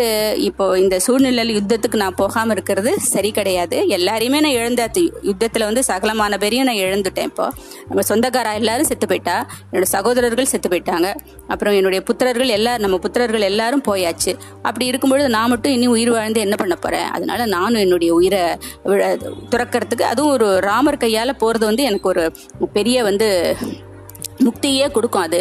இப்போ 0.50 0.68
இந்த 0.84 1.00
சூழ்நிலையில் 1.08 1.54
யுத்தத்துக்கு 1.58 2.00
நான் 2.04 2.18
போகாமல் 2.22 2.56
இருக்கிறது 2.58 2.94
சரி 3.14 3.32
கிடையாது. 3.40 3.80
எல்லாரையுமே 3.98 4.42
நான் 4.48 4.58
இழந்தாச்சு. 4.60 5.04
யுத்தத்தில் 5.32 5.68
வந்து 5.70 5.84
சகலமான 5.92 6.40
பேரையும் 6.46 6.70
நான் 6.72 6.82
இழந்துட்டேன் 6.86 7.30
இப்போ. 7.32 7.50
நம்ம 7.90 8.08
சொந்தக்காரா 8.12 8.54
எல்லாரும் 8.62 8.92
செத்து 8.92 9.12
போயிட்டா 9.14 9.38
என்னோட 9.68 9.90
சகோதரர்கள் 9.96 10.52
செத்து 10.54 10.72
போயிட்டாங்க. 10.76 11.12
அப்புறம் 11.52 11.78
என்னுடைய 11.82 12.02
புத்திரர்கள் 12.12 12.56
எல்லா 12.60 12.76
நம்ம 12.86 13.02
புத்திரர்கள் 13.08 13.48
எல்லாரும் 13.52 13.86
போயாச்சு. 13.92 14.34
அப்படி 14.68 14.86
அப்பொழுது 15.18 15.38
நான் 15.38 15.52
மட்டும் 15.52 15.76
இனி 15.76 15.88
உயிர் 15.94 16.12
வாழ்ந்து 16.16 16.44
என்ன 16.46 16.56
பண்ண 16.62 16.76
போறேன்? 16.76 17.08
அதனால 17.16 17.46
நானும் 17.56 17.84
என்னுடைய 17.86 18.12
உயிரை 18.18 18.42
துறக்கிறதுக்கு 18.86 19.54
துறக்கறதுக்கு 19.54 20.06
அதுவும் 20.12 20.36
ஒரு 20.36 20.50
ராமர் 20.70 21.04
கையால 21.06 21.34
போறது 21.44 21.66
வந்து 21.72 21.90
எனக்கு 21.90 22.10
ஒரு 22.14 22.24
பெரிய 22.78 22.98
வந்து 23.10 23.30
முக்தியே 24.46 24.88
கொடுக்கும் 24.96 25.24
அது. 25.28 25.40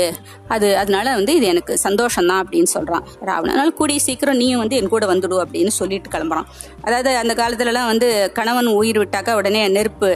அது 0.54 0.66
அதனால 0.80 1.06
வந்து 1.18 1.32
இது 1.38 1.46
எனக்கு 1.52 1.72
சந்தோஷம்தான் 1.82 2.40
அப்படின்னு 2.42 2.68
சொல்கிறான் 2.74 3.04
ராவணன் 3.28 3.52
அதனால 3.54 3.72
கூடிய 3.80 3.98
சீக்கிரம் 4.04 4.38
நீயும் 4.40 4.60
வந்து 4.62 4.76
என் 4.80 4.90
கூட 4.94 5.04
வந்துடும் 5.12 5.42
அப்படின்னு 5.42 5.72
சொல்லிட்டு 5.78 6.12
கிளம்புறான். 6.14 6.46
அதாவது 6.86 7.10
அந்த 7.22 7.32
காலத்துலலாம் 7.40 7.90
வந்து 7.92 8.08
கணவன் 8.38 8.70
உயிர் 8.80 9.00
விட்டாக்கா 9.02 9.34
உடனே 9.40 9.62
நெருப்பு 9.76 10.10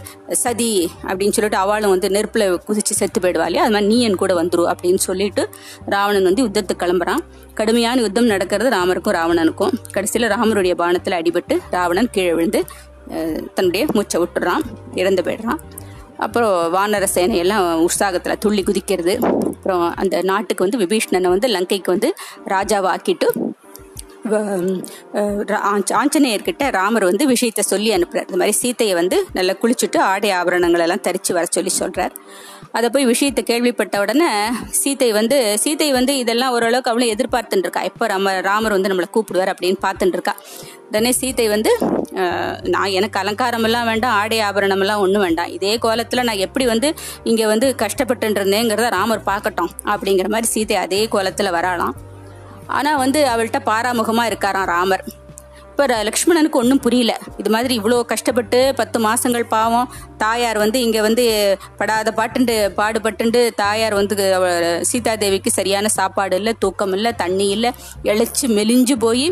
சதி 0.44 0.70
அப்படின்னு 1.08 1.36
சொல்லிட்டு 1.38 1.60
அவளும் 1.64 1.94
வந்து 1.94 2.10
நெருப்பில் 2.16 2.46
குதிச்சு 2.68 2.96
செத்து 3.00 3.20
போயிடுவாள் 3.20 3.60
அது 3.64 3.74
மாதிரி 3.76 3.90
நீ 3.92 3.98
என் 4.08 4.20
கூட 4.22 4.34
வந்துடும் 4.42 4.70
அப்படின்னு 4.72 5.02
சொல்லிட்டு 5.08 5.44
ராவணன் 5.96 6.28
வந்து 6.30 6.44
யுத்தத்துக்கு 6.46 6.84
கிளம்புறான். 6.84 7.22
கடுமையான 7.54 8.00
யுத்தம் 8.00 8.24
நடக்கிறது 8.24 8.76
ராமருக்கும் 8.76 9.14
ராவணனுக்கும். 9.14 9.72
கடைசியில் 9.92 10.28
ராமருடைய 10.28 10.74
பானத்தில் 10.74 11.14
அடிபட்டு 11.14 11.58
ராவணன் 11.70 12.10
கீழே 12.10 12.34
விழுந்து 12.34 12.64
தன்னுடைய 13.54 13.86
மூச்சை 13.92 14.20
விட்டுறான் 14.20 14.60
இறந்து 14.94 15.22
போயிடுறான். 15.22 15.58
அப்புறம் 16.16 16.74
வானர 16.74 17.06
சேனையெல்லாம் 17.14 17.86
உற்சாகத்தில் 17.86 18.38
துள்ளி 18.38 18.62
குதிக்கிறது. 18.62 19.22
அப்புறம் 19.22 19.94
அந்த 19.94 20.22
நாட்டுக்கு 20.22 20.68
வந்து 20.68 20.86
விபீஷ்ணனை 20.86 21.28
வந்து 21.28 21.48
லங்கைக்கு 21.48 21.84
வந்து 21.84 22.14
ராஜாவாக்கிட்டு 22.46 23.28
வ- 24.30 24.84
ஆஞ்சநேயர்கிட்ட 25.90 26.70
ராமர் 26.70 27.04
வந்து 27.04 27.26
விஷயத்தை 27.26 27.64
சொல்லி 27.64 27.90
அனுப்புறார். 27.90 28.20
இந்த 28.20 28.36
மாதிரி 28.36 28.52
சீதையை 28.52 28.94
வந்து 28.94 29.26
நல்லா 29.32 29.52
குளிச்சுட்டு 29.52 29.98
ஆடை 29.98 30.30
ஆபரணங்கள் 30.30 30.80
எல்லாம் 30.80 31.00
தரிச்சு 31.00 31.32
வர 31.32 31.46
சொல்லி 31.50 31.70
சொல்றார். 31.78 32.10
அதை 32.78 32.88
போய் 32.94 33.06
விஷயத்தை 33.10 33.42
கேள்விப்பட்ட 33.48 33.94
உடனே 34.02 34.28
சீதை 34.80 35.08
வந்து 35.18 35.36
சீத்தை 35.62 35.88
வந்து 35.96 36.12
இதெல்லாம் 36.22 36.52
ஓரளவுக்கு 36.56 36.90
அவளும் 36.92 37.12
எதிர்பார்த்துட்டு 37.14 37.66
இருக்கா 37.66 37.80
எப்போ 37.88 38.06
ராம 38.12 38.34
ராமர் 38.48 38.74
வந்து 38.76 38.90
நம்மளை 38.92 39.08
கூப்பிடுவார் 39.16 39.52
அப்படின்னு 39.52 39.78
பார்த்துட்டு 39.86 40.16
இருக்கா 40.18 40.34
உடனே 40.90 41.10
சீதை 41.20 41.46
வந்து 41.54 41.72
நான் 42.74 42.94
எனக்கு 42.98 43.18
அலங்காரம் 43.22 43.66
எல்லாம் 43.68 43.88
வேண்டாம் 43.90 44.14
ஆடை 44.20 44.38
ஆபரணம் 44.46 44.82
எல்லாம் 44.84 45.02
ஒன்றும் 45.04 45.24
வேண்டாம். 45.26 45.50
இதே 45.56 45.72
கோலத்தில் 45.84 46.26
நான் 46.28 46.44
எப்படி 46.46 46.64
வந்து 46.72 46.88
இங்கே 47.30 47.46
வந்து 47.52 47.66
கஷ்டப்பட்டுருந்தேங்கிறத 47.82 48.88
ராமர் 48.98 49.28
பார்க்கட்டும் 49.30 49.72
அப்படிங்கிற 49.92 50.30
மாதிரி 50.34 50.50
சீதை 50.54 50.76
அதே 50.84 51.02
கோலத்தில் 51.14 51.54
வராளாம். 51.58 51.94
ஆனால் 52.78 53.00
வந்து 53.04 53.20
அவள்கிட்ட 53.32 53.60
பாராமுகமாக 53.70 54.30
இருக்காராம் 54.30 54.68
ராமர். 54.74 55.04
இப்போ 55.80 55.98
லக்ஷ்மணனுக்கு 56.06 56.58
ஒன்றும் 56.60 56.80
புரியல. 56.84 57.12
இது 57.40 57.50
மாதிரி 57.54 57.74
இவ்வளோ 57.78 57.98
கஷ்டப்பட்டு 58.10 58.58
பத்து 58.80 58.98
மாதங்கள் 59.04 59.46
பாவம். 59.54 59.86
தாயார் 60.22 60.58
வந்து 60.62 60.78
இங்கே 60.86 61.00
வந்து 61.06 61.24
படாத 61.78 62.12
பாட்டுண்டு 62.18 62.54
பாடுபட்டுண்டு 62.78 63.40
தாயார் 63.62 63.96
வந்து 63.98 64.14
சீதா 64.16 64.50
சீதாதேவிக்கு 64.90 65.50
சரியான 65.56 65.90
சாப்பாடு 65.96 66.36
இல்லை 66.40 66.52
தூக்கம் 66.64 66.94
இல்லை 66.96 67.12
தண்ணி 67.22 67.46
இல்லை 67.56 67.70
இழைச்சி 68.10 68.48
மெலிஞ்சு 68.58 68.96
போய் 69.06 69.26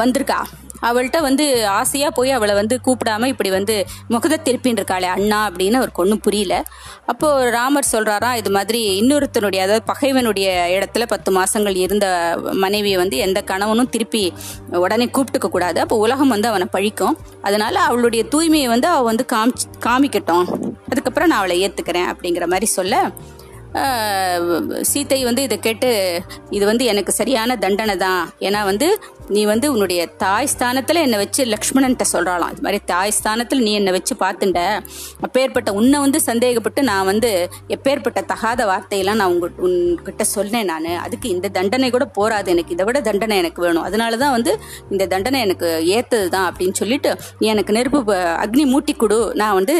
வந்திருக்கா. 0.00 0.40
அவள்கிட்ட 0.88 1.18
வந்து 1.26 1.44
ஆசையா 1.80 2.08
போய் 2.16 2.30
அவளை 2.36 2.54
வந்து 2.60 2.76
கூப்பிடாம 2.86 3.28
இப்படி 3.32 3.50
வந்து 3.56 3.74
முகத்தை 4.12 4.38
திருப்பின்னு 4.46 4.80
இருக்காளே 4.80 5.08
அண்ணா 5.14 5.38
அப்படின்னு 5.48 5.78
அவருக்கு 5.80 6.02
ஒன்றும் 6.04 6.22
புரியல. 6.26 6.54
அப்போ 7.12 7.28
ராமர் 7.56 7.90
சொல்றாராம் 7.92 8.38
இது 8.40 8.50
மாதிரி 8.56 8.80
இன்னொருத்தனுடைய 9.00 9.60
அதாவது 9.64 9.84
பகைவனுடைய 9.92 10.48
இடத்துல 10.76 11.06
பத்து 11.12 11.32
மாசங்கள் 11.38 11.76
இருந்த 11.84 12.06
மனைவியை 12.64 12.98
வந்து 13.02 13.18
எந்த 13.26 13.42
கணவனும் 13.52 13.92
திருப்பி 13.94 14.24
உடனே 14.84 15.06
கூப்பிட்டுக்க 15.16 15.50
கூடாது. 15.56 15.80
அப்போ 15.84 15.98
உலகம் 16.06 16.34
வந்து 16.34 16.50
அவனை 16.52 16.68
பழிக்கும். 16.76 17.16
அதனால 17.48 17.74
அவளுடைய 17.90 18.24
தூய்மையை 18.34 18.68
வந்து 18.74 18.88
அவள் 18.94 19.10
வந்து 19.12 19.26
காமிச்சு 19.34 19.68
காமிக்கட்டும். 19.86 20.46
அதுக்கப்புறம் 20.92 21.30
நான் 21.30 21.40
அவளை 21.42 21.56
ஏத்துக்கிறேன் 21.66 22.10
அப்படிங்கிற 22.12 22.46
மாதிரி 22.54 22.68
சொல்ல 22.78 23.06
சீத்தை 24.90 25.16
வந்து 25.28 25.44
இதை 25.46 25.56
கேட்டு 25.58 25.88
இது 26.56 26.64
வந்து 26.68 26.84
எனக்கு 26.90 27.12
சரியான 27.18 27.56
தண்டனை 27.64 27.96
தான் 28.04 28.22
ஏன்னா 28.46 28.60
வந்து 28.68 28.88
நீ 29.34 29.42
வந்து 29.50 29.66
உன்னுடைய 29.72 30.00
தாய் 30.22 30.48
ஸ்தானத்தில் 30.52 31.00
என்னை 31.02 31.18
வச்சு 31.22 31.42
லக்ஷ்மணன்ட்ட 31.52 32.04
சொல்கிறாளாம் 32.12 32.50
இது 32.54 32.62
மாதிரி 32.66 32.80
தாய் 32.90 33.14
ஸ்தானத்தில் 33.18 33.62
நீ 33.66 33.70
என்னை 33.78 33.92
வச்சு 33.96 34.14
பார்த்துட்ட. 34.22 34.60
அப்பேற்பட்ட 35.26 35.72
உன்னை 35.78 35.98
வந்து 36.04 36.18
சந்தேகப்பட்டு 36.26 36.80
நான் 36.88 37.06
வந்து 37.10 37.30
எப்பேற்பட்ட 37.76 38.20
தகாத 38.32 38.64
வார்த்தையெல்லாம் 38.70 39.18
நான் 39.20 39.32
உங்க 39.34 39.48
உன்கிட்ட 39.66 40.24
சொன்னேன் 40.34 40.68
நான். 40.72 40.88
அதுக்கு 41.04 41.28
இந்த 41.34 41.50
தண்டனை 41.58 41.88
கூட 41.90 42.06
போராது 42.18 42.50
எனக்கு 42.54 42.74
இதை 42.76 42.86
விட 42.88 43.00
தண்டனை 43.08 43.38
எனக்கு 43.42 43.62
வேணும். 43.66 43.86
அதனால 43.88 44.18
தான் 44.24 44.34
வந்து 44.36 44.54
இந்த 44.90 45.06
தண்டனை 45.14 45.40
எனக்கு 45.46 45.70
ஏற்றது 45.96 46.28
தான் 46.36 46.46
அப்படின்னு 46.50 46.76
சொல்லிட்டு 46.82 47.12
நீ 47.40 47.48
எனக்கு 47.54 47.76
நெருப்பு 47.78 48.16
அக்னி 48.44 48.66
மூட்டி 48.74 48.96
கொடு. 49.02 49.18
நான் 49.42 49.56
வந்து 49.60 49.76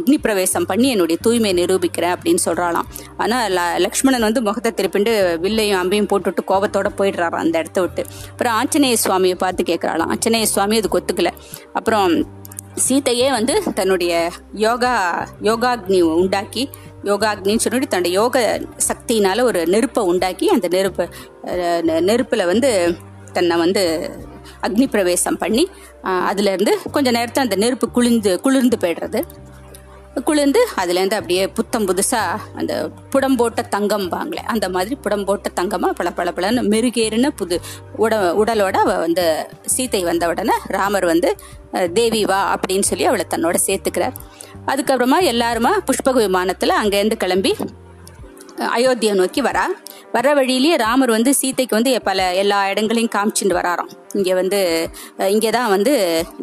அக்னி 0.00 0.18
பிரவேசம் 0.26 0.68
பண்ணி 0.72 0.88
என்னுடைய 0.94 1.18
தூய்மையை 1.26 1.56
நிரூபிக்கிறேன் 1.60 2.14
அப்படின்னு 2.16 2.42
சொல்கிறாளாம் 2.48 2.88
ஆனால் 3.22 3.56
லக்ஷ்மணன் 3.86 4.26
வந்து 4.28 4.42
முகத்தை 4.48 4.72
திருப்பிண்டு 4.80 5.14
வில்லையும் 5.46 5.80
அம்பையும் 5.82 6.10
போட்டுவிட்டு 6.12 6.44
கோபத்தோட 6.52 6.88
போயிடுறாராம் 7.00 7.42
அந்த 7.44 7.56
இடத்த 7.62 7.80
விட்டு. 7.80 8.02
அப்புறம் 8.32 8.56
ஆஞ்சநேய 8.80 8.98
சுவாமியை 9.04 9.36
பார்த்து 9.40 9.62
கேட்குறாளாம் 9.70 10.10
ஆஞ்சநேய 10.12 10.46
சுவாமி 10.52 10.76
அதுக்கு 10.80 10.98
ஒத்துக்கல. 10.98 11.30
அப்புறம் 11.78 12.12
சீதையே 12.84 13.26
வந்து 13.34 13.54
தன்னுடைய 13.78 14.12
யோகா 14.62 14.92
யோகாக்னி 15.48 15.98
உண்டாக்கி 16.20 16.62
யோகாக்னின்னு 17.08 17.64
சொல்லிட்டு 17.64 17.90
தன்னுடைய 17.92 18.12
யோக 18.20 18.36
சக்தியினால 18.88 19.44
ஒரு 19.48 19.60
நெருப்பை 19.74 20.04
உண்டாக்கி 20.12 20.48
அந்த 20.54 20.68
நெருப்பு 20.76 21.06
நெருப்பில் 22.08 22.50
வந்து 22.52 22.70
தன்னை 23.36 23.56
வந்து 23.64 23.82
அக்னி 24.66 24.86
பிரவேசம் 24.94 25.40
பண்ணி 25.42 25.64
அதுலேருந்து 26.30 26.74
கொஞ்சம் 26.96 27.16
நேரத்தை 27.18 27.42
அந்த 27.46 27.58
நெருப்பு 27.64 27.88
குளிர்ந்து 27.96 28.32
குளிர்ந்து 28.46 28.78
போயிடுறது. 28.82 29.22
குளிர்ந்து 30.18 30.60
அதுலேருந்து 30.76 31.14
அப்படியே 31.14 31.48
புத்தம் 31.48 31.86
புதுசாக 31.86 32.40
அந்த 32.56 32.90
புடம்போட்ட 33.12 33.60
தங்கம் 33.68 34.08
பாங்களே 34.08 34.42
அந்த 34.46 34.68
மாதிரி 34.68 34.96
புடம்போட்ட 35.04 35.48
தங்கமாக 35.54 35.92
பல 35.92 36.10
பல 36.10 36.32
பலன்னு 36.36 36.62
மெருகேறுன 36.72 37.28
புது 37.36 37.60
உட 37.98 38.14
உடலோட 38.42 38.76
அவள் 38.76 38.98
வந்து 38.98 39.24
சீதை 39.66 40.02
வந்த 40.04 40.28
உடனே 40.28 40.56
ராமர் 40.66 41.04
வந்து 41.04 41.30
தேவி 41.92 42.24
வா 42.24 42.40
அப்படின்னு 42.54 42.88
சொல்லி 42.90 43.04
அவளை 43.04 43.26
தன்னோட 43.34 43.56
சேர்த்துக்கிறார். 43.66 44.16
அதுக்கப்புறமா 44.66 45.20
எல்லாருமா 45.32 45.72
புஷ்பக 45.88 46.12
விமானத்தில் 46.12 46.80
அங்கேருந்து 46.82 47.16
கிளம்பி 47.16 47.56
அயோத்தியை 48.76 49.12
நோக்கி 49.14 49.42
வரா. 49.42 49.64
வர 50.12 50.34
வழியிலேயே 50.34 50.76
ராமர் 50.76 51.10
வந்து 51.10 51.34
சீதைக்கு 51.34 51.76
வந்து 51.76 52.02
பல 52.02 52.34
எல்லா 52.34 52.68
இடங்களையும் 52.70 53.12
காமிச்சுட்டு 53.16 53.56
வராராம். 53.58 53.90
இங்கே 54.18 54.34
வந்து 54.40 54.60
இங்கே 55.34 55.50
தான் 55.56 55.70
வந்து 55.74 55.92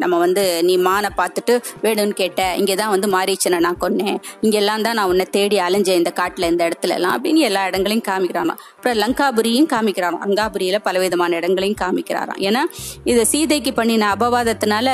நம்ம 0.04 0.16
வந்து 0.26 0.44
நீ 0.68 0.74
மானை 0.88 1.10
பார்த்துட்டு 1.20 1.54
வேணும்னு 1.86 2.16
கேட்ட 2.22 2.42
இங்கே 2.62 2.76
தான் 2.82 2.92
வந்து 2.94 3.08
மாரீச்சனை 3.16 3.60
நான் 3.66 3.80
கொன்னேன். 3.84 4.18
இங்கெல்லாம் 4.46 4.86
தான் 4.88 4.98
நான் 5.00 5.10
உன்னை 5.14 5.26
தேடி 5.38 5.60
அலைஞ்சேன் 5.68 6.00
இந்த 6.02 6.12
காட்டில் 6.20 6.50
இந்த 6.52 6.64
இடத்துல 6.70 6.96
எல்லாம் 7.00 7.16
அப்படின்னு 7.18 7.44
எல்லா 7.50 7.64
இடங்களையும் 7.72 8.06
காமிக்கிறாராம் 8.10 8.54
அப்புறம் 8.78 8.98
லங்காபுரியும் 9.04 9.70
காமிக்கிறாராம் 9.74 10.22
லங்காபுரியில் 10.26 10.80
பலவிதமான 10.88 11.38
இடங்களையும் 11.42 11.80
காமிக்கிறாராம் 11.84 12.42
ஏன்னா 12.48 12.64
இது 13.12 13.22
சீதைக்கு 13.34 13.74
பண்ணின 13.80 14.10
அபவாதத்தினால 14.16 14.88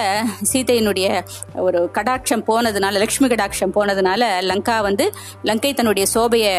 சீதையினுடைய 0.51 1.07
ஒரு 1.65 1.79
கடாட்சம் 1.97 2.45
போனதுனால 2.49 2.99
லக்ஷ்மி 3.03 3.27
கடாட்சம் 3.33 3.73
போனதுனால 3.77 4.23
லங்கா 4.51 4.77
வந்து 4.87 5.05
லங்கை 5.49 5.71
தன்னுடைய 5.79 6.05
சோபையை 6.15 6.53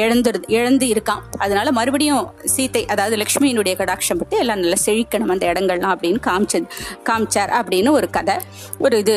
இழந்து 0.00 0.30
இழந்து 0.56 0.86
இருக்கான். 0.94 1.22
அதனால 1.44 1.68
மறுபடியும் 1.78 2.24
சீதை 2.54 2.82
அதாவது 2.92 3.16
லக்ஷ்மியினுடைய 3.22 3.74
கடாட்சம் 3.80 4.20
பட்டு 4.20 4.36
எல்லாம் 4.42 4.60
நல்லா 4.62 4.78
செழிக்கணும். 4.86 5.27
அந்த 5.28 5.52
இடங்கள்லாம் 5.52 5.94
அப்படின்னு 5.94 6.20
காமிச்சது 6.26 6.66
காமிச்சார் 7.10 7.52
அப்படின்னு 7.60 7.90
ஒரு 7.90 8.10
கதை. 8.10 8.34
ஒரு 8.78 8.98
இது 8.98 9.16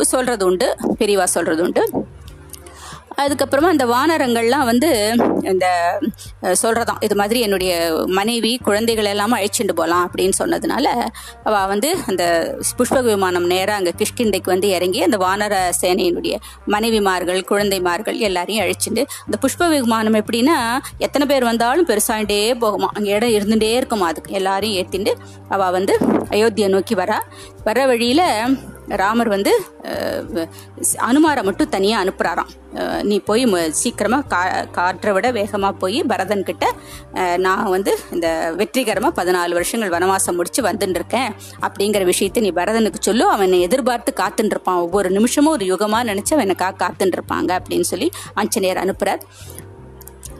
சொல்கிறது 0.00 0.46
உண்டு 0.46 0.76
பெரியவா 0.98 1.24
சொல்கிறது 1.24 1.62
உண்டு. 1.62 1.84
அதுக்கப்புறமா 3.20 3.70
அந்த 3.70 3.84
வானரங்கள்லாம் 3.90 4.68
வந்து 4.68 4.88
இந்த 5.50 5.66
அஹ், 6.44 6.56
இது 7.00 7.14
மாதிரி 7.20 7.40
என்னுடைய 7.40 7.72
மனைவி 8.16 8.52
குழந்தைகள் 8.66 9.10
எல்லாம் 9.10 9.36
அழைச்சிட்டு 9.36 9.74
போகலாம் 9.74 10.04
அப்படின்னு 10.06 10.34
சொன்னதுனால 10.38 10.86
அவ 11.44 11.64
வந்து 11.70 11.90
அந்த 12.06 12.24
புஷ்பக 12.70 13.02
விமானம் 13.08 13.46
நேராக 13.52 13.78
அங்கே 13.78 13.92
கிஷ்கிந்தைக்கு 14.00 14.52
வந்து 14.52 14.68
இறங்கி 14.76 15.02
அந்த 15.02 15.18
வானர 15.22 15.54
சேனையினுடைய 15.80 16.34
மனைவிமார்கள் 16.74 17.40
குழந்தைமார்கள் 17.50 18.18
எல்லாரையும் 18.28 18.64
அழைச்சிட்டு 18.64 19.04
அந்த 19.22 19.38
புஷ்ப 19.42 19.68
விமானம் 19.74 20.18
எப்படின்னா 20.20 20.58
எத்தனை 21.00 21.26
பேர் 21.26 21.48
வந்தாலும் 21.48 21.88
பெருசாகிட்டே 21.90 22.40
போகுமா 22.60 22.90
அங்கே 22.94 23.12
இடம் 23.12 23.36
இருந்துட்டே 23.36 23.72
இருக்குமா 23.76 24.08
அதுக்கு 24.10 24.36
எல்லாரையும் 24.38 24.78
ஏற்றிண்டு 24.80 25.14
அவ 25.50 25.70
வந்து 25.72 25.94
அயோத்தியை 26.30 26.68
நோக்கி 26.70 26.94
வரா. 26.96 27.18
வர 27.64 27.78
வழியில 27.86 28.22
ராமர் 28.86 29.28
வந்து 29.28 29.60
அனுமாரை 30.98 31.42
மட்டும் 31.42 31.68
தனியாக 31.68 32.04
அனுப்புகிறாராம் 32.04 32.50
நீ 33.02 33.20
போய் 33.20 33.46
சீக்கிரமாக 33.70 34.22
கா 34.28 34.64
காற்றை 34.70 35.12
விட 35.12 35.30
வேகமாக 35.30 35.72
போய் 35.72 36.02
பரதன் 36.02 36.42
கிட்ட 36.42 36.72
நான் 37.36 37.68
வந்து 37.68 37.98
இந்த 38.12 38.52
வெற்றிகரமாக 38.56 39.22
பதினாலு 39.22 39.52
வருஷங்கள் 39.52 39.90
வனவாசம் 39.90 40.34
முடித்து 40.34 40.62
வந்துட்டுருக்கேன் 40.62 41.32
அப்படிங்கிற 41.60 42.04
விஷயத்தை 42.04 42.42
நீ 42.42 42.50
பரதனுக்கு 42.50 43.00
சொல்லு. 43.00 43.28
அவனை 43.28 43.60
எதிர்பார்த்து 43.60 44.12
காத்துட்டு 44.16 44.50
இருப்பான் 44.50 44.76
ஒவ்வொரு 44.76 45.10
நிமிஷமும் 45.10 45.52
ஒரு 45.52 45.64
யுகமாக 45.64 46.14
நினச்சி 46.14 46.32
அவனை 46.32 46.54
கா 46.54 46.74
காத்துட்டு 46.78 47.18
இருப்பாங்க 47.18 47.60
அப்படின்னு 47.60 47.80
சொல்லி 47.80 48.10
ஆஞ்சநேயர் 48.34 48.78
அனுப்புகிறார் 48.78 49.18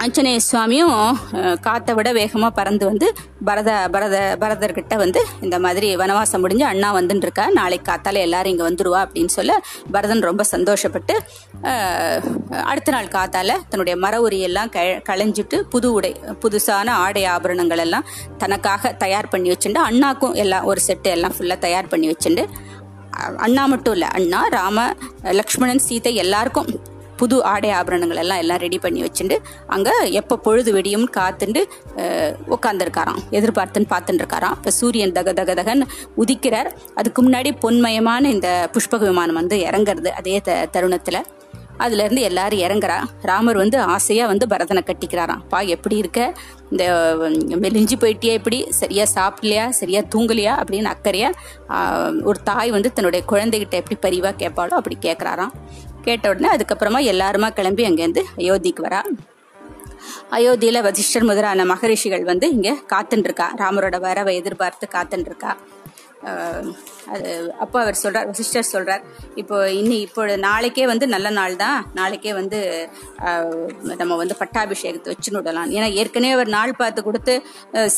ஆஞ்சநேய 0.01 0.39
சுவாமியும் 0.43 0.99
காற்றை 1.61 1.93
விட 1.95 2.09
வேகமாக 2.13 2.51
பறந்து 2.51 2.85
வந்து 2.87 3.07
பரத 3.45 3.71
பரத 3.91 4.17
பரதர்கிட்ட 4.41 4.95
வந்து 4.97 5.21
இந்த 5.41 5.57
மாதிரி 5.59 5.89
வனவாசம் 5.97 6.41
முடிஞ்சு 6.41 6.65
அண்ணா 6.65 6.89
வந்துட்டுருக்கா 6.95 7.45
நாளைக்கு 7.53 7.87
காத்தால 7.87 8.21
எல்லாரும் 8.21 8.53
இங்கே 8.53 8.65
வந்துடுவா 8.67 9.01
அப்படின்னு 9.05 9.33
சொல்ல 9.35 9.55
பரதன் 9.91 10.23
ரொம்ப 10.23 10.45
சந்தோஷப்பட்டு 10.51 11.15
அடுத்த 12.65 12.91
நாள் 12.91 13.09
காத்தால 13.09 13.57
தன்னுடைய 13.69 13.97
மர 13.97 14.21
உரியெல்லாம் 14.23 14.71
க 14.71 14.85
களைஞ்சிட்டு 15.09 15.59
புது 15.69 15.91
உடை 15.93 16.13
புதுசான 16.43 16.95
ஆடை 16.99 17.25
ஆபரணங்கள் 17.27 17.83
எல்லாம் 17.85 18.07
தனக்காக 18.39 18.93
தயார் 18.99 19.29
பண்ணி 19.29 19.51
வச்சுட்டு 19.51 19.83
அண்ணாக்கும் 19.83 20.37
எல்லாம் 20.37 20.67
ஒரு 20.67 20.83
செட்டு 20.87 21.11
எல்லாம் 21.11 21.35
ஃபுல்லாக 21.37 21.61
தயார் 21.61 21.91
பண்ணி 21.91 22.09
வச்சுட்டு 22.09 22.45
அண்ணா 23.41 23.65
மட்டும் 23.67 23.95
இல்லை 23.95 24.09
அண்ணா 24.15 24.41
ராம 24.53 24.79
லக்ஷ்மணன் 25.33 25.85
சீதை 25.87 26.15
எல்லாருக்கும் 26.17 26.71
புது 27.21 27.37
ஆடை 27.53 27.71
ஆபரணங்கள் 27.79 28.21
எல்லாம் 28.23 28.41
எல்லாம் 28.45 28.63
ரெடி 28.65 28.79
பண்ணி 28.85 29.01
வச்சுட்டு 29.07 29.37
அங்கே 29.77 29.95
எப்போ 30.21 30.37
பொழுது 30.47 30.71
வெடியும் 30.77 31.07
காத்துண்டு 31.19 31.63
உட்காந்துருக்காராம் 32.57 33.21
எதிர்பார்த்துன்னு 33.39 33.93
பார்த்துட்டு 33.95 34.23
இருக்காராம் 34.23 34.57
இப்போ 34.59 34.73
சூரியன் 34.81 35.17
தக 35.19 35.33
தக 35.41 35.55
தகன்னு 35.61 35.89
உதிக்கிறார். 36.23 36.71
அதுக்கு 37.01 37.21
முன்னாடி 37.27 37.53
பொன்மயமான 37.65 38.31
இந்த 38.37 38.49
புஷ்பக 38.77 39.05
விமானம் 39.11 39.41
வந்து 39.43 39.59
இறங்குறது 39.69 40.13
அதே 40.21 40.39
த 40.49 40.63
தருணத்தில். 40.77 41.21
அதுலேருந்து 41.85 42.23
எல்லாரும் 42.29 42.63
இறங்குறா. 42.65 42.97
ராமர் 43.29 43.59
வந்து 43.61 43.77
ஆசையாக 43.95 44.31
வந்து 44.31 44.47
பரதனை 44.53 44.83
கட்டிக்கிறாராம். 44.89 45.45
பா 45.53 45.59
எப்படி 45.75 45.97
இருக்க? 46.03 46.21
இந்த 46.73 46.85
மெலிஞ்சு 47.65 47.97
போயிட்டியா 48.03 48.33
எப்படி 48.39 48.59
சரியாக 48.81 49.09
சாப்பிடலையா? 49.15 49.65
சரியாக 49.81 50.11
தூங்கலையா? 50.15 50.55
அப்படின்னு 50.63 50.91
அக்கறையாக 50.95 52.19
ஒரு 52.31 52.39
தாய் 52.51 52.75
வந்து 52.77 52.91
தன்னுடைய 52.97 53.23
குழந்தைகிட்ட 53.33 53.81
எப்படி 53.83 53.99
பரிவாக 54.07 54.35
கேட்பாளோ 54.43 54.77
அப்படி 54.81 54.99
கேட்குறாராம். 55.07 55.55
கேட்ட 56.01 56.29
உடனே 56.29 56.49
அதுக்கப்புறமா 56.49 57.01
எல்லாருமா 57.13 57.49
கிளம்பி 57.51 57.85
அங்கேருந்து 57.85 58.23
அயோத்திக்கு 58.37 58.83
வரா. 58.83 59.01
அயோத்தியில் 60.31 60.83
வசிஷ்டர் 60.83 61.25
முதலான 61.25 61.65
மகரிஷிகள் 61.65 62.25
வந்து 62.25 62.51
இங்கே 62.51 62.73
காத்துட்டுருக்கா 62.93 63.47
ராமரோட 63.59 64.01
வரவை 64.01 64.37
எதிர்பார்த்து 64.37 64.89
காத்துட்டுருக்கா 64.93 65.51
இருக்கா 65.53 65.53
அது 67.15 67.31
அப்போ 67.65 67.77
அவர் 67.83 67.99
சொல்கிறார் 68.03 68.27
வசிஷ்டர் 68.31 68.71
சொல்கிறார் 68.73 69.03
இப்போ 69.43 69.57
இன்னி 69.79 69.97
இப்போ 70.07 70.23
நாளைக்கே 70.47 70.85
வந்து 70.91 71.07
நல்ல 71.15 71.29
நாள் 71.39 71.55
தான். 71.63 71.79
நாளைக்கே 71.99 72.33
வந்து 72.41 72.59
நம்ம 74.01 74.17
வந்து 74.23 74.35
பட்டாபிஷேகத்தை 74.43 75.11
வச்சு 75.15 75.31
விடலாம் 75.37 75.73
ஏன்னா 75.77 75.89
ஏற்கனவே 76.01 76.35
அவர் 76.39 76.55
நாள் 76.59 76.79
பார்த்து 76.83 77.07
கொடுத்து 77.09 77.37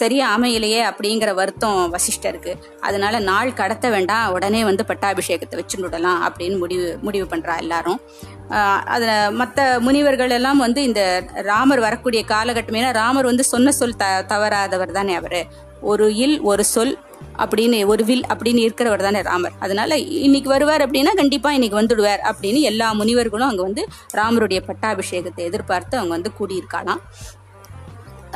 சரியாக 0.00 0.10
சரியா 0.12 0.26
அமையலையே 0.36 0.80
அப்படிங்கிற 0.88 1.30
வருத்தம் 1.38 1.78
வசிஷ்டருக்கு. 1.94 2.52
அதனால 2.86 3.14
நாள் 3.28 3.50
கடத்த 3.60 3.86
வேண்டாம் 3.94 4.32
உடனே 4.36 4.60
வந்து 4.68 4.82
பட்டாபிஷேகத்தை 4.90 5.56
வச்சு 5.60 5.76
விடலாம் 5.84 6.20
அப்படின்னு 6.26 6.56
முடிவு 6.64 6.88
முடிவு 7.06 7.26
பண்ணுறா 7.32 7.54
எல்லாரும். 7.62 8.00
அதில் 8.94 9.34
மற்ற 9.40 9.58
முனிவர்கள் 9.86 10.34
எல்லாம் 10.38 10.60
வந்து 10.66 10.80
இந்த 10.88 11.02
ராமர் 11.50 11.84
வரக்கூடிய 11.86 12.22
காலகட்டம் 12.32 12.78
ஏன்னா 12.80 12.90
ராமர் 13.02 13.30
வந்து 13.30 13.44
சொன்ன 13.52 13.72
சொல் 13.78 14.00
த 14.02 14.08
தவறாதவர் 14.32 14.96
தானே 14.98 15.14
அவர். 15.20 15.40
ஒரு 15.92 16.06
இல் 16.24 16.36
ஒரு 16.50 16.64
சொல் 16.74 16.94
அப்படின்னு 17.42 17.78
ஒரு 17.92 18.02
வில் 18.08 18.26
அப்படின்னு 18.32 18.64
இருக்கிறவர் 18.66 19.06
தானே 19.06 19.20
ராமர். 19.28 19.54
அதனால 19.64 19.98
இன்னைக்கு 20.26 20.50
வருவார் 20.54 20.84
அப்படின்னா 20.86 21.12
கண்டிப்பா 21.20 21.52
இன்னைக்கு 21.58 21.80
வந்துடுவார் 21.80 22.24
அப்படின்னு 22.30 22.62
எல்லா 22.70 22.88
முனிவர்களும் 23.00 23.50
அங்க 23.50 23.62
வந்து 23.68 23.84
ராமருடைய 24.20 24.60
பட்டாபிஷேகத்தை 24.70 25.44
எதிர்பார்த்து 25.50 26.00
அவங்க 26.00 26.14
வந்து 26.18 26.32
கூடியிருக்காளாம். 26.40 27.02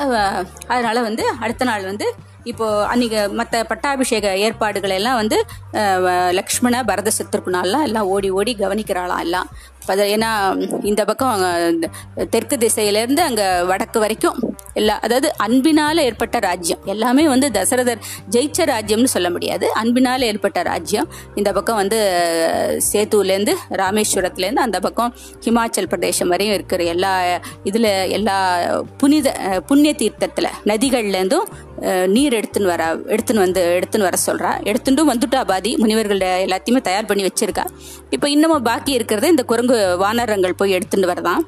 அதனால் 0.00 0.46
அதனால 0.72 1.02
வந்து 1.08 1.24
அடுத்த 1.44 1.66
நாள் 1.68 1.90
வந்து 1.90 2.06
இப்போ 2.50 2.66
அன்னைக்கு 2.90 3.20
மற்ற 3.38 3.62
பட்டாபிஷேக 3.70 4.26
ஏற்பாடுகள் 4.46 4.94
எல்லாம் 4.96 5.16
வந்து 5.20 5.38
லக்ஷ்மண 6.38 6.82
பரத 6.90 7.12
சத்ருகுணாலாம் 7.18 7.86
எல்லாம் 7.88 8.10
ஓடி 8.14 8.28
ஓடி 8.38 8.52
கவனிக்கிறாளாம் 8.60 9.22
எல்லாம். 9.26 9.48
ஏன்னா 9.94 10.30
இந்த 10.82 11.04
பக்கம் 11.04 11.42
இந்த 11.70 11.88
தெற்கு 12.30 12.56
திசையிலேருந்து 12.56 13.22
அங்கே 13.28 13.46
வடக்கு 13.70 13.98
வரைக்கும் 14.00 14.38
எல்லா 14.72 14.98
அதாவது 14.98 15.28
அன்பினால் 15.36 15.98
ஏற்பட்ட 15.98 16.38
ராஜ்யம். 16.38 16.80
எல்லாமே 16.84 17.28
வந்து 17.28 17.48
தசரதர் 17.50 18.00
ஜெயிச்ச 18.30 18.64
ராஜ்யம்னு 18.72 19.12
சொல்ல 19.14 19.30
முடியாது. 19.30 19.72
அன்பினால் 19.72 20.22
ஏற்பட்ட 20.22 20.62
ராஜ்யம். 20.62 21.08
இந்த 21.34 21.52
பக்கம் 21.52 21.76
வந்து 21.76 21.98
சேத்துலேருந்து 22.92 23.54
ராமேஸ்வரத்துலேருந்து 23.82 24.64
அந்த 24.66 24.80
பக்கம் 24.80 25.14
ஹிமாச்சல் 25.44 25.90
பிரதேசம் 25.92 26.28
வரையும் 26.28 26.54
இருக்கிற 26.54 26.82
எல்லா 26.82 27.40
இதில் 27.64 27.90
எல்லா 28.18 28.36
புனித 28.96 29.32
புண்ணிய 29.66 29.94
தீர்த்தத்தில் 29.94 30.50
நதிகள்லேருந்தும் 30.64 31.46
நீர் 32.06 32.32
எடுத்துன்னு 32.32 32.64
வர 32.64 32.94
எடுத்துன்னு 32.94 33.36
வந்து 33.36 33.80
எடுத்துன்னு 33.80 34.00
வர 34.00 34.18
சொல்கிறா 34.26 34.66
எடுத்துட்டும் 34.66 35.12
வந்துட்டா 35.12 35.44
பாதி. 35.44 35.76
முனிவர்கள் 35.76 36.18
எல்லாத்தையுமே 36.18 36.80
தயார் 36.80 37.04
பண்ணி 37.04 37.24
வச்சுருக்கா. 37.24 37.66
இப்போ 38.10 38.30
இன்னமும் 38.30 38.62
பாக்கி 38.62 38.96
இருக்கிறத 38.96 39.22
இந்த 39.22 39.42
குரங்கு 39.42 39.96
வானரங்கள் 39.96 40.54
போய் 40.54 40.70
எடுத்துட்டு 40.70 41.12
வரதான் 41.12 41.38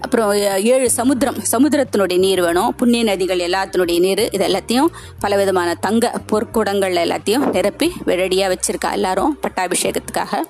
அப்புறம் 0.00 0.32
ஏ- 0.32 0.62
ஏழு 0.62 0.90
சமுத்திரம். 0.90 1.36
சமுத்திரத்தினுடைய 1.52 2.18
நீர் 2.18 2.40
வேணும். 2.40 2.74
புண்ணிய 2.74 3.04
நதிகள் 3.04 3.52
எல்லாத்தினுடைய 3.52 4.00
நீர். 4.00 4.30
இது 4.32 4.46
எல்லாத்தையும் 4.46 4.86
பலவிதமான 5.20 5.74
தங்க 5.74 6.12
பொற்குடங்கள் 6.32 6.96
எல்லாத்தையும் 6.96 7.50
நிரப்பி 7.50 7.92
ரெடியாக 8.04 8.56
வச்சுருக்கா 8.56 8.92
எல்லாரும் 8.92 9.38
பட்டாபிஷேகத்துக்காக. 9.42 10.42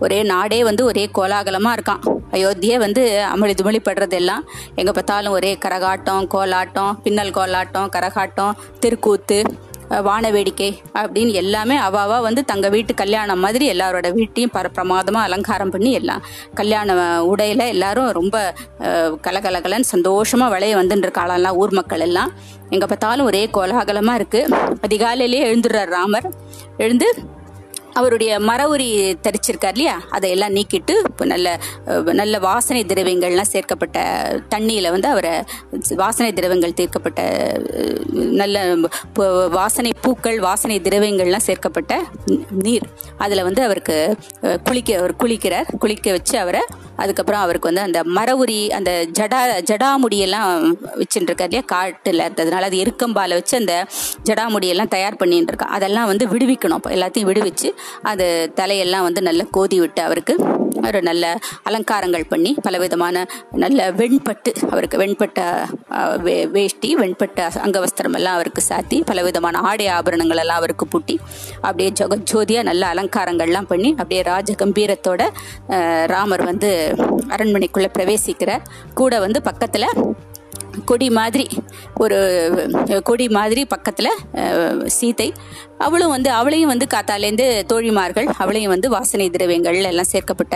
ஒரே 0.00 0.22
நாடே 0.22 0.64
வந்து 0.64 0.84
ஒரே 0.84 1.08
கோலாகலமாக 1.12 1.80
இருக்கான். 1.80 2.15
அயோத்தியே 2.32 2.78
வந்து 2.78 3.24
அமளி 3.34 3.54
துமளி 3.54 3.80
படுறது 3.88 4.12
எல்லாம் 4.12 4.44
எங்கே 4.74 4.92
பார்த்தாலும் 4.92 5.32
ஒரே 5.32 5.58
கரகாட்டம் 5.64 6.26
கோலாட்டம் 6.34 6.92
பின்னல் 7.02 7.30
கோலாட்டம் 7.30 7.88
கரகாட்டம் 7.88 8.52
தெருக்கூத்து 8.80 9.44
வான 9.88 10.30
வேடிக்கை 10.30 10.80
அப்படின்னு 10.94 11.32
எல்லாமே 11.32 11.78
அவாவா 11.78 12.20
வந்து 12.20 12.44
தங்க 12.44 12.68
வீட்டு 12.68 12.94
கல்யாணம் 12.94 13.38
மாதிரி 13.38 13.70
எல்லாரோட 13.72 14.14
வீட்டையும் 14.14 14.50
பர 14.52 14.68
பிரமாதமாக 14.68 15.24
அலங்காரம் 15.24 15.70
பண்ணி 15.70 15.92
எல்லாம் 15.92 16.22
கல்யாண 16.54 16.96
உடையில் 17.22 17.58
எல்லாரும் 17.58 18.10
ரொம்ப 18.10 18.54
கலகலகலன்னு 19.20 19.80
சந்தோஷமாக 19.80 20.52
விளைய 20.54 20.76
வந்துட்டு 20.76 21.52
ஊர் 21.52 21.70
மக்கள் 21.70 22.00
எல்லாம். 22.00 22.32
எங்கே 22.70 22.86
பார்த்தாலும் 22.86 23.26
ஒரே 23.26 23.50
கோலாகலமாக 23.50 24.18
இருக்குது 24.20 24.56
அதிகாலையிலேயே 24.82 25.46
எழுந்துடுறார் 25.48 25.88
ராமர். 25.88 26.28
எழுந்து 26.76 27.08
அவருடைய 28.00 28.32
மரவுரி 28.50 28.90
தரிச்சிருக்கார் 29.26 29.76
இல்லையா 29.78 29.96
அதையெல்லாம் 30.16 30.34
எல்லாம் 30.36 30.56
நீக்கிட்டு 30.56 30.94
இப்போ 31.08 31.24
நல்ல 31.32 31.48
நல்ல 32.20 32.38
வாசனை 32.46 32.80
திரவியங்கள்லாம் 32.90 33.52
சேர்க்கப்பட்ட 33.52 33.98
தண்ணியில் 34.54 34.88
வந்து 34.94 35.08
அவரை 35.12 35.32
வாசனை 36.02 36.30
திரவியங்கள் 36.38 36.76
தீர்க்கப்பட்ட 36.80 37.20
நல்ல 38.40 38.56
வாசனை 39.58 39.90
பூக்கள் 40.06 40.38
வாசனை 40.48 40.76
திரவியங்கள்லாம் 40.86 41.46
சேர்க்கப்பட்ட 41.48 41.94
நீர். 42.66 42.86
அதில் 43.24 43.46
வந்து 43.48 43.62
அவருக்கு 43.66 43.96
குளிக்க 44.68 44.98
அவர் 45.00 45.14
குளிக்கிறார். 45.22 45.68
குளிக்க 45.82 46.12
வச்சு 46.16 46.36
அவரை 46.42 46.62
அதுக்கப்புறம் 47.02 47.42
அவருக்கு 47.44 47.68
வந்து 47.70 47.84
அந்த 47.86 48.00
மர 48.18 48.34
அந்த 48.78 48.92
ஜடா 49.18 49.40
ஜடாமுடியெல்லாம் 49.70 50.50
வச்சுட்டு 51.00 51.28
இருக்கார் 51.30 51.50
இல்லையா 51.50 51.64
காட்டில் 51.74 52.22
இருந்ததுனால 52.26 52.68
அது 52.70 52.78
எருக்கம்பால 52.84 53.38
வச்சு 53.40 53.54
அந்த 53.62 53.74
ஜடாமுடியெல்லாம் 54.28 54.92
தயார் 54.94 55.20
பண்ணிட்டு 55.22 55.52
இருக்கா 55.52 55.68
அதெல்லாம் 55.76 56.08
வந்து 56.12 56.26
விடுவிக்கணும். 56.32 56.78
அப்போ 56.78 56.90
எல்லாத்தையும் 56.96 57.28
விடுவிச்சு 57.30 57.68
அது 58.02 58.52
தலையெல்லாம் 58.56 59.02
வந்து 59.02 59.22
நல்லா 59.22 59.44
கோதி 59.50 59.80
விட்டு 59.80 60.02
அவருக்கு 60.02 60.34
ஒரு 60.86 61.02
நல்ல 61.02 61.38
அலங்காரங்கள் 61.62 62.26
பண்ணி 62.28 62.56
பலவிதமான 62.62 63.26
நல்ல 63.52 63.90
வெண்பட்டு 63.90 64.52
அவருக்கு 64.70 64.98
வெண்பட்ட 64.98 65.40
வே- 66.16 66.50
வேஷ்டி 66.50 66.94
வெண்பட்ட 66.94 67.50
அங்கவஸ்திரம் 67.64 68.14
எல்லாம் 68.14 68.34
அவருக்கு 68.34 68.62
சாத்தி 68.68 69.04
பலவிதமான 69.04 69.58
ஆடை 69.58 69.86
ஆபரணங்கள் 69.86 70.36
எல்லாம் 70.36 70.56
அவருக்கு 70.56 70.86
பூட்டி 70.86 71.20
அப்படியே 71.60 71.92
ஜோதியாக 72.24 72.62
நல்ல 72.62 72.94
அலங்காரங்கள்லாம் 72.94 73.66
பண்ணி 73.66 73.90
அப்படியே 73.90 74.22
ராஜ 74.22 74.52
கம்பீரத்தோட 74.52 75.22
ராமர் 76.06 76.44
வந்து 76.44 76.70
அரண்மனைக்குள்ளே 77.28 77.90
பிரவேசிக்கிறார். 77.98 78.64
கூட 78.94 79.18
வந்து 79.18 79.42
பக்கத்தில் 79.42 79.88
கொடி 80.90 81.08
மாதிரி 81.18 81.46
ஒரு 82.04 82.18
கொடி 83.08 83.26
மாதிரி 83.36 83.62
பக்கத்தில் 83.74 84.10
சீத்தை. 84.96 85.28
அவளும் 85.86 86.12
வந்து 86.14 86.30
அவளையும் 86.38 86.70
வந்து 86.72 86.86
காத்தாலேருந்து 86.94 87.46
தோழிமார்கள் 87.72 88.28
அவளையும் 88.42 88.72
வந்து 88.74 88.88
வாசனை 88.94 89.26
திரவியங்கள் 89.30 89.78
எல்லாம் 89.90 90.10
சேர்க்கப்பட்ட 90.12 90.54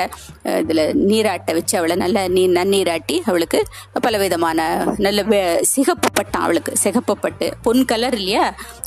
இதில் 0.60 0.82
நீராட்ட 1.10 1.52
வச்சு 1.58 1.74
அவளை 1.80 1.96
நல்ல 2.02 2.26
நீ 2.36 2.42
நன்னீராட்டி 2.58 3.16
அவளுக்கு 3.30 3.60
பலவிதமான 4.06 4.58
நல்ல 5.06 5.24
சிகப்பு 5.74 6.10
பட்டம் 6.18 6.44
அவளுக்கு. 6.46 6.72
சிகப்பு 6.84 7.16
பட்டு 7.24 7.48
பொன் 7.66 7.84
கலர் 7.90 8.16
இல்லையா? 8.20 8.46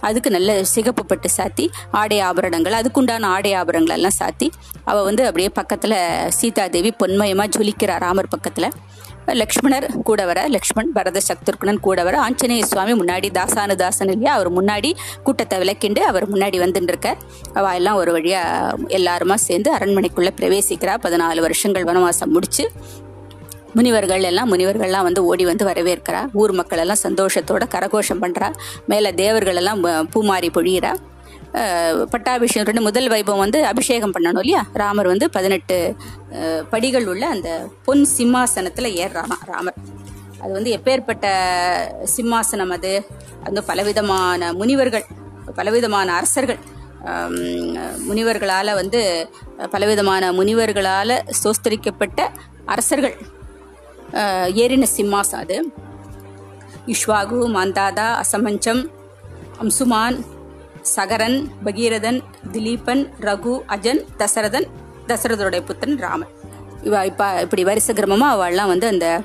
அதுக்கு 0.10 0.32
நல்ல 0.38 0.56
சிகப்பு 0.76 1.06
பட்டு 1.12 1.30
சாத்தி 1.38 1.68
ஆடை 2.02 2.20
ஆபரணங்கள் 2.30 2.80
அதுக்குண்டான 2.82 3.30
ஆடை 3.36 3.54
ஆபரணங்கள் 3.62 3.98
எல்லாம் 4.00 4.18
சாத்தி 4.22 4.50
அவள் 4.90 5.08
வந்து 5.10 5.26
அப்படியே 5.30 5.52
பக்கத்தில் 5.60 6.00
சீதாதேவி 6.40 6.94
பொன்மயமாக 7.04 7.54
ஜொலிக்கிறா 7.58 7.98
ராமர் 8.06 8.34
பக்கத்தில். 8.36 8.70
லக்ஷ்மணர் 9.28 9.86
கூட 10.10 10.22
வர 10.26 10.40
லக்ஷ்மண் 10.48 10.92
பரத 10.92 11.22
சத்ருக்னன் 11.28 11.80
கூட 11.86 12.04
வர 12.04 12.16
ஆஞ்சநேய 12.20 12.64
சுவாமி 12.72 12.94
முன்னாடி 13.02 13.28
தாசானு 13.38 13.76
தாசன் 13.76 14.12
இல்லையா? 14.14 14.34
அவர் 14.34 14.50
முன்னாடி 14.58 14.90
கூட்டத்தை 15.24 15.58
விளக்கிண்டு 15.62 16.02
அவர் 16.12 16.26
முன்னாடி 16.34 16.60
வந்துட்டு 16.64 16.92
இருக்கார் 16.94 17.22
அவ 17.54 17.74
எல்லாம் 17.80 17.96
ஒரு 17.96 18.12
வழியா 18.18 18.42
எல்லாருமா 18.98 19.34
சேர்ந்து 19.48 19.72
அரண்மனைக்குள்ள 19.78 20.32
பிரவேசிக்கிறா. 20.40 20.96
பதினாலு 21.06 21.42
வருஷங்கள் 21.48 21.84
வனவாசம் 21.84 22.36
முடிச்சு 22.38 22.66
முனிவர்கள் 23.78 24.24
எல்லாம் 24.30 24.52
முனிவர்கள்லாம் 24.54 25.08
வந்து 25.08 25.22
ஓடி 25.26 25.46
வந்து 25.46 25.66
வரவேற்கிறா. 25.66 26.20
ஊர் 26.34 26.52
மக்கள் 26.52 26.80
எல்லாம் 26.80 27.04
சந்தோஷத்தோட 27.04 27.64
கரகோஷம் 27.76 28.22
பண்றா. 28.24 28.50
மேல 28.88 29.12
தேவர்கள் 29.12 29.56
எல்லாம் 29.56 29.82
பூமாரி 30.14 30.50
பொழியிறா. 30.58 30.94
பட்டாபிஷேகம் 32.12 32.68
ரெண்டு 32.70 32.84
முதல் 32.88 33.08
வைபவம் 33.14 33.44
வந்து 33.46 33.60
அபிஷேகம் 33.72 34.14
பண்ணணும் 34.14 34.44
இல்லையா? 34.44 34.62
ராமர் 34.82 35.12
வந்து 35.12 35.26
பதினெட்டு 35.36 35.76
படிகள் 36.70 37.08
உள்ள 37.12 37.24
அந்த 37.36 37.50
பொன் 37.86 38.04
சிம்மாசனத்தில் 38.18 38.96
ஏறுறாமா 39.04 39.38
ராமர். 39.52 39.78
அது 40.44 40.52
வந்து 40.58 40.72
எப்பேற்பட்ட 40.78 41.26
சிம்மாசனம் 42.16 42.74
அது? 42.78 42.94
அந்த 43.48 43.60
பலவிதமான 43.70 44.52
முனிவர்கள் 44.62 45.06
பலவிதமான 45.60 46.08
அரசர்கள் 46.20 46.60
முனிவர்களால் 48.10 48.78
வந்து 48.80 49.00
பலவிதமான 49.72 50.34
முனிவர்களால் 50.40 51.16
சோஸ்தரிக்கப்பட்ட 51.44 52.20
அரசர்கள் 52.74 53.16
ஏறின 54.64 54.88
சிம்மாசம் 54.98 55.42
அது. 55.44 55.58
இஷ்வாகு 56.94 57.40
மாந்தாதா 57.58 58.08
அசமஞ்சம் 58.24 58.82
அம்சுமான் 59.64 60.18
சகரன் 60.84 61.38
பகீரதன் 61.66 62.20
திலீபன் 62.52 63.04
ரகு 63.22 63.54
அஜன் 63.76 64.02
தசரதன் 64.18 64.68
தசரதனுடைய 65.08 65.62
புத்தன் 65.66 65.98
ராமன். 65.98 66.32
இவ 66.84 67.06
இப்ப 67.06 67.42
இப்படி 67.42 67.64
வரிசை 67.64 67.96
கிரமமா 67.96 68.28
அவள்லாம் 68.36 68.72
வந்து 68.72 68.88
அந்த 68.88 69.22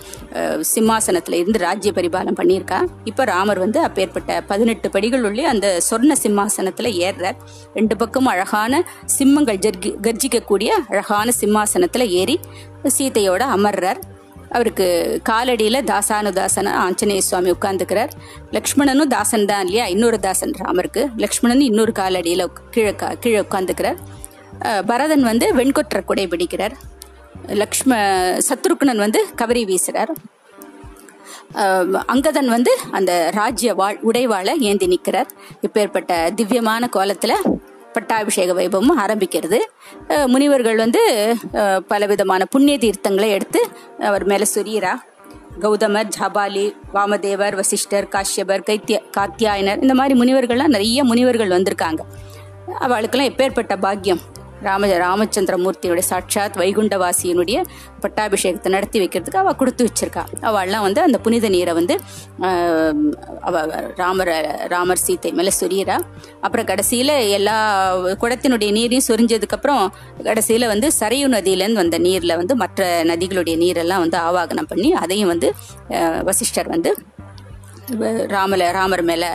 சிம்மாசனத்தில் 0.61 0.67
சிம்மாசனத்துல 0.73 1.39
இருந்து 1.41 1.59
ராஜ்ய 1.59 1.93
பரிபாலம் 1.93 2.39
பண்ணியிருக்கா. 2.41 2.79
இப்ப 3.05 3.25
ராமர் 3.25 3.59
வந்து 3.59 3.81
அப்பேற்பட்ட 3.81 4.41
பதினெட்டு 4.41 4.91
படிகள் 4.91 5.25
உள்ளே 5.25 5.45
அந்த 5.45 5.81
சொர்ண 5.91 6.13
சிம்மாசனத்துல 6.23 6.93
ஏறுறார் 7.07 7.41
ரெண்டு 7.75 7.97
பக்கமும் 7.97 8.33
அழகான 8.33 8.85
சிம்மங்கள் 9.19 9.63
ஜர்கி 9.67 9.93
கர்ஜிக்கக்கூடிய 10.03 10.69
அழகான 10.89 11.33
சிம்மாசனத்துல 11.41 12.07
ஏறி 12.09 12.41
சீதையோட 12.99 13.43
அமர்றார். 13.57 14.01
அவருக்கு 14.57 14.87
காலடியில் 15.29 15.79
தாசானுதாசன 15.91 16.73
ஆஞ்சநேய 16.85 17.23
சுவாமி 17.29 17.51
உட்கார்ந்துக்கிறார். 17.57 18.13
லக்ஷ்மணனும் 18.57 19.13
தாசன் 19.15 19.49
தான் 19.51 19.65
இல்லையா? 19.67 19.87
இன்னொரு 19.95 20.19
தாசன் 20.27 20.55
ராமருக்கு. 20.63 21.05
லக்ஷ்மணன் 21.25 21.65
இன்னொரு 21.71 21.95
காலடியில் 22.01 22.45
கீழே 22.77 22.93
கீழே 23.25 23.41
உட்காந்துக்கிறார் 23.47 24.01
பரதன் 24.91 25.25
வந்து 25.31 25.47
வெண்கொற்ற 25.59 25.99
குடை 26.11 26.27
பிடிக்கிறார். 26.33 26.75
லக்ஷ்ம 27.63 27.93
சத்ருக்னன் 28.49 29.05
வந்து 29.05 29.21
கவரி 29.41 29.63
வீசுகிறார் 29.71 30.13
அங்கதன் 32.13 32.51
வந்து 32.55 32.73
அந்த 32.99 33.13
ராஜ்ய 33.37 33.71
வாழ் 33.81 33.99
உடைவாளை 34.09 34.55
ஏந்தி 34.71 34.87
நிற்கிறார் 34.93 35.31
இப்பேற்பட்ட 35.67 36.13
திவ்யமான 36.39 36.89
கோலத்தில் 36.97 37.37
பட்டாபிஷேக 37.99 38.57
வைபவம் 38.63 38.97
ஆரம்பிக்கிறது. 39.05 39.61
முனிவர்கள் 40.35 40.81
வந்து 40.85 41.03
பலவிதமான 41.93 42.45
புண்ணிய 42.55 42.79
தீர்த்தங்களை 42.87 43.31
எடுத்து 43.39 43.63
அவர் 44.11 44.27
மேலே 44.33 44.49
சொரியரா 44.57 44.95
கௌதமர் 45.63 46.11
ஜபாலி 46.17 46.65
வாமதேவர் 46.95 47.55
வசிஷ்டர் 47.61 48.07
காஷ்யபர் 48.15 48.67
கைத்திய 48.69 48.97
காத்தியாயனர் 49.17 49.81
இந்த 49.85 49.95
மாதிரி 50.01 50.15
முனிவர்கள்லாம் 50.21 50.75
நிறைய 50.75 51.05
முனிவர்கள் 51.11 51.55
வந்திருக்காங்க. 51.55 52.01
அவளுக்கெல்லாம் 52.87 53.31
எப்பேற்பட்ட 53.33 53.75
பாக்கியம். 53.87 54.21
ராம 54.67 54.87
ராமச்சந்திரமூர்த்தியுடைய 55.03 56.05
சாட்சாத் 56.11 56.57
வைகுண்டவாசியினுடைய 56.61 57.59
பட்டாபிஷேகத்தை 58.03 58.71
நடத்தி 58.75 58.99
வைக்கிறதுக்கு 59.03 59.41
அவள் 59.43 59.59
கொடுத்து 59.61 59.83
வச்சிருக்கா. 59.87 60.23
அவள்லாம் 60.49 60.85
வந்து 60.87 61.01
அந்த 61.07 61.19
புனித 61.25 61.49
நீரை 61.55 61.73
வந்து 61.79 61.95
அவ 63.49 63.65
ராமர் 64.01 64.33
ராமர் 64.75 65.05
சீத்தை 65.07 65.33
மேலே 65.39 65.53
சொரியறா. 65.61 65.97
அப்புறம் 66.47 66.69
கடைசியில் 66.71 67.15
எல்லா 67.39 67.57
குடத்தினுடைய 68.23 68.71
நீரையும் 68.79 69.09
சொரிஞ்சதுக்கப்புறம் 69.11 69.85
கடைசியில் 70.29 70.71
வந்து 70.73 70.91
சரையு 71.01 71.29
நதியிலேருந்து 71.37 71.83
வந்த 71.83 71.99
நீரில் 72.07 72.39
வந்து 72.41 72.57
மற்ற 72.63 72.89
நதிகளுடைய 73.13 73.57
நீரெல்லாம் 73.65 74.05
வந்து 74.05 74.19
ஆவாகனம் 74.27 74.71
பண்ணி 74.73 74.91
அதையும் 75.05 75.33
வந்து 75.35 75.51
வசிஷ்டர் 76.31 76.73
வந்து 76.75 76.93
ராமல 78.35 78.63
ராமர் 78.77 79.03
மேலே 79.11 79.29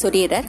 சொரியறார். 0.00 0.46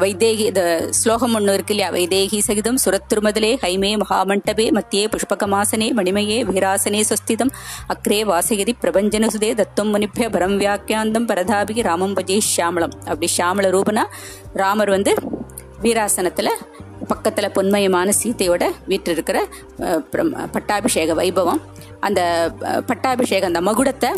வைதேகி 0.00 0.44
இந்த 0.50 0.62
ஸ்லோகம் 0.90 1.34
ஒன்று 1.34 1.54
இருக்கு 1.54 1.74
இல்லையா? 1.74 1.92
வைதேகி 1.92 2.38
சகிதம் 2.38 2.78
சுரத்திருமதலே 2.84 3.50
ஹைமே 3.62 4.00
மகாமண்டபே 4.02 4.66
மத்தியே 4.78 5.04
புஷ்பகமாசனே 5.12 5.88
மணிமயே 5.96 6.38
வீராசனே 6.50 7.02
சுஸ்திதம் 7.10 7.52
அக்ரே 7.94 8.20
வாசகிரி 8.24 8.72
பிரபஞ்சன 8.80 9.28
சுதே 9.28 9.54
தத்துவம் 9.54 9.92
முனிப்பிய 9.94 10.28
பரம் 10.28 10.56
வியாக்கியாந்தம் 10.58 11.28
பரதாபி 11.30 11.82
ராமம் 11.82 12.16
பஜே 12.16 12.38
ஷியாமளம் 12.50 12.96
அப்படி 13.04 13.28
ஷியாமள 13.36 13.70
ரூபனா 13.70 14.04
ராமர் 14.54 14.90
வந்து 14.90 15.14
வீராசனத்தில் 15.82 16.52
பக்கத்தில் 17.08 17.54
பொன்மயமான 17.54 18.12
சீதையோட 18.22 18.64
வீற்றிருக்கிற 18.88 19.38
பட்டாபிஷேக 20.52 21.14
வைபவம். 21.14 21.60
அந்த 22.00 22.20
பட்டாபிஷேகம் 22.86 23.54
அந்த 23.54 23.60
மகுடத்தை 23.70 24.10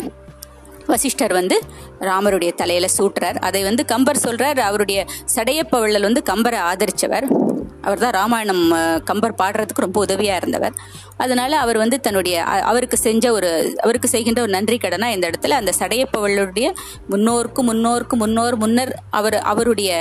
வசிஷ்டர் 0.89 1.33
வந்து 1.33 1.61
ராமருடைய 1.99 2.53
தலையில 2.53 2.87
சூட்டுறார். 2.97 3.37
அதை 3.39 3.63
வந்து 3.63 3.85
கம்பர் 3.85 4.23
சொல்றார். 4.23 4.59
அவருடைய 4.59 5.05
சடையப்பவள்ளல் 5.35 6.01
வந்து 6.01 6.23
கம்பரை 6.29 6.59
ஆதரிச்சவர். 6.71 7.48
அவர் 7.81 7.99
தான் 7.99 8.11
ராமாயணம் 8.11 8.63
கம்பர் 9.03 9.33
பாடுறதுக்கு 9.33 9.75
ரொம்ப 9.75 9.99
உதவியாக 9.99 10.37
இருந்தவர். 10.37 10.73
அதனால 11.17 11.59
அவர் 11.59 11.77
வந்து 11.77 11.99
தன்னுடைய 11.99 12.43
அவருக்கு 12.43 12.97
செஞ்ச 12.97 13.31
ஒரு 13.31 13.75
அவருக்கு 13.81 14.07
செய்கின்ற 14.07 14.41
ஒரு 14.41 14.51
நன்றி 14.51 14.77
கடனாக 14.77 15.11
இந்த 15.11 15.29
இடத்துல 15.29 15.49
அந்த 15.49 15.73
சடையப்பவளுடைய 15.79 16.67
முன்னோருக்கு 17.07 17.63
முன்னோருக்கு 17.63 18.15
முன்னோர் 18.15 18.55
முன்னர் 18.55 18.99
அவர் 19.09 19.37
அவருடைய 19.37 19.91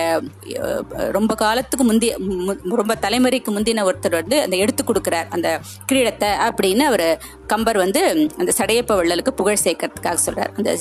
ரொம்ப 1.10 1.34
காலத்துக்கு 1.34 1.84
முந்தைய 1.84 2.18
மு- 2.18 2.76
ரொம்ப 2.76 2.94
தலைமுறைக்கு 2.94 3.52
முந்தின 3.52 3.84
ஒருத்தர் 3.84 4.10
வந்து 4.10 4.42
அந்த 4.42 4.56
எடுத்து 4.56 4.84
கொடுக்குறார் 4.84 5.26
அந்த 5.28 5.60
கிரீடத்தை 5.92 6.28
அப்படின்னு 6.48 6.80
அவர் 6.80 7.06
கம்பர் 7.46 7.76
வந்து 7.76 8.02
அந்த 8.36 8.52
சடையப்ப 8.58 8.96
வள்ளலுக்கு 8.96 9.30
புகழ் 9.30 9.64
சேர்க்கறதுக்காக 9.64 10.14
சொல்கிறார் 10.14 10.52
அந்த 10.56 10.76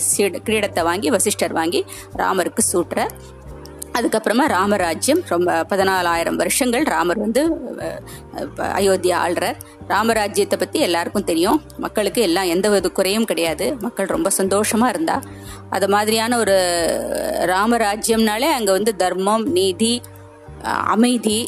கிரீடத்தை 0.45 0.83
வாங்கி 0.83 1.09
வசிஷ்டர் 1.09 1.53
வாங்கி 1.53 1.85
ராமருக்கு 2.17 2.63
சூட்டுறார். 2.73 3.13
அதுக்கப்புறமா 3.97 4.45
ராமராஜ்யம். 4.55 5.21
ரொம்ப 5.33 5.51
பதினாலாயிரம் 5.69 6.39
வருஷங்கள் 6.41 6.85
ராமர் 6.93 7.23
வந்து 7.23 7.41
அயோத்தியா 8.79 9.17
ஆள்றார். 9.25 9.57
ராமராஜ்யத்தை 9.93 10.57
பற்றி 10.59 10.79
எல்லாருக்கும் 10.79 11.27
தெரியும். 11.29 11.59
மக்களுக்கு 11.85 12.21
எல்லாம் 12.27 12.51
எந்த 12.55 12.69
வித 12.69 12.89
குறையும் 12.89 13.29
கிடையாது. 13.31 13.67
மக்கள் 13.85 14.13
ரொம்ப 14.15 14.31
சந்தோஷமாக 14.39 14.93
இருந்தா. 14.95 15.17
அது 15.69 15.89
மாதிரியான 15.95 16.37
ஒரு 16.37 16.57
ராமராஜ்யம்னாலே 17.53 18.51
அங்கே 18.57 18.71
வந்து 18.71 18.93
தர்மம் 18.95 19.47
நீதி 19.59 19.93
அமைதி 20.95 21.39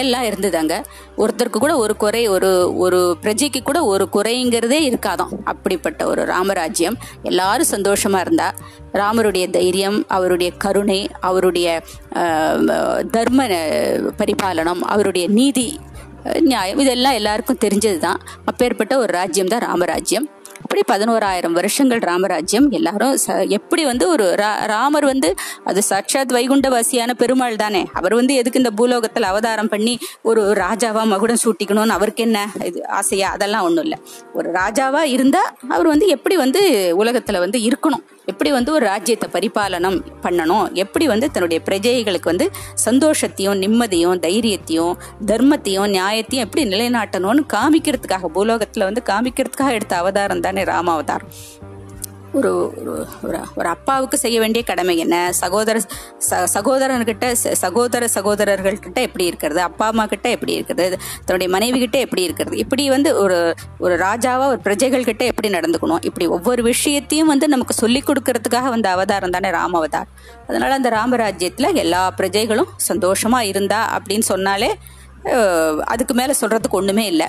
எல்லாம் 0.00 0.24
இருந்தது 0.28 0.56
அங்கே 0.60 0.78
ஒருத்தருக்கு 1.22 1.58
கூட 1.64 1.74
ஒரு 1.76 1.94
குறை 1.96 2.20
ஒரு 2.28 2.50
ஒரு 2.84 2.98
பிரஜைக்கு 3.22 3.60
கூட 3.68 3.78
ஒரு 3.92 4.04
குறைங்கிறதே 4.16 4.80
இருக்காதான். 4.88 5.32
அப்படிப்பட்ட 5.44 6.00
ஒரு 6.06 6.22
ராமராஜ்யம். 6.24 6.98
எல்லாரும் 7.22 7.70
சந்தோஷமாக 7.74 8.24
இருந்தா. 8.26 8.48
ராமருடைய 9.00 9.44
தைரியம் 9.50 9.98
அவருடைய 10.08 10.50
கருணை 10.64 11.00
அவருடைய 11.20 11.68
தர்ம 13.16 13.40
பரிபாலனம் 14.20 14.82
அவருடைய 14.92 15.26
நீதி 15.38 15.68
நியாயம் 16.42 16.78
இதெல்லாம் 16.78 17.16
எல்லாருக்கும் 17.20 17.62
தெரிஞ்சது 17.64 17.98
தான் 17.98 18.20
அப்பேற்பட்ட 18.44 18.94
ஒரு 18.98 19.12
ராஜ்யம் 19.12 19.52
தான் 19.52 19.64
ராமராஜ்யம். 19.68 20.26
அப்படி 20.62 20.82
பதினோராயிரம் 20.92 21.50
வருஷங்கள் 21.50 21.98
ராமராஜ்யம். 21.98 22.70
எல்லாரும் 22.70 23.18
ச- 23.26 23.48
எப்படி 23.48 23.84
வந்து 23.84 24.08
ஒரு 24.08 24.24
ரா- 24.24 24.66
ராமர் 24.66 25.04
வந்து 25.04 25.34
அது 25.64 25.82
சாட்சாத் 25.82 26.32
வைகுண்டவாசியான 26.32 27.12
பெருமாள் 27.12 27.56
தானே. 27.56 27.86
அவர் 27.92 28.14
வந்து 28.14 28.34
எதுக்கு 28.34 28.58
இந்த 28.58 28.70
பூலோகத்தில் 28.70 29.22
அவதாரம் 29.22 29.68
பண்ணி 29.68 29.98
ஒரு 30.22 30.52
ராஜாவா 30.52 31.04
மகுடம் 31.04 31.36
சூட்டிக்கணும்னு 31.44 31.86
அவருக்கு 31.86 32.22
என்ன 32.22 32.52
இது 32.64 32.88
ஆசையா? 32.88 33.30
அதெல்லாம் 33.30 33.64
ஒன்றும் 33.64 33.84
இல்லை. 33.84 33.98
ஒரு 34.34 34.50
ராஜாவா 34.50 35.00
இருந்தா 35.00 35.54
அவர் 35.68 35.86
வந்து 35.86 36.06
எப்படி 36.06 36.36
வந்து 36.36 36.94
உலகத்துல 37.04 37.38
வந்து 37.38 37.58
இருக்கணும்? 37.58 38.16
எப்படி 38.26 38.50
வந்து 38.50 38.72
ஒரு 38.72 38.86
ராஜ்யத்தை 38.86 39.30
பரிபாலனம் 39.32 40.00
பண்ணணும்? 40.22 40.72
எப்படி 40.72 41.06
வந்து 41.06 41.30
தன்னுடைய 41.30 41.62
பிரஜைகளுக்கு 41.70 42.22
வந்து 42.22 42.50
சந்தோஷத்தையும் 42.84 43.58
நிம்மதியும் 43.58 44.18
தைரியத்தையும் 44.18 44.94
தர்மத்தையும் 45.26 45.86
நியாயத்தையும் 45.86 46.30
எப்படி 46.30 46.68
நிலைநாட்டணும்னு 46.68 47.40
காமிக்கிறதுக்காக 47.52 48.24
பூலோகத்தில் 48.24 48.82
வந்து 48.82 49.02
காமிக்கிறதுக்காக 49.04 49.70
எடுத்த 49.70 49.96
அவதாரம் 49.96 50.40
தானே 50.48 50.64
ராமாவதாரம் 50.64 51.28
ஒரு 52.32 52.72
ஒரு- 53.22 53.42
ஒரு 53.54 53.68
அப்பாவுக்கு 53.68 54.18
செய்ய 54.18 54.40
வேண்டிய 54.40 54.64
கடமை 54.64 54.96
என்ன? 54.96 55.32
சகோதர 55.32 55.80
ச 56.30 56.46
சகோதரன்கிட்ட 56.54 57.32
சகோதர 57.32 58.06
சகோதரர்கள்கிட்ட 58.14 58.94
எப்படி 58.94 59.24
இருக்கிறது? 59.24 59.60
அப்பா 59.60 59.86
அம்மா 59.86 60.06
கிட்ட 60.06 60.28
எப்படி 60.28 60.52
இருக்கிறது? 60.52 60.98
தன்னுடைய 61.24 61.52
மனைவி 61.52 61.78
கிட்ட 61.78 61.98
எப்படி 61.98 62.22
இருக்கிறது? 62.22 62.56
இப்படி 62.56 62.88
வந்து 62.88 63.16
ஒரு 63.16 63.54
ஒரு 63.78 63.96
ராஜாவா 63.96 64.46
ஒரு 64.46 64.58
பிரஜைகள் 64.58 65.04
கிட்ட 65.04 65.24
எப்படி 65.24 65.48
நடந்துக்கணும்? 65.48 65.98
இப்படி 66.00 66.26
ஒவ்வொரு 66.26 66.62
விஷயத்தையும் 66.62 67.26
வந்து 67.26 67.48
நமக்கு 67.48 67.74
சொல்லி 67.74 68.02
கொடுக்கறதுக்காக 68.06 68.68
வந்த 68.68 68.90
அவதாரம் 68.90 69.30
தானே 69.30 69.50
ராம 69.50 69.84
அவதார் 69.84 70.08
அதனால 70.48 70.74
அந்த 70.74 70.90
ராமராஜ்யத்துல 70.90 71.74
எல்லா 71.74 72.14
பிரஜைகளும் 72.16 72.70
சந்தோஷமா 72.88 73.40
இருந்தா 73.40 73.80
அப்படின்னு 73.98 74.20
சொன்னாலே 74.20 74.78
அதுக்கு 75.84 76.14
மேல 76.14 76.34
சொல்றதுக்கு 76.40 76.70
ஒண்ணுமே 76.70 77.06
இல்லை. 77.06 77.26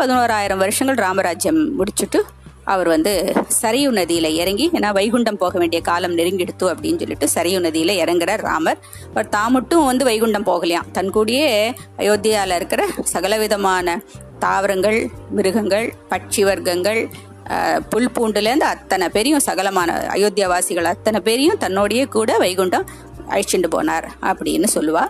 பதினோராயிரம் 0.00 0.62
வருஷங்கள் 0.64 0.98
ராமராஜ்யம் 1.04 1.60
முடிச்சுட்டு 1.78 2.20
அவர் 2.72 2.88
வந்து 2.92 3.12
சரியு 3.60 3.88
நதியில் 3.98 4.28
இறங்கி 4.42 4.66
ஏன்னா 4.76 4.90
வைகுண்டம் 4.98 5.38
போக 5.42 5.58
வேண்டிய 5.58 5.80
காலம் 5.88 6.14
நெருங்கிடுத்து 6.18 6.66
அப்படின்னு 6.72 7.00
சொல்லிட்டு 7.02 7.26
சரியு 7.34 7.58
நதியில் 7.66 7.92
இறங்குறார் 8.02 8.42
ராமர். 8.48 8.80
பட் 9.16 9.30
தான் 9.34 9.52
மட்டும் 9.56 9.84
வந்து 9.90 10.04
வைகுண்டம் 10.10 10.48
போகலையாம் 10.50 10.88
தன் 10.96 11.12
கூடயே 11.16 11.50
அயோத்தியாவில் 12.02 12.56
இருக்கிற 12.58 12.84
சகலவிதமான 13.14 13.96
தாவரங்கள் 14.44 14.98
மிருகங்கள் 15.38 15.86
பட்சி 16.12 16.42
வர்க்கங்கள் 16.50 17.00
புல் 17.92 18.12
பூண்டுலேருந்து 18.16 18.68
அத்தனை 18.74 19.06
பேரையும் 19.14 19.46
சகலமான 19.48 19.96
அயோத்தியாவாசிகள் 20.16 20.92
அத்தனை 20.94 21.20
பேரையும் 21.28 21.62
தன்னோடையே 21.64 22.04
கூட 22.18 22.36
வைகுண்டம் 22.44 22.86
அழிச்சுட்டு 23.32 23.68
போனார் 23.76 24.06
அப்படின்னு 24.30 24.68
சொல்லுவா. 24.76 25.04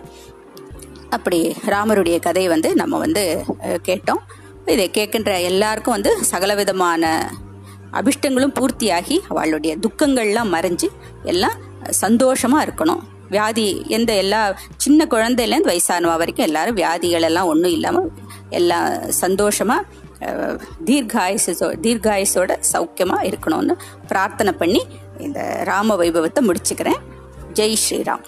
அப்படி 1.15 1.39
ராமருடைய 1.73 2.17
கதை 2.19 2.47
வந்து 2.53 2.69
நம்ம 2.81 2.97
வந்து 2.97 3.23
கேட்டோம். 3.89 4.21
இதை 4.65 4.91
கேட்கின்ற 4.93 5.41
எல்லாருக்கும் 5.41 5.93
வந்து 5.93 6.25
சகலவிதமான 6.25 7.03
அபிஷ்டங்களும் 7.93 8.53
பூர்த்தியாகி 8.59 9.19
அவளுடைய 9.27 9.77
துக்கங்கள்லாம் 9.77 10.53
மறைஞ்சு 10.53 10.87
எல்லாம் 11.23 11.57
சந்தோஷமா 12.01 12.59
இருக்கணும். 12.61 13.01
வியாதி 13.29 13.85
எந்த 13.87 14.13
எல்லா 14.13 14.39
சின்ன 14.77 15.05
குழந்தையிலேருந்து 15.05 15.71
வயசானவா 15.71 16.17
வரைக்கும் 16.17 16.45
எல்லாரும் 16.45 16.75
வியாதிகள் 16.75 17.21
எல்லாம் 17.21 17.45
ஒன்றும் 17.45 17.71
இல்லாமல் 17.71 18.09
எல்லாம் 18.49 18.89
சந்தோஷமா 19.21 19.77
அஹ், 20.21 20.57
தீர்காயுசோ 20.85 21.53
தீர்காயுசோட 21.81 22.57
சௌக்கியமா 22.73 23.17
இருக்கணும்னு 23.21 23.73
பிரார்த்தனை 24.07 24.51
பண்ணி 24.53 24.81
இந்த 25.19 25.39
ராம 25.63 25.95
வைபவத்தை 25.95 26.43
முடிச்சுக்கிறேன். 26.47 27.01
ஜெய் 27.53 27.81
ஸ்ரீராம். 27.83 28.23